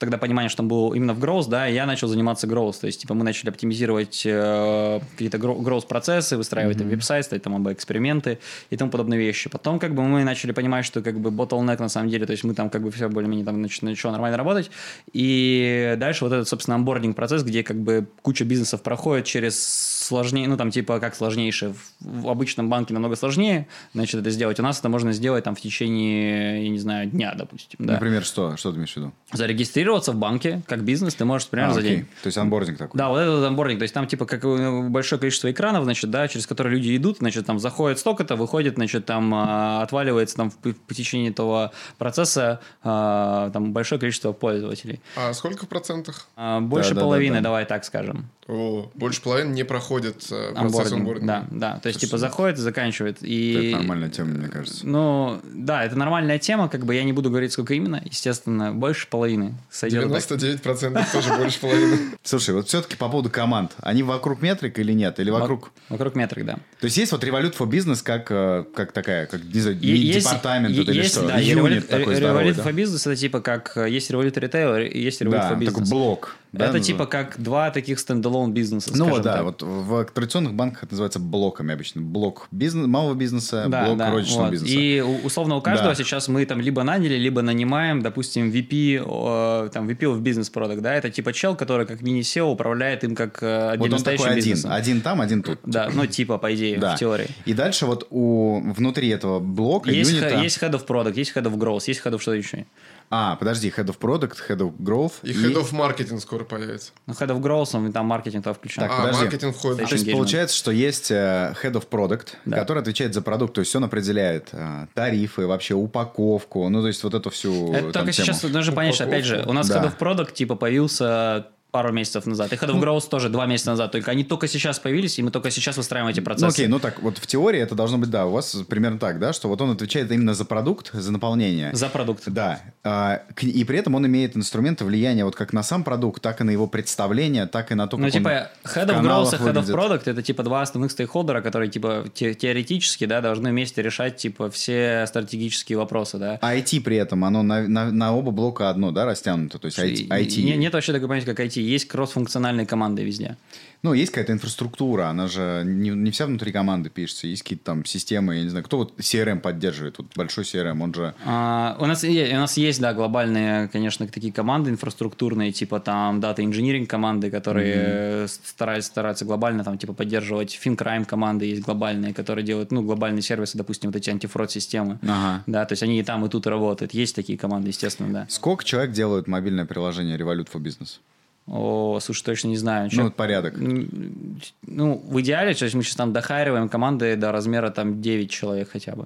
тогда 0.00 0.16
понимание, 0.16 0.48
что 0.48 0.62
он 0.62 0.68
был 0.68 0.94
именно 0.94 1.12
в 1.12 1.22
growth, 1.22 1.48
да, 1.48 1.68
и 1.68 1.74
я 1.74 1.84
начал 1.84 2.08
заниматься 2.08 2.46
growth. 2.46 2.80
То 2.80 2.86
есть, 2.86 3.02
типа, 3.02 3.12
мы 3.12 3.22
начали 3.22 3.50
оптимизировать 3.50 4.22
э, 4.24 5.00
какие-то 5.12 5.36
growth 5.36 5.86
процессы, 5.86 6.38
выстраивать 6.38 6.78
там 6.78 6.88
веб-сайт, 7.10 7.24
ставить 7.24 7.42
там 7.42 7.72
эксперименты 7.72 8.38
и 8.70 8.76
тому 8.76 8.90
подобные 8.90 9.18
вещи. 9.18 9.50
Потом, 9.50 9.78
как 9.78 9.94
бы, 9.94 10.02
мы 10.02 10.24
начали 10.24 10.52
понимать, 10.52 10.84
что, 10.84 11.02
как 11.02 11.18
бы, 11.18 11.30
bottleneck 11.30 11.80
на 11.80 11.88
самом 11.88 12.08
деле, 12.08 12.26
то 12.26 12.32
есть, 12.32 12.44
мы 12.44 12.54
там, 12.54 12.70
как 12.70 12.82
бы, 12.82 12.90
все 12.90 13.08
более-менее 13.08 13.44
там 13.44 13.62
начало 13.62 14.12
нормально 14.12 14.36
работать. 14.36 14.70
И 15.12 15.94
дальше 15.98 16.24
вот 16.24 16.32
этот, 16.32 16.48
собственно, 16.48 16.76
онбординг 16.76 17.16
процесс, 17.16 17.42
где, 17.42 17.62
как 17.62 17.76
бы, 17.76 18.06
куча 18.22 18.44
бизнесов 18.44 18.82
проходит 18.82 19.26
через 19.26 19.99
сложнее, 20.10 20.48
ну, 20.48 20.56
там, 20.56 20.70
типа, 20.70 21.00
как 21.00 21.14
сложнейшее. 21.14 21.74
В 22.00 22.28
обычном 22.28 22.68
банке 22.68 22.94
намного 22.94 23.16
сложнее, 23.16 23.66
значит, 23.94 24.20
это 24.20 24.30
сделать. 24.30 24.60
У 24.60 24.62
нас 24.62 24.78
это 24.78 24.88
можно 24.88 25.12
сделать 25.12 25.44
там 25.44 25.54
в 25.54 25.60
течение, 25.60 26.64
я 26.64 26.68
не 26.68 26.78
знаю, 26.78 27.08
дня, 27.08 27.34
допустим. 27.36 27.78
Да. 27.78 27.94
Например, 27.94 28.24
что? 28.24 28.56
Что 28.56 28.70
ты 28.70 28.76
имеешь 28.76 28.92
в 28.92 28.96
виду? 28.96 29.12
Зарегистрировать 29.32 29.70
зарегистрироваться 29.70 30.12
в 30.12 30.16
банке 30.16 30.62
как 30.66 30.82
бизнес 30.82 31.14
ты 31.14 31.24
можешь 31.24 31.48
примерно 31.48 31.72
а, 31.72 31.74
за 31.74 31.82
день. 31.82 32.06
То 32.22 32.26
есть 32.26 32.38
анбординг 32.38 32.78
такой. 32.78 32.98
Да, 32.98 33.08
вот 33.08 33.18
этот 33.18 33.44
анбординг. 33.44 33.78
То 33.78 33.84
есть 33.84 33.94
там 33.94 34.06
типа 34.06 34.26
как 34.26 34.90
большое 34.90 35.20
количество 35.20 35.50
экранов, 35.50 35.84
значит, 35.84 36.10
да, 36.10 36.28
через 36.28 36.46
которые 36.46 36.76
люди 36.76 36.96
идут, 36.96 37.18
значит, 37.18 37.46
там 37.46 37.58
заходит 37.58 37.98
столько-то, 37.98 38.36
выходит, 38.36 38.74
значит, 38.74 39.06
там 39.06 39.32
а, 39.34 39.82
отваливается 39.82 40.36
там 40.36 40.50
в, 40.50 40.56
по 40.56 40.94
течение 40.94 41.30
этого 41.30 41.72
процесса 41.98 42.60
а, 42.82 43.50
там 43.50 43.72
большое 43.72 44.00
количество 44.00 44.32
пользователей. 44.32 45.00
А 45.16 45.32
сколько 45.32 45.66
в 45.66 45.68
процентах? 45.68 46.26
А, 46.36 46.60
больше 46.60 46.94
да, 46.94 47.00
половины, 47.00 47.36
да, 47.36 47.40
да, 47.40 47.44
давай 47.44 47.64
так 47.66 47.84
скажем. 47.84 48.30
О, 48.48 48.90
больше 48.94 49.22
половины 49.22 49.52
не 49.52 49.64
проходит 49.64 49.99
э, 50.06 50.52
процесс 50.54 50.92
анбординга. 50.92 51.26
Да, 51.26 51.46
да. 51.50 51.80
То 51.80 51.88
есть, 51.88 52.00
типа, 52.00 52.18
заходит 52.18 52.58
и 52.58 52.60
заканчивает. 52.60 53.18
И... 53.22 53.68
Это 53.68 53.78
нормальная 53.78 54.10
тема, 54.10 54.30
мне 54.30 54.48
кажется. 54.48 54.86
Ну, 54.86 55.40
да, 55.44 55.84
это 55.84 55.96
нормальная 55.96 56.38
тема, 56.38 56.68
как 56.68 56.84
бы 56.84 56.94
я 56.94 57.04
не 57.04 57.12
буду 57.12 57.30
говорить, 57.30 57.52
сколько 57.52 57.74
именно, 57.74 58.02
естественно, 58.04 58.72
больше 58.72 59.06
половины. 59.08 59.54
Сойдет 59.70 60.04
99% 60.04 61.06
тоже 61.12 61.36
больше 61.36 61.60
половины. 61.60 61.98
Слушай, 62.22 62.54
вот 62.54 62.68
все-таки 62.68 62.96
по 62.96 63.08
поводу 63.08 63.30
команд, 63.30 63.72
они 63.80 64.02
вокруг 64.02 64.42
метрик 64.42 64.78
или 64.78 64.92
нет? 64.92 65.20
Или 65.20 65.30
вокруг... 65.30 65.70
Вокруг 65.88 66.14
метрик, 66.14 66.44
да. 66.46 66.54
То 66.80 66.84
есть, 66.84 66.96
есть 66.96 67.12
вот 67.12 67.24
Revolut 67.24 67.56
for 67.56 67.68
Business 67.68 68.02
как, 68.02 68.30
э, 68.30 68.64
как 68.74 68.92
такая, 68.92 69.26
как, 69.26 69.42
не 69.42 69.60
знаю, 69.60 69.78
есть, 69.80 70.26
департамент 70.26 70.74
есть, 70.74 70.88
или 70.88 71.02
что? 71.02 71.26
Да, 71.26 71.40
Revolut 71.40 72.64
for 72.64 72.72
Business 72.72 73.10
это 73.10 73.16
типа 73.16 73.40
как 73.40 73.76
э, 73.76 73.90
есть 73.90 74.10
Revolut 74.10 74.34
Retail 74.34 74.86
и 74.86 75.00
есть 75.00 75.20
Revolut 75.22 75.50
for 75.50 75.58
Business. 75.58 75.66
такой 75.66 75.84
блок. 75.88 76.36
Да, 76.52 76.66
это 76.66 76.78
ну, 76.78 76.82
типа 76.82 77.06
как 77.06 77.40
два 77.40 77.70
таких 77.70 78.00
стендалон 78.00 78.52
бизнеса, 78.52 78.90
Ну 78.94 79.16
да, 79.20 79.34
так. 79.34 79.44
вот 79.44 79.62
в 79.62 80.04
традиционных 80.06 80.54
банках 80.54 80.84
это 80.84 80.92
называется 80.94 81.20
блоками 81.20 81.74
обычно. 81.74 82.00
Блок 82.00 82.48
бизнес, 82.50 82.88
малого 82.88 83.14
бизнеса, 83.14 83.66
да, 83.68 83.84
блок 83.84 83.98
да, 83.98 84.10
розничного 84.10 84.44
вот. 84.44 84.52
бизнеса. 84.52 84.74
И 84.74 85.00
условно 85.00 85.56
у 85.56 85.60
каждого 85.60 85.90
да. 85.90 85.94
сейчас 85.94 86.26
мы 86.26 86.44
там 86.46 86.60
либо 86.60 86.82
наняли, 86.82 87.14
либо 87.14 87.42
нанимаем, 87.42 88.02
допустим, 88.02 88.50
VP, 88.50 89.70
там 89.70 89.88
VP 89.88 89.98
of 89.98 90.20
Business 90.22 90.52
Product, 90.52 90.80
да, 90.80 90.94
это 90.94 91.10
типа 91.10 91.32
чел, 91.32 91.54
который 91.54 91.86
как 91.86 92.00
мини-SEO 92.02 92.50
управляет 92.50 93.04
им 93.04 93.14
как 93.14 93.42
э, 93.42 93.70
отдельно 93.70 93.96
вот 93.96 94.08
он 94.08 94.16
такой 94.16 94.30
один, 94.30 94.58
один 94.64 95.00
там, 95.02 95.20
один 95.20 95.42
тут. 95.42 95.60
Да, 95.64 95.88
ну 95.92 96.06
типа 96.06 96.38
по 96.38 96.52
идее, 96.52 96.78
да. 96.78 96.96
в 96.96 96.98
теории. 96.98 97.28
И 97.44 97.54
дальше 97.54 97.86
вот 97.86 98.08
у 98.10 98.60
внутри 98.72 99.08
этого 99.08 99.38
блока 99.38 99.90
есть, 99.90 100.10
юнита... 100.10 100.40
есть 100.40 100.58
Head 100.60 100.72
of 100.72 100.86
Product, 100.86 101.14
есть 101.14 101.32
Head 101.36 101.44
of 101.44 101.56
Growth, 101.56 101.84
есть 101.86 102.00
Head 102.04 102.12
of 102.12 102.20
что 102.20 102.34
еще. 102.34 102.66
А, 103.12 103.34
подожди, 103.34 103.72
Head 103.76 103.86
of 103.86 103.98
Product, 103.98 104.36
Head 104.48 104.58
of 104.58 104.76
Growth. 104.78 105.14
И, 105.24 105.32
и... 105.32 105.34
Head 105.34 105.56
of 105.56 105.72
Marketing 105.72 106.20
скоро 106.20 106.44
появится. 106.44 106.92
Ну, 107.08 107.14
Head 107.14 107.28
of 107.28 107.40
Growth, 107.40 107.76
он 107.76 107.92
там 107.92 108.06
маркетинг 108.06 108.44
туда 108.44 108.54
включен. 108.54 108.82
Так, 108.82 108.92
а, 108.92 109.00
подожди. 109.00 109.22
маркетинг 109.22 109.56
входит. 109.56 109.88
То 109.88 109.94
есть 109.94 110.12
получается, 110.12 110.56
что 110.56 110.70
есть 110.70 111.10
э, 111.10 111.54
Head 111.60 111.72
of 111.72 111.88
Product, 111.88 112.28
да. 112.44 112.58
который 112.58 112.78
отвечает 112.78 113.12
за 113.12 113.20
продукт, 113.20 113.54
то 113.54 113.60
есть 113.60 113.74
он 113.74 113.82
определяет 113.82 114.50
э, 114.52 114.86
тарифы, 114.94 115.48
вообще 115.48 115.74
упаковку, 115.74 116.68
ну, 116.68 116.82
то 116.82 116.86
есть 116.86 117.02
вот 117.02 117.14
эту 117.14 117.30
всю 117.30 117.72
Это 117.72 117.90
только 117.90 118.12
тему. 118.12 118.26
сейчас 118.26 118.42
нужно 118.44 118.72
понять, 118.72 118.94
что, 118.94 119.04
опять 119.04 119.24
же, 119.24 119.44
у 119.44 119.52
нас 119.52 119.68
да. 119.68 119.82
Head 119.82 119.92
of 119.92 119.98
Product, 119.98 120.32
типа, 120.32 120.54
появился 120.54 121.48
пару 121.70 121.92
месяцев 121.92 122.26
назад. 122.26 122.52
И 122.52 122.56
Head 122.56 122.70
of 122.70 122.80
Growth 122.80 123.08
тоже 123.08 123.28
два 123.28 123.46
месяца 123.46 123.70
назад. 123.70 123.92
Только 123.92 124.10
они 124.10 124.24
только 124.24 124.48
сейчас 124.48 124.78
появились, 124.78 125.18
и 125.18 125.22
мы 125.22 125.30
только 125.30 125.50
сейчас 125.50 125.76
выстраиваем 125.76 126.12
эти 126.12 126.20
процессы. 126.20 126.46
Ну, 126.46 126.50
окей, 126.52 126.66
ну 126.66 126.78
так, 126.78 127.00
вот 127.02 127.18
в 127.18 127.26
теории 127.26 127.60
это 127.60 127.74
должно 127.74 127.98
быть, 127.98 128.10
да, 128.10 128.26
у 128.26 128.32
вас 128.32 128.56
примерно 128.68 128.98
так, 128.98 129.18
да, 129.18 129.32
что 129.32 129.48
вот 129.48 129.60
он 129.60 129.70
отвечает 129.70 130.10
именно 130.10 130.34
за 130.34 130.44
продукт, 130.44 130.90
за 130.92 131.12
наполнение. 131.12 131.74
За 131.74 131.88
продукт. 131.88 132.24
Да. 132.26 132.60
А, 132.84 133.22
и 133.40 133.64
при 133.64 133.78
этом 133.78 133.94
он 133.94 134.06
имеет 134.06 134.36
инструменты 134.36 134.84
влияния 134.84 135.24
вот 135.24 135.36
как 135.36 135.52
на 135.52 135.62
сам 135.62 135.84
продукт, 135.84 136.22
так 136.22 136.40
и 136.40 136.44
на 136.44 136.50
его 136.50 136.66
представление, 136.66 137.46
так 137.46 137.72
и 137.72 137.74
на 137.74 137.86
то, 137.86 137.96
ну, 137.96 138.04
как 138.04 138.14
Ну, 138.14 138.18
типа, 138.20 138.50
Head 138.64 138.88
of 138.88 139.02
Growth 139.02 139.34
и 139.34 139.38
Head 139.38 139.54
of 139.54 139.66
Product 139.66 140.10
это 140.10 140.22
типа 140.22 140.42
два 140.42 140.62
основных 140.62 140.92
стейкхолдера, 140.92 141.40
которые 141.40 141.70
типа 141.70 142.04
те, 142.12 142.34
теоретически, 142.34 143.06
да, 143.06 143.20
должны 143.20 143.50
вместе 143.50 143.82
решать 143.82 144.16
типа 144.16 144.50
все 144.50 145.04
стратегические 145.06 145.78
вопросы, 145.78 146.18
да. 146.18 146.38
А 146.40 146.54
IT 146.56 146.80
при 146.82 146.96
этом, 146.96 147.24
оно 147.24 147.42
на, 147.42 147.66
на, 147.68 147.90
на 147.90 148.14
оба 148.14 148.30
блока 148.30 148.70
одно, 148.70 148.90
да, 148.90 149.04
растянуто? 149.04 149.58
То 149.58 149.66
есть 149.66 149.78
IT... 149.78 150.08
IT... 150.08 150.42
Нет, 150.42 150.58
нет 150.58 150.72
вообще 150.72 150.92
такой 150.92 151.08
понятия, 151.08 151.26
как 151.26 151.40
IT. 151.40 151.59
Есть 151.62 151.88
кросс-функциональные 151.88 152.66
команды 152.66 153.02
везде. 153.02 153.36
Ну, 153.82 153.94
есть 153.94 154.12
какая-то 154.12 154.34
инфраструктура, 154.34 155.06
она 155.06 155.26
же 155.26 155.62
не, 155.64 155.88
не 155.88 156.10
вся 156.10 156.26
внутри 156.26 156.52
команды 156.52 156.90
пишется, 156.90 157.26
есть 157.26 157.42
какие-то 157.42 157.64
там 157.64 157.84
системы, 157.86 158.36
я 158.36 158.42
не 158.42 158.50
знаю, 158.50 158.62
кто 158.62 158.76
вот 158.76 158.98
CRM 158.98 159.40
поддерживает, 159.40 159.96
вот 159.96 160.08
большой 160.14 160.44
CRM, 160.44 160.82
он 160.82 160.92
же... 160.92 161.14
А, 161.24 161.78
у, 161.80 161.86
нас, 161.86 162.04
у 162.04 162.06
нас 162.06 162.58
есть, 162.58 162.78
да, 162.78 162.92
глобальные, 162.92 163.68
конечно, 163.68 164.06
такие 164.06 164.34
команды 164.34 164.70
инфраструктурные, 164.70 165.50
типа 165.52 165.80
там 165.80 166.20
дата 166.20 166.44
инжиниринг 166.44 166.90
команды, 166.90 167.30
которые 167.30 168.24
mm-hmm. 168.24 168.28
стараются, 168.44 168.90
стараются 168.90 169.24
глобально 169.24 169.64
там 169.64 169.78
типа 169.78 169.94
поддерживать, 169.94 170.60
FinCrime 170.62 171.06
команды 171.06 171.46
есть 171.46 171.62
глобальные, 171.62 172.12
которые 172.12 172.44
делают, 172.44 172.72
ну, 172.72 172.82
глобальные 172.82 173.22
сервисы, 173.22 173.56
допустим, 173.56 173.88
вот 173.88 173.96
эти 173.96 174.10
антифрод-системы. 174.10 174.98
Ага. 175.02 175.42
Да, 175.46 175.64
то 175.64 175.72
есть 175.72 175.82
они 175.82 175.98
и 175.98 176.02
там, 176.02 176.26
и 176.26 176.28
тут 176.28 176.46
работают. 176.46 176.92
Есть 176.92 177.16
такие 177.16 177.38
команды, 177.38 177.68
естественно, 177.68 178.12
да. 178.12 178.26
Сколько 178.28 178.62
человек 178.62 178.92
делают 178.92 179.26
мобильное 179.26 179.64
приложение 179.64 180.18
Revolut 180.18 180.48
for 180.52 180.60
Business? 180.60 180.98
О, 181.46 181.98
слушай, 182.00 182.24
точно 182.24 182.48
не 182.48 182.56
знаю. 182.56 182.88
Ну, 182.92 183.04
вот 183.04 183.14
порядок. 183.16 183.54
Ну, 183.56 185.02
в 185.04 185.20
идеале, 185.20 185.54
то 185.54 185.64
есть 185.64 185.74
мы 185.74 185.82
сейчас 185.82 185.96
там 185.96 186.12
дохариваем 186.12 186.68
команды 186.68 187.16
до 187.16 187.32
размера 187.32 187.70
там 187.70 188.00
9 188.00 188.30
человек 188.30 188.70
хотя 188.70 188.94
бы. 188.94 189.04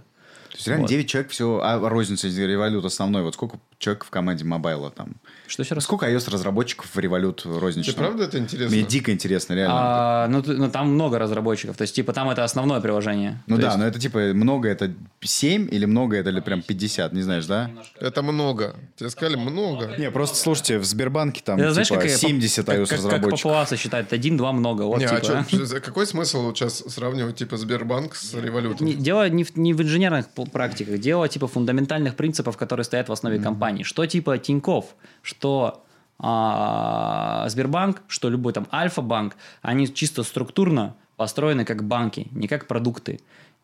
То 0.50 0.56
есть 0.56 0.66
реально 0.68 0.82
вот. 0.82 0.90
9 0.90 1.08
человек 1.08 1.30
все, 1.30 1.60
а 1.62 1.88
розница 1.88 2.28
револют 2.28 2.84
основной. 2.84 3.22
Вот 3.22 3.34
сколько 3.34 3.58
человек 3.84 4.04
в 4.04 4.10
команде 4.10 4.44
мобайла 4.44 4.90
там? 4.90 5.16
Что 5.46 5.62
раз? 5.74 5.84
Сколько 5.84 6.10
iOS-разработчиков 6.10 6.86
в 6.86 6.98
Revolut 6.98 7.58
розничном? 7.58 7.94
Тебе 7.94 8.04
правда 8.04 8.24
это 8.24 8.38
интересно? 8.38 8.74
Мне 8.74 8.86
дико 8.86 9.12
интересно, 9.12 9.52
реально. 9.52 9.76
А, 9.76 10.28
ну, 10.28 10.42
ну, 10.46 10.70
там 10.70 10.94
много 10.94 11.18
разработчиков. 11.18 11.76
То 11.76 11.82
есть, 11.82 11.94
типа, 11.94 12.12
там 12.12 12.30
это 12.30 12.44
основное 12.44 12.80
приложение. 12.80 13.42
Ну 13.46 13.56
То 13.56 13.62
да, 13.62 13.68
есть... 13.68 13.78
но 13.78 13.86
это, 13.86 14.00
типа, 14.00 14.18
много 14.32 14.68
это 14.68 14.92
7 15.20 15.68
или 15.70 15.84
много 15.84 16.16
это 16.16 16.30
или 16.30 16.40
прям 16.40 16.62
50, 16.62 17.12
не 17.12 17.22
знаешь, 17.22 17.46
да? 17.46 17.70
Это 18.00 18.22
много. 18.22 18.74
Тебе 18.96 19.10
сказали 19.10 19.36
много. 19.36 19.94
Не, 19.98 20.10
просто 20.10 20.38
слушайте, 20.38 20.78
в 20.78 20.84
Сбербанке 20.84 21.42
там, 21.44 21.60
это, 21.60 21.84
типа, 21.84 22.00
знаешь, 22.00 22.18
70 22.18 22.66
iOS-разработчиков. 22.66 23.10
Как, 23.10 23.20
как 23.20 23.30
популация 23.30 23.76
считает, 23.76 24.12
один-два 24.12 24.52
много. 24.52 24.82
Вот, 24.82 24.98
не, 24.98 25.06
типа, 25.06 25.20
а 25.20 25.44
что, 25.44 25.80
какой 25.80 26.06
смысл 26.06 26.54
сейчас 26.54 26.78
сравнивать, 26.78 27.36
типа, 27.36 27.58
Сбербанк 27.58 28.14
с 28.14 28.32
Револютом? 28.32 28.86
Дело 28.86 29.28
не 29.28 29.44
в, 29.44 29.54
не 29.56 29.74
в 29.74 29.82
инженерных 29.82 30.28
практиках, 30.52 30.98
дело, 30.98 31.28
типа, 31.28 31.48
фундаментальных 31.48 32.16
принципов, 32.16 32.56
которые 32.56 32.84
стоят 32.84 33.08
в 33.08 33.12
основе 33.12 33.36
mm-hmm. 33.36 33.42
Компании. 33.74 33.82
Что, 33.84 34.06
типа, 34.06 34.38
Тиньков, 34.38 34.94
что 35.22 35.82
а, 36.18 37.46
Сбербанк, 37.48 38.02
что 38.08 38.30
любой 38.30 38.52
там 38.52 38.66
Альфа-банк, 38.72 39.36
они 39.62 39.92
чисто 39.92 40.22
структурно 40.22 40.94
построены 41.16 41.64
как 41.64 41.84
банки, 41.84 42.28
не 42.32 42.48
как 42.48 42.66
продукты. 42.66 43.20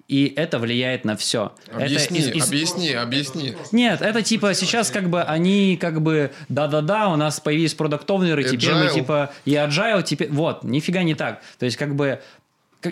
И 0.08 0.32
это 0.36 0.58
влияет 0.58 1.04
на 1.04 1.14
все. 1.14 1.52
Объясни, 1.72 2.18
это 2.18 2.30
из, 2.30 2.36
из... 2.36 2.48
объясни, 2.48 2.90
объясни. 2.90 3.54
Нет, 3.70 4.02
это 4.02 4.22
типа 4.22 4.54
сейчас 4.54 4.90
как 4.90 5.08
бы 5.08 5.22
они 5.22 5.76
как 5.80 6.02
бы 6.02 6.32
да-да-да, 6.48 7.10
у 7.10 7.16
нас 7.16 7.38
появились 7.38 7.74
продуктовнеры, 7.74 8.42
теперь 8.42 8.74
мы 8.74 8.88
типа 8.88 9.30
и 9.44 9.52
agile, 9.52 10.02
теперь 10.02 10.28
вот, 10.32 10.64
нифига 10.64 11.04
не 11.04 11.14
так. 11.14 11.42
То 11.60 11.64
есть 11.64 11.76
как 11.76 11.94
бы 11.94 12.20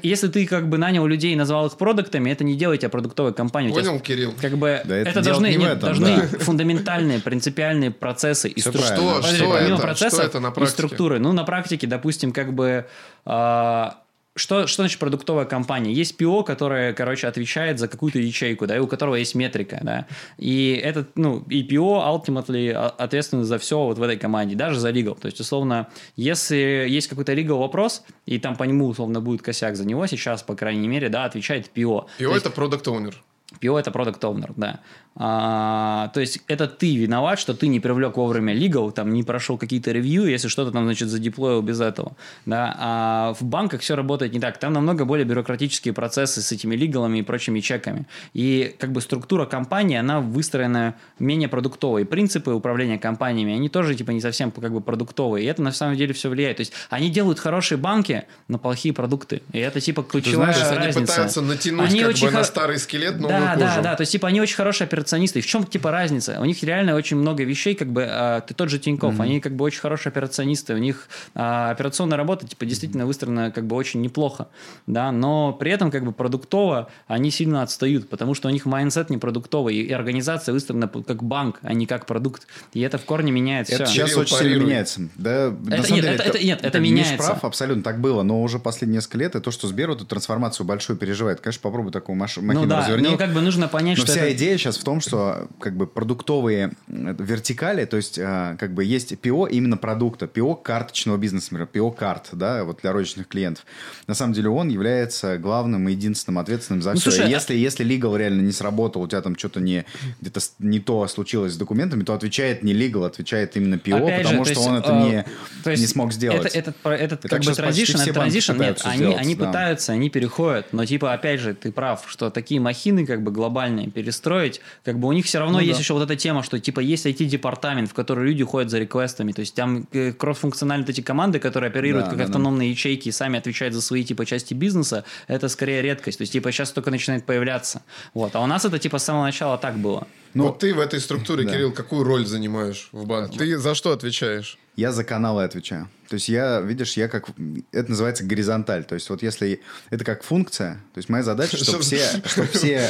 если 0.02 0.28
ты 0.28 0.46
как 0.46 0.68
бы 0.68 0.76
нанял 0.76 1.06
людей 1.06 1.32
и 1.32 1.36
назвал 1.36 1.66
их 1.66 1.76
продуктами, 1.76 2.30
это 2.30 2.44
не 2.44 2.56
делает 2.56 2.80
тебя 2.80 2.90
продуктовой 2.90 3.32
компанией. 3.32 3.72
Понял, 3.72 3.94
тебя, 3.96 4.04
Кирилл? 4.04 4.34
Как 4.40 4.56
бы 4.58 4.80
да 4.84 4.96
это, 4.96 5.10
это 5.10 5.22
должны, 5.22 5.46
не 5.46 5.56
нет, 5.56 5.78
этом, 5.78 5.80
должны 5.80 6.16
да. 6.16 6.38
фундаментальные, 6.40 7.20
принципиальные 7.20 7.90
процессы 7.90 8.48
и 8.48 8.60
структуры. 8.60 8.86
Что, 8.86 9.14
Подожди, 9.16 9.36
что 9.36 9.52
помимо 9.52 9.74
это? 9.74 9.82
процессов 9.82 10.18
что 10.18 10.22
это 10.26 10.40
на 10.40 10.48
и 10.48 10.66
структуры. 10.66 11.18
Ну, 11.18 11.32
на 11.32 11.44
практике, 11.44 11.86
допустим, 11.86 12.32
как 12.32 12.52
бы... 12.52 12.86
Э, 13.24 13.90
что, 14.38 14.66
что 14.66 14.82
значит 14.82 14.98
продуктовая 14.98 15.44
компания? 15.44 15.92
Есть 15.92 16.16
ПО, 16.16 16.42
которое, 16.42 16.92
короче, 16.92 17.26
отвечает 17.26 17.78
за 17.78 17.88
какую-то 17.88 18.18
ячейку, 18.18 18.66
да, 18.66 18.76
и 18.76 18.80
у 18.80 18.86
которого 18.86 19.16
есть 19.16 19.34
метрика, 19.34 19.80
да. 19.82 20.06
И 20.38 20.80
этот, 20.82 21.16
ну, 21.16 21.44
и 21.48 21.62
ПО 21.62 22.02
ultimately 22.06 22.70
ответственны 22.72 23.44
за 23.44 23.58
все 23.58 23.78
вот 23.84 23.98
в 23.98 24.02
этой 24.02 24.16
команде, 24.16 24.54
даже 24.54 24.78
за 24.78 24.90
legal. 24.90 25.18
То 25.18 25.26
есть, 25.26 25.40
условно, 25.40 25.88
если 26.16 26.86
есть 26.88 27.08
какой-то 27.08 27.32
legal 27.32 27.58
вопрос, 27.58 28.04
и 28.26 28.38
там 28.38 28.56
по 28.56 28.64
нему, 28.64 28.86
условно, 28.86 29.20
будет 29.20 29.42
косяк 29.42 29.76
за 29.76 29.86
него 29.86 30.06
сейчас, 30.06 30.42
по 30.42 30.54
крайней 30.54 30.88
мере, 30.88 31.08
да, 31.08 31.24
отвечает 31.24 31.70
ПО. 31.70 32.06
ПО– 32.18 32.36
это 32.36 32.50
продукт 32.50 32.86
owner. 32.86 33.14
PO– 33.60 33.78
это 33.80 33.90
продукт 33.90 34.22
owner, 34.24 34.52
да. 34.56 34.80
А, 35.20 36.10
то 36.14 36.20
есть 36.20 36.40
это 36.46 36.68
ты 36.68 36.96
виноват, 36.96 37.40
что 37.40 37.52
ты 37.52 37.66
не 37.66 37.80
привлек 37.80 38.16
вовремя 38.16 38.54
legal, 38.54 38.92
там 38.92 39.12
не 39.12 39.24
прошел 39.24 39.58
какие-то 39.58 39.90
ревью, 39.90 40.26
если 40.26 40.46
что-то 40.46 40.70
там, 40.70 40.84
значит, 40.84 41.08
задеплоил 41.08 41.60
без 41.60 41.80
этого. 41.80 42.12
Да? 42.46 42.76
А 42.78 43.34
в 43.34 43.42
банках 43.42 43.80
все 43.80 43.96
работает 43.96 44.32
не 44.32 44.38
так. 44.38 44.58
Там 44.58 44.72
намного 44.72 45.04
более 45.04 45.24
бюрократические 45.24 45.92
процессы 45.92 46.40
с 46.40 46.52
этими 46.52 46.76
лигалами 46.76 47.18
и 47.18 47.22
прочими 47.22 47.58
чеками. 47.58 48.06
И 48.32 48.76
как 48.78 48.92
бы 48.92 49.00
структура 49.00 49.44
компании, 49.44 49.96
она 49.96 50.20
выстроена 50.20 50.94
менее 51.18 51.48
продуктовой. 51.48 52.04
Принципы 52.04 52.52
управления 52.52 52.98
компаниями, 52.98 53.54
они 53.54 53.68
тоже 53.68 53.96
типа 53.96 54.12
не 54.12 54.20
совсем 54.20 54.52
как 54.52 54.72
бы 54.72 54.80
продуктовые. 54.80 55.44
И 55.44 55.48
это 55.48 55.62
на 55.62 55.72
самом 55.72 55.96
деле 55.96 56.14
все 56.14 56.28
влияет. 56.28 56.58
То 56.58 56.60
есть 56.60 56.72
они 56.90 57.10
делают 57.10 57.40
хорошие 57.40 57.76
банки, 57.76 58.24
но 58.46 58.58
плохие 58.58 58.94
продукты. 58.94 59.42
И 59.52 59.58
это 59.58 59.80
типа 59.80 60.04
ключевая 60.04 60.52
знаешь, 60.52 60.76
разница. 60.76 60.98
Они 60.98 61.06
пытаются 61.06 61.42
натянуть 61.42 61.90
они 61.90 62.00
как 62.00 62.12
бы 62.12 62.18
хор... 62.18 62.32
на 62.32 62.44
старый 62.44 62.78
скелет 62.78 63.18
новую 63.18 63.37
да, 63.40 63.54
кожу. 63.54 63.76
Да, 63.76 63.82
да, 63.82 63.96
то 63.96 64.02
есть 64.02 64.12
типа 64.12 64.28
они 64.28 64.40
очень 64.40 64.56
хорошие 64.56 64.86
операционисты. 64.86 65.38
И 65.38 65.42
в 65.42 65.46
чем 65.46 65.64
типа 65.64 65.90
разница? 65.90 66.38
У 66.40 66.44
них 66.44 66.62
реально 66.62 66.94
очень 66.94 67.16
много 67.16 67.44
вещей, 67.44 67.74
как 67.74 67.88
бы 67.88 68.06
а, 68.08 68.40
ты 68.40 68.54
тот 68.54 68.68
же 68.68 68.78
Тиньков, 68.78 69.14
mm-hmm. 69.14 69.22
они 69.22 69.40
как 69.40 69.54
бы 69.54 69.64
очень 69.64 69.80
хорошие 69.80 70.10
операционисты, 70.10 70.74
у 70.74 70.78
них 70.78 71.08
а, 71.34 71.70
операционная 71.70 72.16
работа 72.16 72.46
типа 72.46 72.66
действительно 72.66 73.06
выстроена 73.06 73.50
как 73.50 73.66
бы 73.66 73.76
очень 73.76 74.00
неплохо, 74.00 74.48
да, 74.86 75.10
но 75.12 75.52
при 75.52 75.70
этом 75.72 75.90
как 75.90 76.04
бы 76.04 76.12
продуктово 76.12 76.90
они 77.06 77.30
сильно 77.30 77.62
отстают, 77.62 78.08
потому 78.08 78.34
что 78.34 78.48
у 78.48 78.50
них 78.50 78.66
mindset 78.66 79.10
не 79.10 79.18
продуктовый, 79.18 79.76
и 79.76 79.92
организация 79.92 80.52
выстроена 80.52 80.88
как 80.88 81.22
банк, 81.22 81.60
а 81.62 81.72
не 81.72 81.86
как 81.86 82.06
продукт, 82.06 82.46
и 82.72 82.80
это 82.80 82.98
в 82.98 83.04
корне 83.04 83.32
меняет 83.32 83.70
это 83.70 83.84
все. 83.84 84.04
сейчас 84.04 84.16
очень 84.16 84.36
сильно 84.36 84.62
меняется, 84.62 85.08
да? 85.16 85.46
Это, 85.46 85.56
на 85.62 85.82
самом 85.82 85.94
нет, 85.94 86.04
деле, 86.04 86.14
это, 86.14 86.22
это, 86.24 86.44
нет, 86.44 86.60
это 86.62 86.80
меняется. 86.80 87.12
Миш 87.14 87.22
прав, 87.22 87.44
абсолютно 87.44 87.82
так 87.82 88.00
было, 88.00 88.22
но 88.22 88.42
уже 88.42 88.58
последние 88.58 88.98
несколько 88.98 89.18
лет 89.18 89.36
и 89.36 89.40
то, 89.40 89.50
что 89.50 89.68
Сбер 89.68 89.90
эту 89.90 90.04
трансформацию 90.04 90.66
большую 90.66 90.96
переживает, 90.96 91.40
конечно, 91.40 91.60
попробуй 91.62 91.92
такую 91.92 92.16
маш... 92.16 92.36
махину 92.36 92.62
ну, 92.62 92.66
да, 92.66 92.80
разверни. 92.80 93.08
Ну, 93.08 93.16
как 93.28 93.34
бы 93.34 93.42
нужно 93.42 93.68
понять, 93.68 93.98
но 93.98 94.04
что 94.04 94.12
вся 94.12 94.24
это... 94.24 94.32
идея 94.34 94.56
сейчас 94.56 94.78
в 94.78 94.84
том, 94.84 95.00
что 95.00 95.48
как 95.60 95.76
бы 95.76 95.86
продуктовые 95.86 96.72
вертикали, 96.88 97.84
то 97.84 97.96
есть 97.96 98.18
а, 98.18 98.56
как 98.56 98.72
бы 98.72 98.84
есть 98.84 99.18
PO 99.20 99.46
именно 99.46 99.76
продукта, 99.76 100.26
PO 100.26 100.54
карточного 100.54 101.18
бизнеса, 101.18 101.54
PO 101.66 101.90
карт, 101.90 102.30
да, 102.32 102.64
вот 102.64 102.80
для 102.82 102.92
розничных 102.92 103.28
клиентов. 103.28 103.66
На 104.06 104.14
самом 104.14 104.32
деле 104.32 104.48
он 104.48 104.68
является 104.68 105.36
главным 105.36 105.88
и 105.88 105.92
единственным 105.92 106.38
ответственным 106.38 106.82
за 106.82 106.94
ну, 106.94 107.00
все. 107.00 107.10
Слушай, 107.10 107.28
и 107.28 107.30
если, 107.30 107.52
а... 107.52 107.56
если 107.56 107.86
legal 107.86 108.16
реально 108.16 108.40
не 108.40 108.52
сработал, 108.52 109.02
у 109.02 109.08
тебя 109.08 109.20
там 109.20 109.36
что-то 109.36 109.60
не 109.60 109.84
где-то 110.20 110.40
не 110.58 110.80
то 110.80 111.06
случилось 111.08 111.52
с 111.52 111.56
документами, 111.56 112.02
то 112.02 112.14
отвечает 112.14 112.62
не 112.62 112.72
legal, 112.72 113.06
отвечает 113.06 113.56
именно 113.56 113.78
ПО, 113.78 113.96
Опять 113.96 114.22
потому 114.22 114.44
же, 114.44 114.52
что 114.52 114.60
есть, 114.60 114.70
он 114.70 114.76
это 114.76 114.92
э, 114.92 115.02
не, 115.02 115.26
то 115.64 115.70
есть 115.70 115.82
не 115.82 115.86
смог 115.86 116.12
сделать. 116.12 116.46
Это, 116.54 116.58
этот, 116.58 116.76
этот 116.84 117.22
как 117.28 117.42
бы 117.42 117.52
транзишн, 117.52 117.98
это 117.98 118.12
транзишн, 118.14 118.52
нет, 118.52 118.80
они, 118.84 118.96
сделать, 118.96 119.18
они 119.18 119.34
да. 119.34 119.46
пытаются, 119.46 119.92
они 119.92 120.08
переходят, 120.08 120.72
но 120.72 120.86
типа, 120.86 121.12
опять 121.12 121.40
же, 121.40 121.54
ты 121.54 121.72
прав, 121.72 122.04
что 122.08 122.30
такие 122.30 122.60
махины 122.60 123.06
как 123.06 123.17
бы 123.22 123.32
глобальные 123.32 123.90
перестроить, 123.90 124.60
как 124.84 124.98
бы 124.98 125.08
у 125.08 125.12
них 125.12 125.26
все 125.26 125.38
равно 125.38 125.58
ну, 125.58 125.60
есть 125.60 125.78
да. 125.78 125.80
еще 125.80 125.94
вот 125.94 126.02
эта 126.02 126.16
тема, 126.16 126.42
что 126.42 126.58
типа 126.58 126.80
есть 126.80 127.06
IT-департамент, 127.06 127.90
в 127.90 127.94
который 127.94 128.26
люди 128.26 128.44
ходят 128.44 128.70
за 128.70 128.78
реквестами, 128.78 129.32
то 129.32 129.40
есть 129.40 129.54
там 129.54 129.86
э, 129.92 130.12
кросс-функциональные 130.12 130.88
эти 130.88 131.00
команды, 131.00 131.38
которые 131.38 131.68
оперируют 131.68 132.06
да, 132.06 132.10
как 132.10 132.18
да, 132.18 132.24
автономные 132.24 132.68
да. 132.68 132.70
ячейки 132.70 133.08
и 133.08 133.12
сами 133.12 133.38
отвечают 133.38 133.74
за 133.74 133.82
свои 133.82 134.04
типа 134.04 134.24
части 134.26 134.54
бизнеса, 134.54 135.04
это 135.26 135.48
скорее 135.48 135.82
редкость, 135.82 136.18
то 136.18 136.22
есть 136.22 136.32
типа 136.32 136.52
сейчас 136.52 136.72
только 136.72 136.90
начинает 136.90 137.24
появляться. 137.26 137.82
Вот, 138.14 138.34
а 138.34 138.40
у 138.40 138.46
нас 138.46 138.64
это 138.64 138.78
типа 138.78 138.98
с 138.98 139.04
самого 139.04 139.24
начала 139.24 139.58
так 139.58 139.76
было. 139.78 140.06
Ну, 140.38 140.44
вот 140.44 140.60
ты 140.60 140.72
в 140.72 140.78
этой 140.78 141.00
структуре, 141.00 141.44
да. 141.44 141.52
Кирилл, 141.52 141.72
какую 141.72 142.04
роль 142.04 142.24
занимаешь 142.24 142.88
в 142.92 143.06
банке? 143.06 143.38
Ты 143.38 143.58
за 143.58 143.74
что 143.74 143.92
отвечаешь? 143.92 144.56
Я 144.76 144.92
за 144.92 145.02
каналы 145.02 145.42
отвечаю. 145.42 145.88
То 146.08 146.14
есть 146.14 146.28
я, 146.28 146.60
видишь, 146.60 146.96
я 146.96 147.08
как... 147.08 147.26
Это 147.72 147.90
называется 147.90 148.22
горизонталь. 148.22 148.84
То 148.84 148.94
есть 148.94 149.10
вот 149.10 149.24
если... 149.24 149.60
Это 149.90 150.04
как 150.04 150.22
функция. 150.22 150.74
То 150.94 150.98
есть 150.98 151.08
моя 151.08 151.24
задача, 151.24 151.56
чтобы 151.56 151.80
все... 151.80 152.00
Чтобы 152.24 152.46
все... 152.46 152.88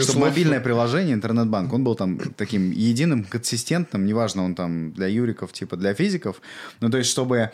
Чтобы 0.00 0.20
мобильное 0.20 0.60
приложение, 0.60 1.14
интернет-банк, 1.14 1.72
он 1.72 1.82
был 1.82 1.94
там 1.94 2.18
таким 2.36 2.70
единым, 2.70 3.24
консистентным, 3.24 4.04
неважно, 4.04 4.44
он 4.44 4.54
там 4.54 4.92
для 4.92 5.06
юриков, 5.06 5.54
типа 5.54 5.78
для 5.78 5.94
физиков. 5.94 6.42
Ну, 6.80 6.90
то 6.90 6.98
есть 6.98 7.08
чтобы... 7.08 7.50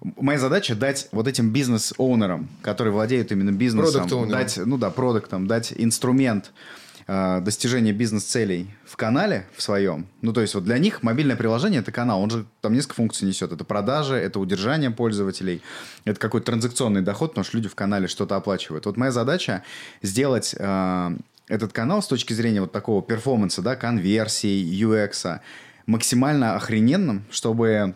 Моя 0.00 0.38
задача 0.38 0.74
дать 0.74 1.08
вот 1.12 1.28
этим 1.28 1.52
бизнес-оунерам, 1.52 2.48
которые 2.62 2.94
владеют 2.94 3.32
именно 3.32 3.52
бизнесом, 3.52 4.30
дать, 4.30 4.56
ну 4.56 4.78
да, 4.78 4.88
продуктам, 4.88 5.46
дать 5.46 5.74
инструмент, 5.76 6.52
э, 7.06 7.40
достижения 7.40 7.92
бизнес-целей 7.92 8.70
в 8.84 8.96
канале 8.96 9.46
в 9.56 9.62
своем. 9.62 10.06
Ну, 10.22 10.32
то 10.32 10.40
есть 10.40 10.54
вот 10.54 10.64
для 10.64 10.78
них 10.78 11.02
мобильное 11.02 11.36
приложение– 11.36 11.80
это 11.82 11.92
канал. 11.92 12.22
Он 12.22 12.30
же 12.30 12.46
там 12.60 12.72
несколько 12.72 12.94
функций 12.94 13.26
несет. 13.26 13.52
Это 13.52 13.64
продажи, 13.64 14.14
это 14.14 14.40
удержание 14.40 14.90
пользователей, 14.90 15.62
это 16.04 16.18
какой-то 16.20 16.46
транзакционный 16.46 17.02
доход, 17.02 17.30
потому 17.30 17.44
что 17.44 17.56
люди 17.56 17.68
в 17.68 17.74
канале 17.74 18.08
что-то 18.08 18.36
оплачивают. 18.36 18.86
Вот 18.86 18.96
моя 18.96 19.12
задача 19.12 19.62
сделать 20.02 20.54
э, 20.58 21.16
этот 21.48 21.72
канал 21.72 22.02
с 22.02 22.06
точки 22.06 22.32
зрения 22.32 22.60
вот 22.60 22.72
такого 22.72 23.02
перформанса, 23.02 23.62
да, 23.62 23.76
конверсии, 23.76 24.64
UX, 24.82 25.40
максимально 25.86 26.56
охрененным, 26.56 27.24
чтобы 27.30 27.94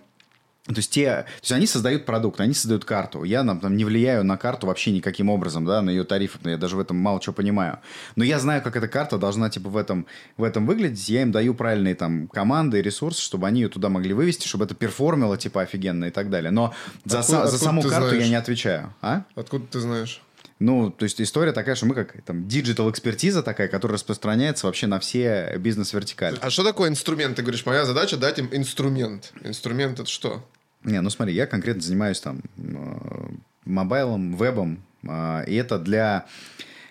то 0.66 0.76
есть, 0.76 0.90
те, 0.90 1.06
то 1.06 1.26
есть 1.40 1.52
они 1.52 1.66
создают 1.66 2.04
продукт, 2.04 2.38
они 2.38 2.52
создают 2.52 2.84
карту. 2.84 3.24
Я 3.24 3.42
там, 3.44 3.60
там 3.60 3.76
не 3.76 3.84
влияю 3.86 4.24
на 4.24 4.36
карту 4.36 4.66
вообще 4.66 4.90
никаким 4.90 5.30
образом, 5.30 5.64
да, 5.64 5.80
на 5.80 5.88
ее 5.88 6.04
тарифы. 6.04 6.38
Я 6.44 6.58
даже 6.58 6.76
в 6.76 6.80
этом 6.80 6.98
мало 6.98 7.18
чего 7.20 7.32
понимаю. 7.32 7.78
Но 8.14 8.24
я 8.24 8.38
знаю, 8.38 8.62
как 8.62 8.76
эта 8.76 8.86
карта 8.86 9.16
должна 9.16 9.48
типа 9.48 9.70
в 9.70 9.76
этом, 9.76 10.06
в 10.36 10.44
этом 10.44 10.66
выглядеть. 10.66 11.08
Я 11.08 11.22
им 11.22 11.32
даю 11.32 11.54
правильные 11.54 11.94
там 11.94 12.28
команды, 12.28 12.82
ресурсы, 12.82 13.22
чтобы 13.22 13.46
они 13.46 13.62
ее 13.62 13.68
туда 13.68 13.88
могли 13.88 14.12
вывести, 14.12 14.46
чтобы 14.46 14.66
это 14.66 14.74
perform 14.74 15.19
ило 15.19 15.38
типа 15.38 15.62
офигенно 15.62 16.04
и 16.04 16.10
так 16.10 16.28
далее. 16.28 16.50
Но 16.50 16.74
за, 17.06 17.20
откуда, 17.20 17.46
за 17.46 17.58
саму 17.58 17.82
карту 17.82 18.08
знаешь? 18.08 18.22
я 18.22 18.28
не 18.28 18.36
отвечаю. 18.36 18.94
А? 19.00 19.22
Откуда 19.34 19.66
ты 19.66 19.80
знаешь? 19.80 20.20
Ну, 20.60 20.90
то 20.90 21.04
есть 21.04 21.20
история 21.22 21.52
такая, 21.52 21.74
что 21.74 21.86
мы 21.86 21.94
как 21.94 22.20
там 22.22 22.46
digital 22.46 22.90
экспертиза 22.90 23.42
такая, 23.42 23.66
которая 23.66 23.94
распространяется 23.94 24.66
вообще 24.66 24.86
на 24.86 25.00
все 25.00 25.56
бизнес-вертикали. 25.58 26.38
А 26.42 26.50
что 26.50 26.62
такое 26.62 26.90
инструмент? 26.90 27.36
Ты 27.36 27.42
говоришь, 27.42 27.64
моя 27.64 27.86
задача 27.86 28.18
дать 28.18 28.38
им 28.38 28.48
инструмент. 28.52 29.32
Инструмент 29.42 29.98
это 29.98 30.08
что? 30.08 30.46
Не, 30.84 31.00
ну 31.00 31.08
смотри, 31.08 31.34
я 31.34 31.46
конкретно 31.46 31.80
занимаюсь 31.80 32.20
там 32.20 32.42
э, 32.58 33.28
мобайлом, 33.64 34.36
вебом, 34.36 34.82
э, 35.02 35.44
и 35.46 35.54
это 35.54 35.78
для 35.78 36.26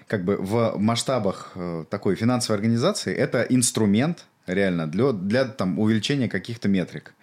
как 0.07 0.25
бы 0.25 0.37
в 0.37 0.75
масштабах 0.77 1.51
э, 1.53 1.85
такой 1.91 2.15
финансовой 2.15 2.57
организации 2.57 3.13
это 3.13 3.43
инструмент 3.43 4.25
реально 4.47 4.87
для, 4.87 5.11
для 5.11 5.45
там 5.45 5.77
увеличения 5.77 6.27
каких-то 6.27 6.67
метрик. 6.67 7.13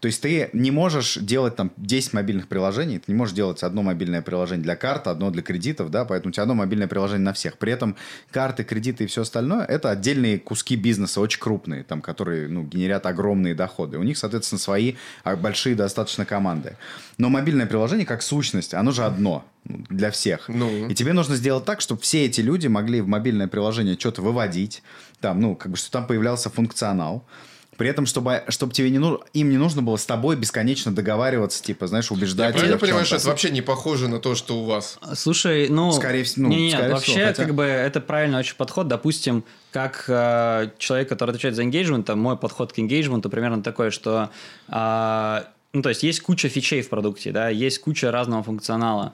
То 0.00 0.06
есть 0.06 0.20
ты 0.22 0.48
не 0.52 0.70
можешь 0.70 1.16
делать 1.16 1.56
там 1.56 1.72
10 1.76 2.12
мобильных 2.12 2.46
приложений, 2.46 3.00
ты 3.00 3.12
не 3.12 3.18
можешь 3.18 3.34
делать 3.34 3.62
одно 3.62 3.82
мобильное 3.82 4.22
приложение 4.22 4.62
для 4.62 4.76
карт, 4.76 5.08
одно 5.08 5.30
для 5.30 5.42
кредитов, 5.42 5.90
да, 5.90 6.04
поэтому 6.04 6.30
у 6.30 6.32
тебя 6.32 6.44
одно 6.44 6.54
мобильное 6.54 6.86
приложение 6.86 7.24
на 7.24 7.32
всех. 7.32 7.58
При 7.58 7.72
этом 7.72 7.96
карты, 8.30 8.62
кредиты 8.62 9.04
и 9.04 9.06
все 9.08 9.22
остальное– 9.22 9.64
это 9.68 9.90
отдельные 9.90 10.38
куски 10.38 10.76
бизнеса, 10.76 11.20
очень 11.20 11.40
крупные, 11.40 11.82
там, 11.82 12.00
которые 12.00 12.48
ну, 12.48 12.62
генерят 12.62 13.06
огромные 13.06 13.54
доходы. 13.54 13.98
У 13.98 14.04
них, 14.04 14.18
соответственно, 14.18 14.60
свои 14.60 14.94
а, 15.24 15.34
большие 15.34 15.74
достаточно 15.74 16.24
команды. 16.24 16.76
Но 17.16 17.28
мобильное 17.28 17.66
приложение 17.66 18.06
как 18.06 18.22
сущность, 18.22 18.74
оно 18.74 18.92
же 18.92 19.04
одно 19.04 19.44
ну, 19.64 19.84
для 19.88 20.12
всех. 20.12 20.48
Ну. 20.48 20.88
И 20.88 20.94
тебе 20.94 21.12
нужно 21.12 21.34
сделать 21.34 21.64
так, 21.64 21.80
чтобы 21.80 22.00
все 22.02 22.24
эти 22.24 22.40
люди 22.40 22.68
могли 22.68 23.00
в 23.00 23.08
мобильное 23.08 23.48
приложение 23.48 23.98
что-то 23.98 24.22
выводить, 24.22 24.82
там, 25.20 25.40
ну, 25.40 25.56
как 25.56 25.72
бы, 25.72 25.76
чтобы 25.76 25.92
там 25.92 26.06
появлялся 26.06 26.50
функционал, 26.50 27.24
при 27.78 27.88
этом, 27.88 28.06
чтобы, 28.06 28.42
чтобы 28.48 28.72
тебе 28.72 28.90
не 28.90 28.98
ну, 28.98 29.22
им 29.32 29.50
не 29.50 29.56
нужно 29.56 29.82
было 29.82 29.96
с 29.96 30.04
тобой 30.04 30.34
бесконечно 30.34 30.92
договариваться, 30.92 31.62
типа, 31.62 31.86
знаешь, 31.86 32.10
убеждать. 32.10 32.48
Я 32.48 32.58
правильно 32.58 32.78
понимаю, 32.78 33.06
что 33.06 33.16
это 33.16 33.28
вообще 33.28 33.50
не 33.50 33.62
похоже 33.62 34.08
на 34.08 34.18
то, 34.18 34.34
что 34.34 34.58
у 34.58 34.64
вас? 34.64 34.98
Слушай, 35.14 35.68
ну... 35.68 35.92
Скорее 35.92 36.24
всего, 36.24 36.48
ну, 36.48 36.54
не, 36.54 36.66
не, 36.66 36.70
скорее 36.72 36.92
вообще, 36.92 37.12
всего, 37.12 37.26
хотя... 37.26 37.44
как 37.44 37.54
бы, 37.54 37.62
это 37.62 38.00
правильный 38.00 38.40
очень 38.40 38.56
подход. 38.56 38.88
Допустим, 38.88 39.44
как 39.70 40.04
э, 40.08 40.70
человек, 40.78 41.08
который 41.08 41.30
отвечает 41.30 41.54
за 41.54 41.62
engagement, 41.62 42.12
мой 42.16 42.36
подход 42.36 42.72
к 42.72 42.78
engagement 42.78 43.26
примерно 43.28 43.62
такой, 43.62 43.92
что... 43.92 44.30
Э, 44.68 45.44
ну, 45.72 45.82
то 45.82 45.90
есть, 45.90 46.02
есть 46.02 46.20
куча 46.20 46.48
фичей 46.48 46.82
в 46.82 46.88
продукте, 46.88 47.30
да, 47.30 47.48
есть 47.48 47.78
куча 47.80 48.10
разного 48.10 48.42
функционала. 48.42 49.12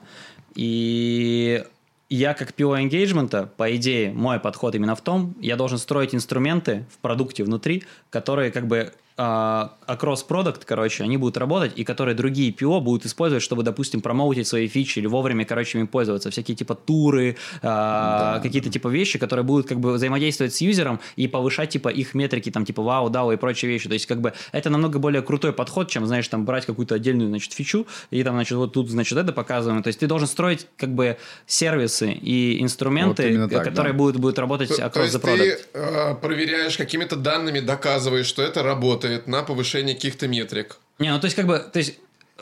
И 0.55 1.63
я 2.09 2.33
как 2.33 2.51
PO 2.51 2.87
engagement, 2.87 3.49
по 3.57 3.75
идее, 3.75 4.11
мой 4.11 4.39
подход 4.39 4.75
именно 4.75 4.95
в 4.95 5.01
том, 5.01 5.35
я 5.39 5.55
должен 5.55 5.77
строить 5.77 6.13
инструменты 6.13 6.85
в 6.93 6.97
продукте 6.99 7.43
внутри, 7.43 7.83
которые 8.09 8.51
как 8.51 8.67
бы 8.67 8.93
across 9.17 10.27
product, 10.27 10.63
короче, 10.65 11.03
они 11.03 11.15
будут 11.15 11.37
работать, 11.37 11.71
и 11.77 11.85
которые 11.85 12.15
другие 12.15 12.51
PO 12.51 12.81
будут 12.81 13.05
использовать, 13.05 13.43
чтобы, 13.43 13.63
допустим, 13.63 14.01
промоутить 14.01 14.47
свои 14.47 14.67
фичи 14.67 14.99
или 14.99 15.07
вовремя, 15.07 15.45
короче, 15.45 15.79
ими 15.79 15.85
пользоваться. 15.85 16.29
Всякие 16.31 16.57
типа 16.57 16.75
туры, 16.75 17.37
а, 17.61 18.39
какие-то 18.39 18.69
типа 18.69 18.89
вещи, 18.89 19.17
которые 19.17 19.45
будут 19.45 19.67
как 19.67 19.79
бы 19.79 19.93
взаимодействовать 19.93 20.53
с 20.53 20.59
юзером 20.59 20.99
и 21.15 21.27
повышать 21.27 21.69
типа 21.69 21.89
их 21.89 22.13
метрики, 22.13 22.51
там 22.51 22.65
типа 22.65 22.81
вау, 22.81 23.09
дау 23.09 23.31
и 23.31 23.37
прочие 23.37 23.71
вещи. 23.71 23.87
То 23.87 23.93
есть 23.93 24.05
как 24.05 24.19
бы 24.19 24.33
это 24.51 24.69
намного 24.69 24.99
более 24.99 25.21
крутой 25.21 25.53
подход, 25.53 25.89
чем, 25.89 26.05
знаешь, 26.05 26.27
там 26.27 26.43
брать 26.43 26.65
какую-то 26.65 26.95
отдельную, 26.95 27.29
значит, 27.29 27.53
фичу 27.53 27.87
и 28.11 28.21
там, 28.23 28.35
значит, 28.35 28.57
вот 28.57 28.73
тут, 28.73 28.89
значит, 28.89 29.17
это 29.17 29.31
показываем. 29.31 29.81
То 29.81 29.87
есть 29.87 29.99
ты 29.99 30.07
должен 30.07 30.27
строить 30.27 30.67
как 30.75 30.93
бы 30.93 31.17
сервисы 31.47 32.11
и 32.11 32.61
инструменты, 32.61 33.29
именно 33.29 33.47
так, 33.47 33.63
которые 33.63 33.93
да. 33.93 33.97
будут, 33.97 34.17
будут 34.17 34.39
работать 34.39 34.69
То, 34.69 34.75
то 34.75 34.99
across 34.99 35.03
есть 35.03 35.15
the 35.15 35.21
product. 35.21 35.37
ты 35.37 35.79
э, 35.79 36.15
проверяешь 36.15 36.75
какими-то 36.75 37.15
данными, 37.15 37.61
доказываешь, 37.61 38.25
что 38.25 38.41
это 38.41 38.61
работает 38.61 39.04
на 39.25 39.43
повышение 39.43 39.95
каких-то 39.95 40.27
метрик. 40.27 40.77
Не, 40.99 41.11
ну 41.11 41.19
то 41.19 41.25
есть 41.25 41.35
как 41.35 41.47
бы, 41.47 41.59
то 41.59 41.79
есть 41.79 41.99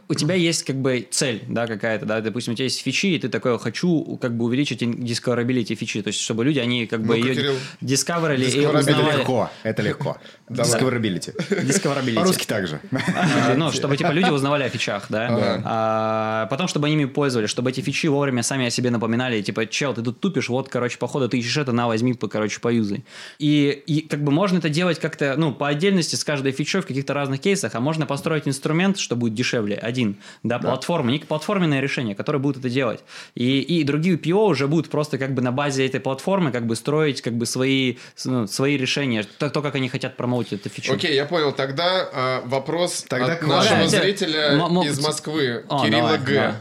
у 0.09 0.13
тебя 0.13 0.35
есть 0.35 0.63
как 0.63 0.75
бы 0.75 1.07
цель, 1.09 1.43
да, 1.47 1.67
какая-то, 1.67 2.05
да, 2.05 2.21
допустим, 2.21 2.53
у 2.53 2.55
тебя 2.55 2.65
есть 2.65 2.81
фичи, 2.81 3.07
и 3.07 3.19
ты 3.19 3.29
такой, 3.29 3.57
хочу 3.59 4.17
как 4.21 4.35
бы 4.35 4.45
увеличить 4.45 4.81
discoverability 4.83 5.75
фичи, 5.75 6.01
то 6.01 6.09
есть 6.09 6.19
чтобы 6.19 6.43
люди, 6.45 6.59
они 6.59 6.87
как 6.87 7.01
бы 7.01 7.17
Ну-ка, 7.17 7.27
ее 7.29 7.35
Кирилл. 7.35 7.55
discoverили 7.81 8.45
и 8.45 8.47
Discoverability. 8.47 8.69
Это 8.69 8.77
узнавали. 8.79 9.17
легко, 9.17 9.51
это 9.63 9.81
легко. 9.81 10.17
Discoverability. 10.49 11.35
Discoverability. 11.49 12.15
По-русски 12.15 12.45
также. 12.45 12.79
А, 12.91 13.55
Ну, 13.55 13.71
чтобы 13.71 13.97
типа 13.97 14.11
люди 14.11 14.29
узнавали 14.29 14.63
о 14.63 14.69
фичах, 14.69 15.05
да. 15.09 15.61
А 15.65 16.47
потом, 16.47 16.67
чтобы 16.67 16.87
они 16.87 16.95
ими 16.95 17.05
пользовались, 17.05 17.49
чтобы 17.49 17.69
эти 17.69 17.81
фичи 17.81 18.07
вовремя 18.07 18.43
сами 18.43 18.67
о 18.67 18.69
себе 18.69 18.89
напоминали. 18.89 19.41
Типа, 19.41 19.65
чел, 19.65 19.93
ты 19.93 20.01
тут 20.01 20.19
тупишь, 20.19 20.49
вот, 20.49 20.69
короче, 20.69 20.97
походу 20.97 21.29
ты 21.29 21.37
ищешь 21.39 21.57
это, 21.57 21.71
на, 21.71 21.87
возьми, 21.87 22.13
по, 22.13 22.27
короче, 22.27 22.59
поюзай. 22.59 23.03
И, 23.39 23.83
и 23.87 24.01
как 24.01 24.23
бы 24.23 24.31
можно 24.31 24.57
это 24.57 24.69
делать 24.69 24.99
как-то, 24.99 25.35
ну, 25.37 25.53
по 25.53 25.67
отдельности 25.67 26.15
с 26.15 26.23
каждой 26.23 26.51
фичой 26.51 26.81
в 26.81 26.85
каких-то 26.87 27.13
разных 27.13 27.39
кейсах, 27.41 27.75
а 27.75 27.79
можно 27.79 28.05
построить 28.05 28.47
инструмент, 28.47 28.97
что 28.97 29.15
будет 29.15 29.33
дешевле, 29.33 29.75
один, 29.93 30.15
да, 30.43 30.59
платформа, 30.59 31.11
некое 31.11 31.27
платформенное 31.27 31.79
решение, 31.81 32.15
которое 32.15 32.39
будет 32.39 32.57
это 32.57 32.69
делать. 32.69 33.03
И, 33.35 33.59
и 33.61 33.83
другие 33.83 34.17
PO 34.17 34.47
уже 34.49 34.67
будут 34.67 34.89
просто 34.89 35.17
как 35.17 35.33
бы 35.33 35.41
на 35.41 35.51
базе 35.51 35.85
этой 35.85 35.99
платформы 35.99 36.51
как 36.51 36.65
бы 36.65 36.75
строить 36.75 37.21
как 37.21 37.33
бы 37.33 37.45
свои, 37.45 37.95
ну, 38.25 38.47
свои 38.47 38.77
решения, 38.77 39.25
то, 39.37 39.49
то, 39.49 39.61
как 39.61 39.75
они 39.75 39.89
хотят 39.89 40.17
промоутить 40.17 40.61
эту 40.61 40.69
фичу. 40.69 40.93
Окей, 40.93 41.13
я 41.15 41.25
понял. 41.25 41.51
Тогда 41.51 42.41
э, 42.43 42.47
вопрос 42.47 43.05
Тогда 43.07 43.33
от 43.33 43.39
к 43.39 43.47
нашего 43.47 43.75
вам. 43.79 43.87
зрителя 43.87 44.39
М- 44.53 44.77
м- 44.77 44.83
из 44.87 44.99
Москвы, 44.99 45.63
О, 45.69 45.85
Кирилла 45.85 46.01
давай, 46.01 46.17
Г. 46.19 46.33
давай. 46.33 46.53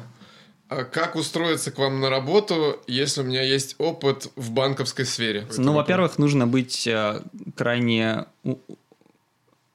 А 0.69 0.85
Как 0.85 1.17
устроиться 1.17 1.71
к 1.71 1.79
вам 1.79 2.01
на 2.01 2.09
работу, 2.09 2.81
если 2.87 3.21
у 3.21 3.25
меня 3.25 3.43
есть 3.43 3.75
опыт 3.79 4.31
в 4.37 4.51
банковской 4.53 5.05
сфере? 5.05 5.47
Ну, 5.59 5.75
во-первых, 5.75 6.19
нужно 6.19 6.47
быть 6.47 6.87
э, 6.87 7.21
крайне 7.57 8.25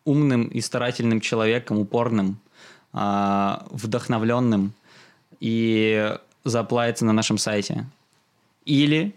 умным 0.06 0.48
и 0.48 0.62
старательным 0.62 1.20
человеком, 1.22 1.78
упорным, 1.80 2.40
а, 3.00 3.68
вдохновленным 3.70 4.74
и 5.40 6.16
заплавиться 6.44 7.06
на 7.06 7.14
нашем 7.14 7.38
сайте. 7.38 7.86
Или, 8.66 9.14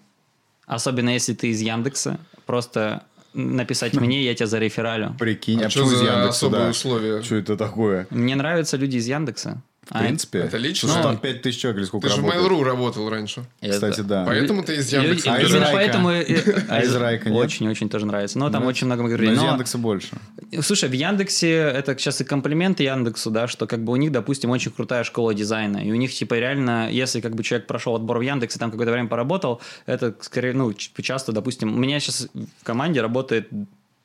особенно 0.67 1.09
если 1.11 1.33
ты 1.33 1.49
из 1.49 1.63
Яндекса, 1.63 2.21
просто 2.45 3.05
написать 3.33 3.95
мне, 3.95 4.23
я 4.23 4.35
тебя 4.35 4.47
зарефералю. 4.47 5.15
Прикинь, 5.19 5.63
А 5.63 5.67
а 5.67 5.71
что 5.71 5.87
за 5.87 5.97
Яндекса, 6.05 6.29
особые 6.29 6.65
да? 6.65 6.71
условия? 6.71 7.23
Что 7.23 7.37
это 7.37 7.57
такое? 7.57 8.07
Мне 8.11 8.35
нравятся 8.35 8.77
люди 8.77 8.97
из 8.99 9.07
Яндекса. 9.07 9.63
В 9.91 9.99
принципе. 9.99 10.39
это 10.39 10.57
лично? 10.57 10.89
Слушай, 10.89 11.03
Ну, 11.03 11.09
там 11.11 11.19
5 11.19 11.43
тысяч 11.43 11.61
человек 11.61 11.79
или 11.81 11.85
сколько 11.87 12.09
Ты 12.09 12.15
же 12.15 12.21
в. 12.23 12.25
Mail.ru 12.25 12.63
работал 12.63 13.11
раньше. 13.11 13.45
Кстати, 13.61 14.03
да. 14.03 14.25
Поэтому 14.25 14.63
ты 14.63 14.77
из 14.77 14.93
Яндекса. 14.93 15.35
А 15.35 15.41
из 15.43 15.53
Райка? 15.53 15.71
поэтому... 15.73 16.09
А 16.11 16.81
из 16.83 16.95
Райка 16.95 17.29
нет? 17.29 17.39
Очень-очень 17.39 17.89
тоже 17.89 18.07
нравится. 18.07 18.39
Но 18.39 18.51
там 18.51 18.63
Да? 18.63 18.69
очень 18.69 18.87
много 18.87 19.03
Но 19.03 19.09
говорили. 19.09 19.33
из 19.33 19.39
Но- 19.39 19.47
Яндекса 19.49 19.79
больше. 19.79 20.17
Слушай, 20.63 20.89
в 20.89 20.93
Яндексе 20.93 21.51
это 21.51 21.99
сейчас 21.99 22.21
и 22.21 22.25
комплименты 22.25 22.85
Яндексу, 22.85 23.31
да, 23.31 23.49
что 23.49 23.67
как 23.67 23.83
бы 23.85 23.93
у 23.93 23.97
них, 23.97 24.13
допустим, 24.13 24.51
очень 24.51 24.71
крутая 24.71 25.03
школа 25.05 25.35
дизайна, 25.35 25.79
и 25.79 25.91
у 25.91 25.97
них 25.97 26.13
типа 26.15 26.35
реально, 26.35 26.89
если 26.91 27.21
как 27.21 27.35
бы 27.35 27.43
человек 27.43 27.67
прошел 27.67 27.95
отбор 27.97 28.19
в 28.19 28.23
Яндексе, 28.23 28.59
там 28.59 28.71
какое-то 28.71 28.93
время 28.93 29.09
поработал, 29.09 29.61
это 29.87 30.15
скорее, 30.21 30.53
ну, 30.55 30.73
часто, 30.73 31.33
допустим, 31.33 31.75
у 31.75 31.79
меня 31.79 31.99
сейчас 32.01 32.29
в 32.61 32.65
команде 32.65 33.01
работает 33.01 33.49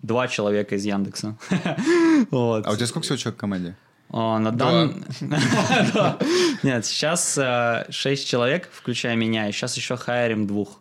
два 0.02 0.28
человека 0.28 0.76
из 0.76 0.84
Яндекса. 0.86 1.36
Вот. 2.32 2.66
А 2.66 2.72
у 2.72 2.76
тебя 2.76 2.88
сколько 2.88 3.04
всего 3.06 3.18
человек 3.18 3.38
в 3.38 3.40
команде? 3.40 3.76
На 4.10 4.52
дан... 4.52 5.04
Да. 5.94 6.18
Нет, 6.64 6.86
сейчас 6.86 7.38
э, 7.38 7.86
шесть 7.90 8.28
человек, 8.28 8.70
включая 8.72 9.16
меня, 9.16 9.50
и 9.50 9.52
сейчас 9.52 9.76
еще 9.76 9.98
хайрим 9.98 10.48
двух. 10.48 10.80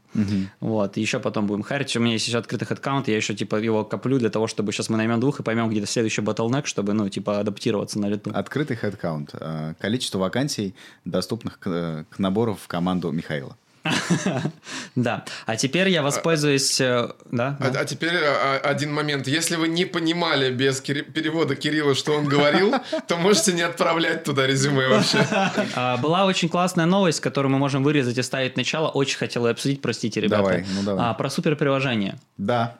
Вот, 0.61 0.97
еще 0.97 1.19
потом 1.19 1.47
будем 1.47 1.63
хайрить. 1.63 1.97
У 1.97 2.01
меня 2.01 2.13
есть 2.13 2.29
еще 2.29 2.39
открытых 2.39 2.71
аккаунт, 2.71 3.09
я 3.09 3.17
еще 3.17 3.35
типа 3.35 3.57
его 3.57 3.85
коплю 3.85 4.19
для 4.19 4.31
того, 4.31 4.47
чтобы 4.47 4.73
сейчас 4.73 4.89
мы 4.89 4.97
наймем 4.97 5.19
двух 5.21 5.41
и 5.41 5.43
поймем 5.43 5.69
где-то 5.69 5.87
следующий 5.87 6.21
батлнек, 6.21 6.67
чтобы, 6.67 6.93
ну, 6.93 7.09
типа, 7.09 7.41
адаптироваться 7.41 7.99
на 7.99 8.07
лету. 8.07 8.31
Открытый 8.33 8.77
хедкаунт. 8.77 9.31
Э, 9.33 9.75
Количество 9.81 10.19
вакансий, 10.19 10.75
доступных 11.05 11.59
э, 11.65 12.05
к 12.09 12.19
набору 12.19 12.55
в 12.55 12.69
команду 12.69 13.11
Михаила. 13.11 13.57
Да. 14.95 15.25
А 15.47 15.57
теперь 15.57 15.89
я 15.89 16.03
воспользуюсь... 16.03 16.81
э, 16.81 17.11
Да? 17.31 17.57
А, 17.61 17.71
да. 17.71 17.81
а 17.81 17.85
теперь 17.85 18.15
а, 18.17 18.59
один 18.63 18.93
момент. 18.93 19.27
Если 19.27 19.57
вы 19.57 19.69
не 19.69 19.85
понимали 19.85 20.51
без 20.53 20.81
Кири- 20.81 21.03
перевода 21.03 21.57
Кирилла, 21.57 21.95
что 21.95 22.13
он 22.13 22.25
говорил, 22.27 22.75
то 23.09 23.17
можете 23.17 23.53
не 23.53 23.63
отправлять 23.63 24.25
туда 24.25 24.47
резюме 24.47 24.89
вообще. 24.89 25.27
А, 25.75 25.97
Была 25.99 26.25
очень 26.27 26.49
классная 26.49 26.87
новость, 26.87 27.21
которую 27.21 27.53
мы 27.53 27.59
можем 27.59 27.83
вырезать 27.83 28.17
и 28.19 28.23
ставить 28.23 28.57
начало. 28.57 28.89
Очень 28.89 29.19
хотел 29.19 29.47
ее 29.47 29.53
обсудить, 29.53 29.83
простите, 29.83 30.21
ребята. 30.21 30.43
Давай, 30.43 30.67
ну 30.75 30.83
давай. 30.83 31.07
А, 31.11 31.15
Про 31.15 31.29
суперприложение. 31.31 32.19
Да, 32.39 32.77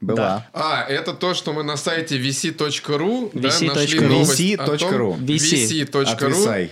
была. 0.00 0.46
А, 0.52 0.84
это 0.88 1.14
то, 1.14 1.34
что 1.34 1.52
мы 1.52 1.62
на 1.62 1.76
сайте 1.76 2.18
vc.ru 2.18 3.30
да, 3.32 3.48
vc.ru. 3.48 3.74
нашли 3.74 4.00
новость 4.00 4.54
о 4.58 4.66
том- 4.66 4.76
vc.ru. 4.76 5.18
VC. 5.18 5.86
vc.ru. 5.90 6.70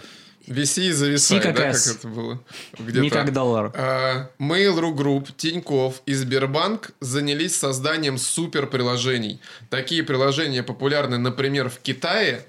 VC 0.52 0.88
и 0.88 0.92
зависай, 0.92 1.40
да, 1.40 1.52
как 1.52 1.74
это 1.74 2.08
было? 2.08 2.40
Где-то. 2.78 3.00
Не 3.00 3.10
как 3.10 3.32
доллар. 3.32 3.72
А, 3.74 4.30
Mail.ru 4.38 4.94
Group, 4.94 5.30
Тиньков 5.36 6.02
и 6.06 6.14
Сбербанк 6.14 6.90
занялись 7.00 7.56
созданием 7.56 8.18
суперприложений. 8.18 9.40
Такие 9.70 10.02
приложения 10.02 10.62
популярны, 10.62 11.18
например, 11.18 11.68
в 11.68 11.78
Китае, 11.78 12.46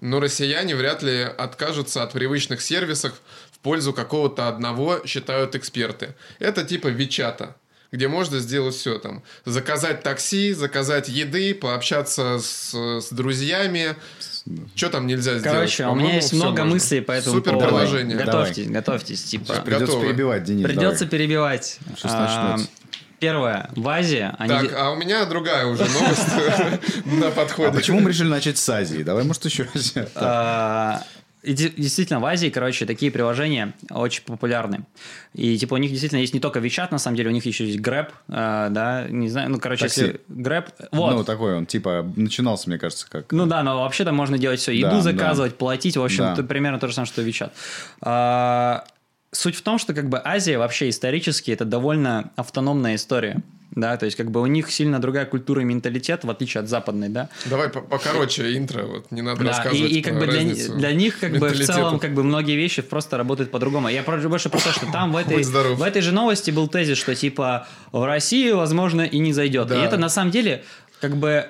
но 0.00 0.20
россияне 0.20 0.76
вряд 0.76 1.02
ли 1.02 1.22
откажутся 1.22 2.02
от 2.02 2.12
привычных 2.12 2.60
сервисов 2.60 3.14
в 3.50 3.58
пользу 3.58 3.92
какого-то 3.92 4.48
одного, 4.48 5.00
считают 5.04 5.54
эксперты. 5.54 6.14
Это 6.38 6.64
типа 6.64 6.88
Вичата 6.88 7.56
где 7.92 8.08
можно 8.08 8.38
сделать 8.38 8.74
все 8.74 8.98
там. 8.98 9.22
Заказать 9.44 10.02
такси, 10.02 10.52
заказать 10.52 11.08
еды, 11.08 11.54
пообщаться 11.54 12.38
с, 12.38 12.74
с 12.74 13.10
друзьями. 13.10 13.96
Что 14.74 14.90
там 14.90 15.06
нельзя 15.06 15.38
сделать? 15.38 15.44
Короче, 15.44 15.86
у 15.86 15.94
меня 15.94 16.14
есть 16.14 16.32
много 16.32 16.62
можно. 16.62 16.74
мыслей 16.74 17.00
по 17.00 17.12
этому 17.12 17.40
поводу. 17.42 17.60
Суперприложение. 17.66 18.16
Готовьтесь, 18.16 18.68
готовьтесь. 18.68 19.22
Типа, 19.24 19.54
Придется 19.64 19.86
Готовы. 19.86 20.06
перебивать, 20.06 20.44
Денис. 20.44 20.64
Придется 20.64 21.04
давай. 21.04 21.10
перебивать. 21.10 21.78
Сейчас 21.96 22.12
А, 22.14 22.20
начнется. 22.52 22.70
Первое. 23.18 23.70
В 23.74 23.88
Азии 23.88 24.30
они... 24.38 24.48
Так, 24.68 24.74
а 24.78 24.90
у 24.90 24.96
меня 24.96 25.24
другая 25.24 25.66
уже 25.66 25.84
новость 25.84 27.04
на 27.06 27.28
А 27.28 27.30
подходе. 27.30 27.72
почему 27.72 28.00
мы 28.00 28.10
решили 28.10 28.28
начать 28.28 28.58
с 28.58 28.68
Азии? 28.68 29.02
Давай, 29.02 29.24
может, 29.24 29.44
еще... 29.46 29.66
И 31.46 31.52
де- 31.52 31.70
действительно, 31.76 32.18
в 32.20 32.24
Азии, 32.24 32.48
короче, 32.48 32.86
такие 32.86 33.12
приложения 33.12 33.72
очень 33.90 34.22
популярны. 34.24 34.84
И, 35.32 35.56
типа, 35.56 35.74
у 35.74 35.76
них 35.76 35.90
действительно 35.90 36.18
есть 36.20 36.34
не 36.34 36.40
только 36.40 36.58
WeChat, 36.58 36.88
на 36.90 36.98
самом 36.98 37.16
деле, 37.16 37.30
у 37.30 37.32
них 37.32 37.46
еще 37.46 37.64
есть 37.66 37.78
Grab, 37.78 38.08
а, 38.28 38.68
да, 38.70 39.06
не 39.08 39.28
знаю, 39.28 39.50
ну, 39.50 39.60
короче, 39.60 39.84
Такси. 39.84 40.00
если 40.00 40.20
Grab... 40.28 40.66
Вот. 40.90 41.14
Ну, 41.14 41.24
такой 41.24 41.56
он, 41.56 41.66
типа, 41.66 42.04
начинался, 42.16 42.68
мне 42.68 42.78
кажется, 42.78 43.06
как... 43.08 43.30
Ну 43.32 43.46
да, 43.46 43.62
но 43.62 43.80
вообще 43.82 44.04
там 44.04 44.16
можно 44.16 44.38
делать 44.38 44.58
все. 44.58 44.72
Еду 44.72 44.90
Да, 44.96 45.00
заказывать, 45.00 45.56
платить. 45.56 45.96
В 45.96 46.02
общем, 46.02 46.34
Да. 46.36 46.42
примерно 46.42 46.80
то 46.80 46.88
же 46.88 46.94
самое, 46.94 47.06
что 47.06 47.22
WeChat. 47.22 47.52
А, 48.02 48.84
суть 49.32 49.56
в 49.56 49.62
том, 49.62 49.78
что 49.78 49.94
как 49.94 50.08
бы 50.08 50.20
Азия 50.24 50.58
вообще 50.58 50.88
исторически 50.88 51.50
это 51.50 51.64
довольно 51.64 52.30
автономная 52.36 52.94
история. 52.94 53.42
Да, 53.72 53.96
то 53.98 54.06
есть 54.06 54.16
как 54.16 54.30
бы 54.30 54.40
у 54.40 54.46
них 54.46 54.70
сильно 54.70 55.00
другая 55.00 55.26
культура 55.26 55.60
и 55.60 55.64
менталитет, 55.64 56.24
в 56.24 56.30
отличие 56.30 56.62
от 56.62 56.68
западной, 56.68 57.10
да. 57.10 57.28
Давай 57.44 57.68
по- 57.68 57.82
покороче 57.82 58.56
интро, 58.56 58.84
вот 58.84 59.10
не 59.10 59.20
надо 59.20 59.40
Да, 59.40 59.44
и, 59.44 59.48
рассказывать 59.48 59.92
и 59.92 60.00
как 60.00 60.14
про 60.14 60.20
бы 60.20 60.32
для, 60.32 60.74
для 60.76 60.92
них 60.92 61.18
как 61.18 61.36
бы 61.36 61.48
в 61.48 61.66
целом 61.66 61.98
как 61.98 62.14
бы 62.14 62.22
многие 62.22 62.56
вещи 62.56 62.80
просто 62.80 63.18
работают 63.18 63.50
по-другому. 63.50 63.88
Я 63.88 64.02
больше 64.02 64.48
про 64.48 64.58
то, 64.58 64.72
что 64.72 64.90
там 64.90 65.12
в 65.12 65.16
этой, 65.16 65.42
в 65.42 65.82
этой 65.82 66.00
же 66.00 66.12
новости 66.12 66.50
был 66.50 66.68
тезис, 66.68 66.96
что 66.96 67.14
типа 67.14 67.66
в 67.92 68.02
России, 68.02 68.50
возможно, 68.52 69.02
и 69.02 69.18
не 69.18 69.34
зайдет. 69.34 69.68
Да. 69.68 69.82
И 69.82 69.86
это 69.86 69.98
на 69.98 70.08
самом 70.08 70.30
деле 70.30 70.64
как 71.02 71.16
бы 71.16 71.46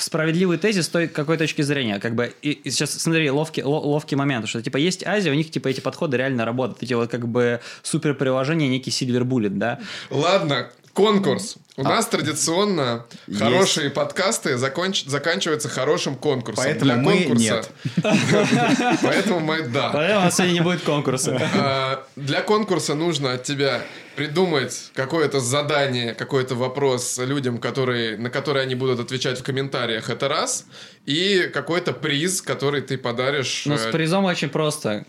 справедливый 0.00 0.58
тезис 0.58 0.86
с 0.86 0.88
той 0.88 1.08
какой 1.08 1.36
точки 1.36 1.62
зрения. 1.62 1.98
Как 2.00 2.14
бы, 2.14 2.32
и, 2.42 2.52
и 2.52 2.70
сейчас 2.70 2.92
смотри, 2.92 3.30
ловкий, 3.30 3.62
ло- 3.62 3.80
ловкий 3.80 4.16
момент, 4.16 4.48
что 4.48 4.62
типа 4.62 4.76
есть 4.76 5.06
Азия, 5.06 5.30
у 5.30 5.34
них 5.34 5.50
типа 5.50 5.68
эти 5.68 5.80
подходы 5.80 6.16
реально 6.16 6.44
работают. 6.44 6.82
Эти 6.82 6.94
вот 6.94 7.10
как 7.10 7.28
бы 7.28 7.60
супер 7.82 8.14
приложения, 8.14 8.68
некий 8.68 8.90
silver 8.90 9.48
да. 9.50 9.78
Ладно, 10.10 10.70
Конкурс. 10.98 11.54
У 11.76 11.84
нас 11.84 12.08
традиционно 12.08 13.06
Есть. 13.28 13.40
хорошие 13.40 13.88
подкасты 13.88 14.54
законч- 14.54 15.08
заканчиваются 15.08 15.68
хорошим 15.68 16.16
конкурсом. 16.16 16.64
Поэтому 16.64 16.84
Для 16.92 16.96
мы 16.96 17.12
конкурса- 17.22 17.38
нет. 17.38 17.70
Поэтому 19.02 19.38
мы 19.38 19.62
да. 19.62 19.90
Поэтому 19.92 20.20
у 20.20 20.24
нас 20.24 20.36
сегодня 20.36 20.54
не 20.54 20.60
будет 20.60 20.82
конкурса. 20.82 21.40
А, 21.54 22.04
Для 22.16 22.42
конкурса 22.42 22.96
нужно 22.96 23.34
от 23.34 23.44
тебя 23.44 23.82
придумать 24.16 24.90
какое-то 24.92 25.38
задание, 25.38 26.14
какой-то 26.14 26.56
вопрос 26.56 27.16
людям, 27.18 27.58
которые, 27.58 28.16
на 28.16 28.28
которые 28.28 28.64
они 28.64 28.74
будут 28.74 28.98
отвечать 28.98 29.38
в 29.38 29.44
комментариях. 29.44 30.10
Это 30.10 30.26
раз. 30.26 30.64
И 31.06 31.48
какой-то 31.54 31.92
приз, 31.92 32.42
который 32.42 32.80
ты 32.80 32.98
подаришь. 32.98 33.62
Ну, 33.66 33.78
с 33.78 33.86
э, 33.86 33.92
призом 33.92 34.24
очень 34.24 34.48
просто. 34.48 35.04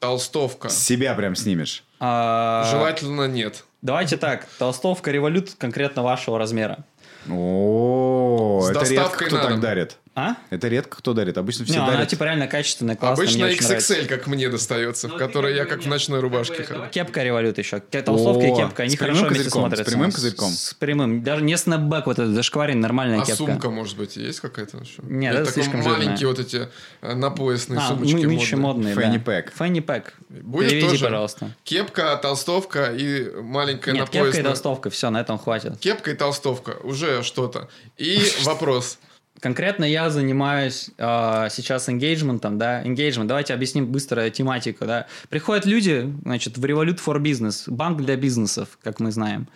Толстовка. 0.00 0.70
Себя 0.70 1.14
прям 1.14 1.34
снимешь. 1.36 1.84
А, 2.00 2.66
Желательно 2.70 3.28
нет. 3.28 3.64
Давайте 3.82 4.16
так, 4.16 4.46
толстовка 4.58 5.10
револют 5.10 5.54
конкретно 5.58 6.02
вашего 6.02 6.38
размера. 6.38 6.84
О, 7.30 8.62
С 8.62 8.70
это 8.70 8.80
редко 8.80 8.94
доставкой 8.96 9.26
кто 9.28 9.36
так 9.42 9.60
дарит. 9.60 9.96
А? 10.16 10.34
Это 10.50 10.66
редко 10.66 10.96
кто 10.98 11.12
дарит. 11.14 11.38
Обычно 11.38 11.64
все 11.64 11.74
Не, 11.74 11.78
она 11.80 11.92
дарят. 11.92 12.08
типа 12.08 12.24
реально 12.24 12.48
качественная, 12.48 12.96
классная, 12.96 13.24
Обычно 13.24 13.44
мне 13.44 13.54
очень 13.54 13.64
нравится. 13.64 13.94
XXL, 13.94 14.06
как 14.06 14.26
мне 14.26 14.48
достается, 14.48 15.08
в 15.08 15.16
которой 15.16 15.54
я 15.54 15.64
как 15.66 15.82
в 15.82 15.86
ночной 15.86 16.18
рубашке 16.18 16.64
хожу. 16.64 16.82
Кепка 16.90 17.22
револют 17.22 17.58
еще. 17.58 17.78
Толстовка 17.78 18.44
и 18.46 18.54
кепка. 18.56 18.82
Они 18.82 18.96
с 18.96 18.98
прямым 18.98 19.14
хорошо 19.16 19.28
вместе 19.28 19.44
козырьком, 19.44 19.50
с 19.50 19.52
смотрятся. 19.62 19.84
прямым 19.92 20.12
козырьком? 20.12 20.50
С 20.50 20.74
прямым. 20.74 21.22
Даже 21.22 21.44
не 21.44 21.56
снэпбэк, 21.56 22.06
вот 22.06 22.18
этот 22.18 22.34
зашкварен, 22.34 22.80
нормальная 22.80 23.20
А 23.20 23.24
кепка. 23.24 23.36
сумка, 23.36 23.70
может 23.70 23.96
быть, 23.96 24.16
есть 24.16 24.40
какая-то 24.40 24.78
еще? 24.78 24.94
Нет, 25.04 25.34
это 25.36 25.50
слишком 25.52 25.80
маленькие 25.82 26.28
вот 26.28 26.40
эти 26.40 26.68
э, 27.02 27.14
напоясные 27.14 27.78
А, 27.78 27.88
сумочки 27.88 28.14
мы, 28.14 28.26
нынче 28.26 28.56
модные. 28.56 28.94
модные, 28.94 28.94
да. 28.96 29.00
Фэнни 29.02 29.18
пэк. 29.18 29.52
Фэнни 29.54 29.80
пэк. 29.80 30.14
Будет 30.28 30.70
Переведи, 30.70 30.88
тоже 30.88 31.04
пожалуйста. 31.04 31.50
Кепка, 31.62 32.16
толстовка 32.16 32.92
и 32.92 33.30
маленькая 33.40 33.92
Нет, 33.92 34.02
кепка 34.04 34.16
и 34.16 34.20
напоясная. 34.20 34.44
толстовка, 34.44 34.90
все, 34.90 35.10
на 35.10 35.20
этом 35.20 35.38
хватит. 35.38 35.78
Кепка 35.78 36.10
и 36.10 36.14
толстовка, 36.14 36.72
уже 36.82 37.22
что-то. 37.22 37.68
И 37.96 38.20
вопрос. 38.42 38.98
Конкретно 39.40 39.84
я 39.84 40.10
занимаюсь 40.10 40.90
э, 40.98 41.48
сейчас 41.50 41.88
engagement, 41.88 42.40
да, 42.56 42.84
engagement. 42.84 43.24
Давайте 43.24 43.54
объясним 43.54 43.86
быстро 43.86 44.28
тематику, 44.28 44.84
да. 44.84 45.06
Приходят 45.30 45.64
люди, 45.64 46.12
значит, 46.22 46.58
в 46.58 46.64
Revolut 46.64 47.00
for 47.02 47.18
Business, 47.18 47.64
банк 47.66 48.02
для 48.02 48.16
бизнесов, 48.16 48.78
как 48.82 49.00
мы 49.00 49.10
знаем. 49.10 49.48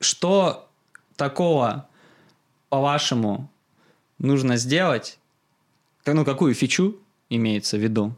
Что 0.00 0.68
такого, 1.16 1.86
по-вашему, 2.70 3.50
нужно 4.18 4.56
сделать, 4.56 5.18
ну, 6.06 6.24
какую 6.24 6.54
фичу 6.54 6.96
имеется 7.28 7.76
в 7.76 7.80
виду, 7.80 8.14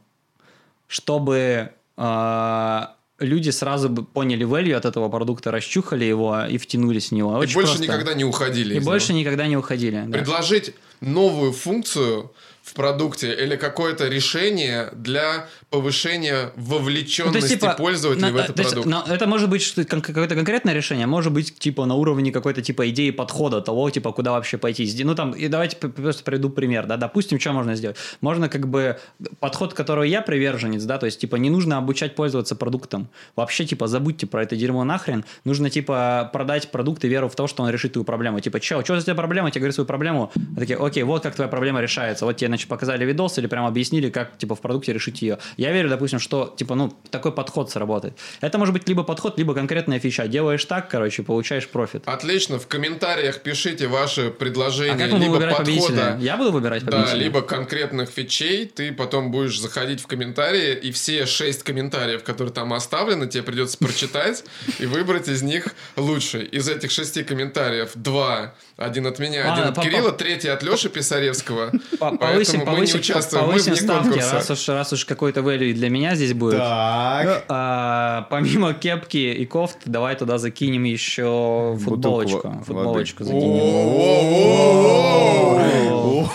чтобы 0.86 1.72
э, 1.96 2.86
люди 3.20 3.50
сразу 3.50 3.88
бы 3.88 4.04
поняли 4.04 4.46
value 4.46 4.72
от 4.72 4.84
этого 4.84 5.08
продукта, 5.08 5.50
расчухали 5.50 6.04
его 6.04 6.44
и 6.50 6.58
втянулись 6.58 7.08
в 7.10 7.12
него. 7.12 7.36
И 7.36 7.40
Очень 7.40 7.54
больше 7.54 7.72
просто. 7.76 7.82
никогда 7.84 8.14
не 8.14 8.24
уходили. 8.24 8.74
И 8.74 8.80
больше 8.80 9.12
него. 9.12 9.20
никогда 9.20 9.46
не 9.46 9.56
уходили. 9.56 10.04
да. 10.06 10.18
Предложить 10.18 10.74
новую 11.00 11.52
функцию 11.52 12.30
в 12.70 12.74
продукте 12.74 13.34
или 13.34 13.56
какое-то 13.56 14.06
решение 14.08 14.90
для 14.92 15.46
повышения 15.70 16.52
Ну, 16.56 16.62
вовлеченности 16.64 17.58
пользователей 17.76 18.26
на- 18.26 18.32
в 18.32 18.36
этот 18.36 18.56
то 18.56 18.62
есть, 18.62 18.74
продукт. 18.74 18.88
на- 19.08 19.14
это 19.14 19.26
может 19.26 19.48
быть 19.50 19.62
что- 19.62 19.84
какое-то 19.84 20.34
конкретное 20.36 20.72
решение, 20.74 21.04
а 21.04 21.08
может 21.08 21.32
быть 21.32 21.58
типа 21.58 21.84
на 21.86 21.94
уровне 21.94 22.30
какой-то 22.30 22.62
типа 22.62 22.88
идеи 22.90 23.10
подхода 23.10 23.60
того, 23.60 23.90
типа 23.90 24.12
куда 24.12 24.32
вообще 24.32 24.56
пойти. 24.56 25.02
Ну 25.04 25.14
там, 25.14 25.32
и 25.32 25.48
давайте 25.48 25.76
просто 25.76 26.22
приведу 26.22 26.50
пример, 26.50 26.86
да, 26.86 26.96
допустим, 26.96 27.40
что 27.40 27.52
можно 27.52 27.74
сделать. 27.74 27.96
Можно 28.20 28.48
как 28.48 28.68
бы 28.68 28.98
подход, 29.40 29.74
которого 29.74 30.04
я 30.04 30.22
приверженец, 30.22 30.84
да, 30.84 30.98
то 30.98 31.06
есть 31.06 31.20
типа 31.20 31.36
не 31.36 31.50
нужно 31.50 31.76
обучать 31.78 32.14
пользоваться 32.14 32.54
продуктом. 32.54 33.08
Вообще 33.36 33.64
типа 33.64 33.88
забудьте 33.88 34.26
про 34.26 34.42
это 34.42 34.54
дерьмо 34.56 34.84
нахрен. 34.84 35.24
Нужно 35.44 35.70
типа 35.70 36.30
продать 36.32 36.70
продукт 36.70 37.04
и 37.04 37.08
веру 37.08 37.28
в 37.28 37.34
то, 37.34 37.46
что 37.48 37.62
он 37.64 37.70
решит 37.70 37.92
твою 37.94 38.04
проблему. 38.04 38.38
Типа, 38.40 38.60
че, 38.60 38.82
что 38.84 38.96
за 38.98 39.04
тебя 39.04 39.14
проблема? 39.16 39.50
Тебе 39.50 39.60
говорю 39.62 39.72
свою 39.72 39.86
проблему. 39.86 40.30
Они 40.36 40.56
такие, 40.56 40.78
окей, 40.78 41.02
вот 41.02 41.22
как 41.22 41.34
твоя 41.34 41.48
проблема 41.48 41.80
решается. 41.80 42.24
Вот 42.24 42.36
тебе, 42.36 42.48
значит, 42.61 42.68
показали 42.68 43.04
видос 43.04 43.38
или 43.38 43.46
прям 43.46 43.64
объяснили, 43.66 44.11
как 44.11 44.36
типа 44.36 44.54
в 44.54 44.61
продукте 44.61 44.92
решить 44.92 45.22
ее. 45.22 45.38
Я 45.56 45.72
верю, 45.72 45.88
допустим, 45.88 46.18
что 46.18 46.54
типа, 46.56 46.74
ну, 46.74 46.92
такой 47.11 47.32
подход 47.32 47.70
сработает. 47.70 48.16
Это 48.40 48.58
может 48.58 48.74
быть 48.74 48.86
либо 48.88 49.02
подход, 49.02 49.38
либо 49.38 49.54
конкретная 49.54 49.98
фича. 49.98 50.26
Делаешь 50.28 50.64
так, 50.64 50.88
короче, 50.90 51.22
получаешь 51.22 51.66
профит. 51.68 52.02
Отлично, 52.06 52.58
в 52.58 52.66
комментариях 52.66 53.40
пишите 53.40 53.86
ваши 53.86 54.28
А 54.28 54.30
предложения, 54.30 54.96
как 54.96 55.06
мы 55.12 55.18
будем 55.18 55.22
либо 55.22 55.32
выбирать 55.34 55.56
победителя? 55.56 55.96
подхода. 55.96 56.18
Я 56.20 56.36
буду 56.36 56.52
выбирать 56.52 56.84
Да, 56.84 56.92
победителя? 56.92 57.18
либо 57.22 57.42
конкретных 57.42 58.11
фичей, 58.11 58.66
ты 58.66 58.92
потом 58.92 59.30
будешь 59.30 59.58
заходить 59.58 60.00
в 60.02 60.06
комментарии, 60.06 60.74
и 60.74 60.92
все 60.92 61.24
шесть 61.26 61.62
комментариев, 61.62 62.22
которые 62.24 62.52
там 62.52 62.72
оставлены, 62.74 63.26
тебе 63.26 63.42
придется 63.42 63.78
прочитать 63.78 64.44
и 64.78 64.86
выбрать 64.86 65.28
из 65.28 65.42
них 65.42 65.74
лучший. 65.96 66.44
Из 66.44 66.68
этих 66.68 66.90
шести 66.90 67.22
комментариев 67.22 67.90
два, 67.94 68.54
один 68.76 69.06
от 69.06 69.18
меня, 69.18 69.46
Ладно, 69.48 69.68
один 69.68 69.78
от 69.78 69.84
Кирилла, 69.84 70.12
третий 70.12 70.48
от 70.48 70.62
Леши 70.62 70.88
Писаревского. 70.88 71.72
По- 71.98 72.16
Повысим, 72.51 72.59
мы 72.59 72.64
не 72.64 72.76
повысим, 72.76 72.98
участвуем, 73.01 73.44
повысим 73.46 73.76
ставки, 73.76 74.18
раз 74.18 74.51
уж, 74.51 74.68
раз 74.68 74.92
уж 74.92 75.05
какой-то 75.05 75.40
value 75.40 75.72
для 75.72 75.88
меня 75.90 76.14
здесь 76.14 76.34
будет. 76.34 76.59
Так. 76.59 77.44
А, 77.48 78.26
помимо 78.30 78.74
кепки 78.74 79.16
и 79.18 79.46
кофт, 79.46 79.78
давай 79.84 80.16
туда 80.16 80.38
закинем 80.38 80.84
еще 80.84 81.76
футболочку. 81.82 82.36
Бутылку 82.48 82.64
Футболочку 82.64 83.24
закинем. 83.24 83.61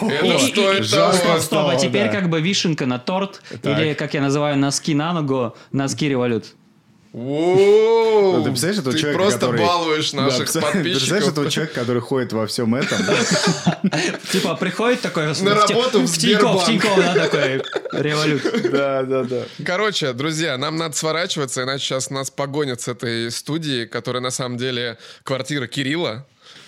Это 0.02 0.26
и- 0.26 0.84
того. 0.84 1.14
Стоп, 1.14 1.40
стоп, 1.42 1.68
а 1.70 1.76
теперь 1.76 2.10
как 2.10 2.30
бы 2.30 2.42
вишенка 2.42 2.86
на 2.86 3.00
торт, 3.00 3.42
или, 3.64 3.94
как 3.94 4.14
я 4.14 4.22
называю, 4.22 4.58
носки 4.58 4.94
на 4.94 5.14
ногу, 5.14 5.56
носки 5.72 6.10
револют. 6.10 6.56
Воу! 7.16 8.34
Ну, 8.34 8.44
ты 8.44 8.50
представляешь 8.50 8.80
этого 8.82 8.94
Ты 8.94 9.00
человека, 9.00 9.22
просто 9.24 9.40
который- 9.40 9.62
балуешь 9.62 10.12
Да, 10.12 10.22
наших 10.24 10.40
представляешь- 10.40 10.74
Представляешь 10.84 11.00
подписчиков. 11.24 11.32
этого 11.32 11.50
человека, 11.52 11.80
который 11.80 12.02
ходит 12.02 12.34
во 12.34 12.46
всем 12.46 12.76
этом? 12.76 12.98
Типа 14.34 14.56
приходит 14.56 15.00
такой... 15.00 15.28
На 15.42 15.56
работу 15.56 16.02
в 16.02 16.18
Тинькофф. 16.18 16.66
Тинькофф, 16.66 16.98
да, 16.98 17.14
такой 17.14 17.64
револют. 17.94 18.44
Да, 18.70 19.04
да, 19.04 19.24
да. 19.24 19.44
Короче, 19.66 20.12
друзья, 20.12 20.58
нам 20.58 20.76
надо 20.76 20.94
сворачиваться, 20.98 21.64
иначе 21.64 21.86
сейчас 21.86 22.10
нас 22.10 22.30
погонят 22.32 22.82
с 22.82 22.90
этой 22.90 23.32
студии, 23.32 23.86
которая 23.86 24.22
на 24.22 24.32
самом 24.32 24.58
деле 24.58 24.98
квартира 25.24 25.68
Кирилла. 25.68 26.26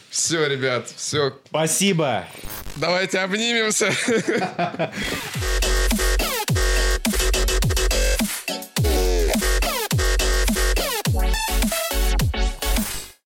Все, 0.10 0.48
ребят, 0.48 0.88
все. 0.96 1.34
Спасибо. 1.50 2.26
Давайте 2.78 3.20
обнимемся. 3.20 3.92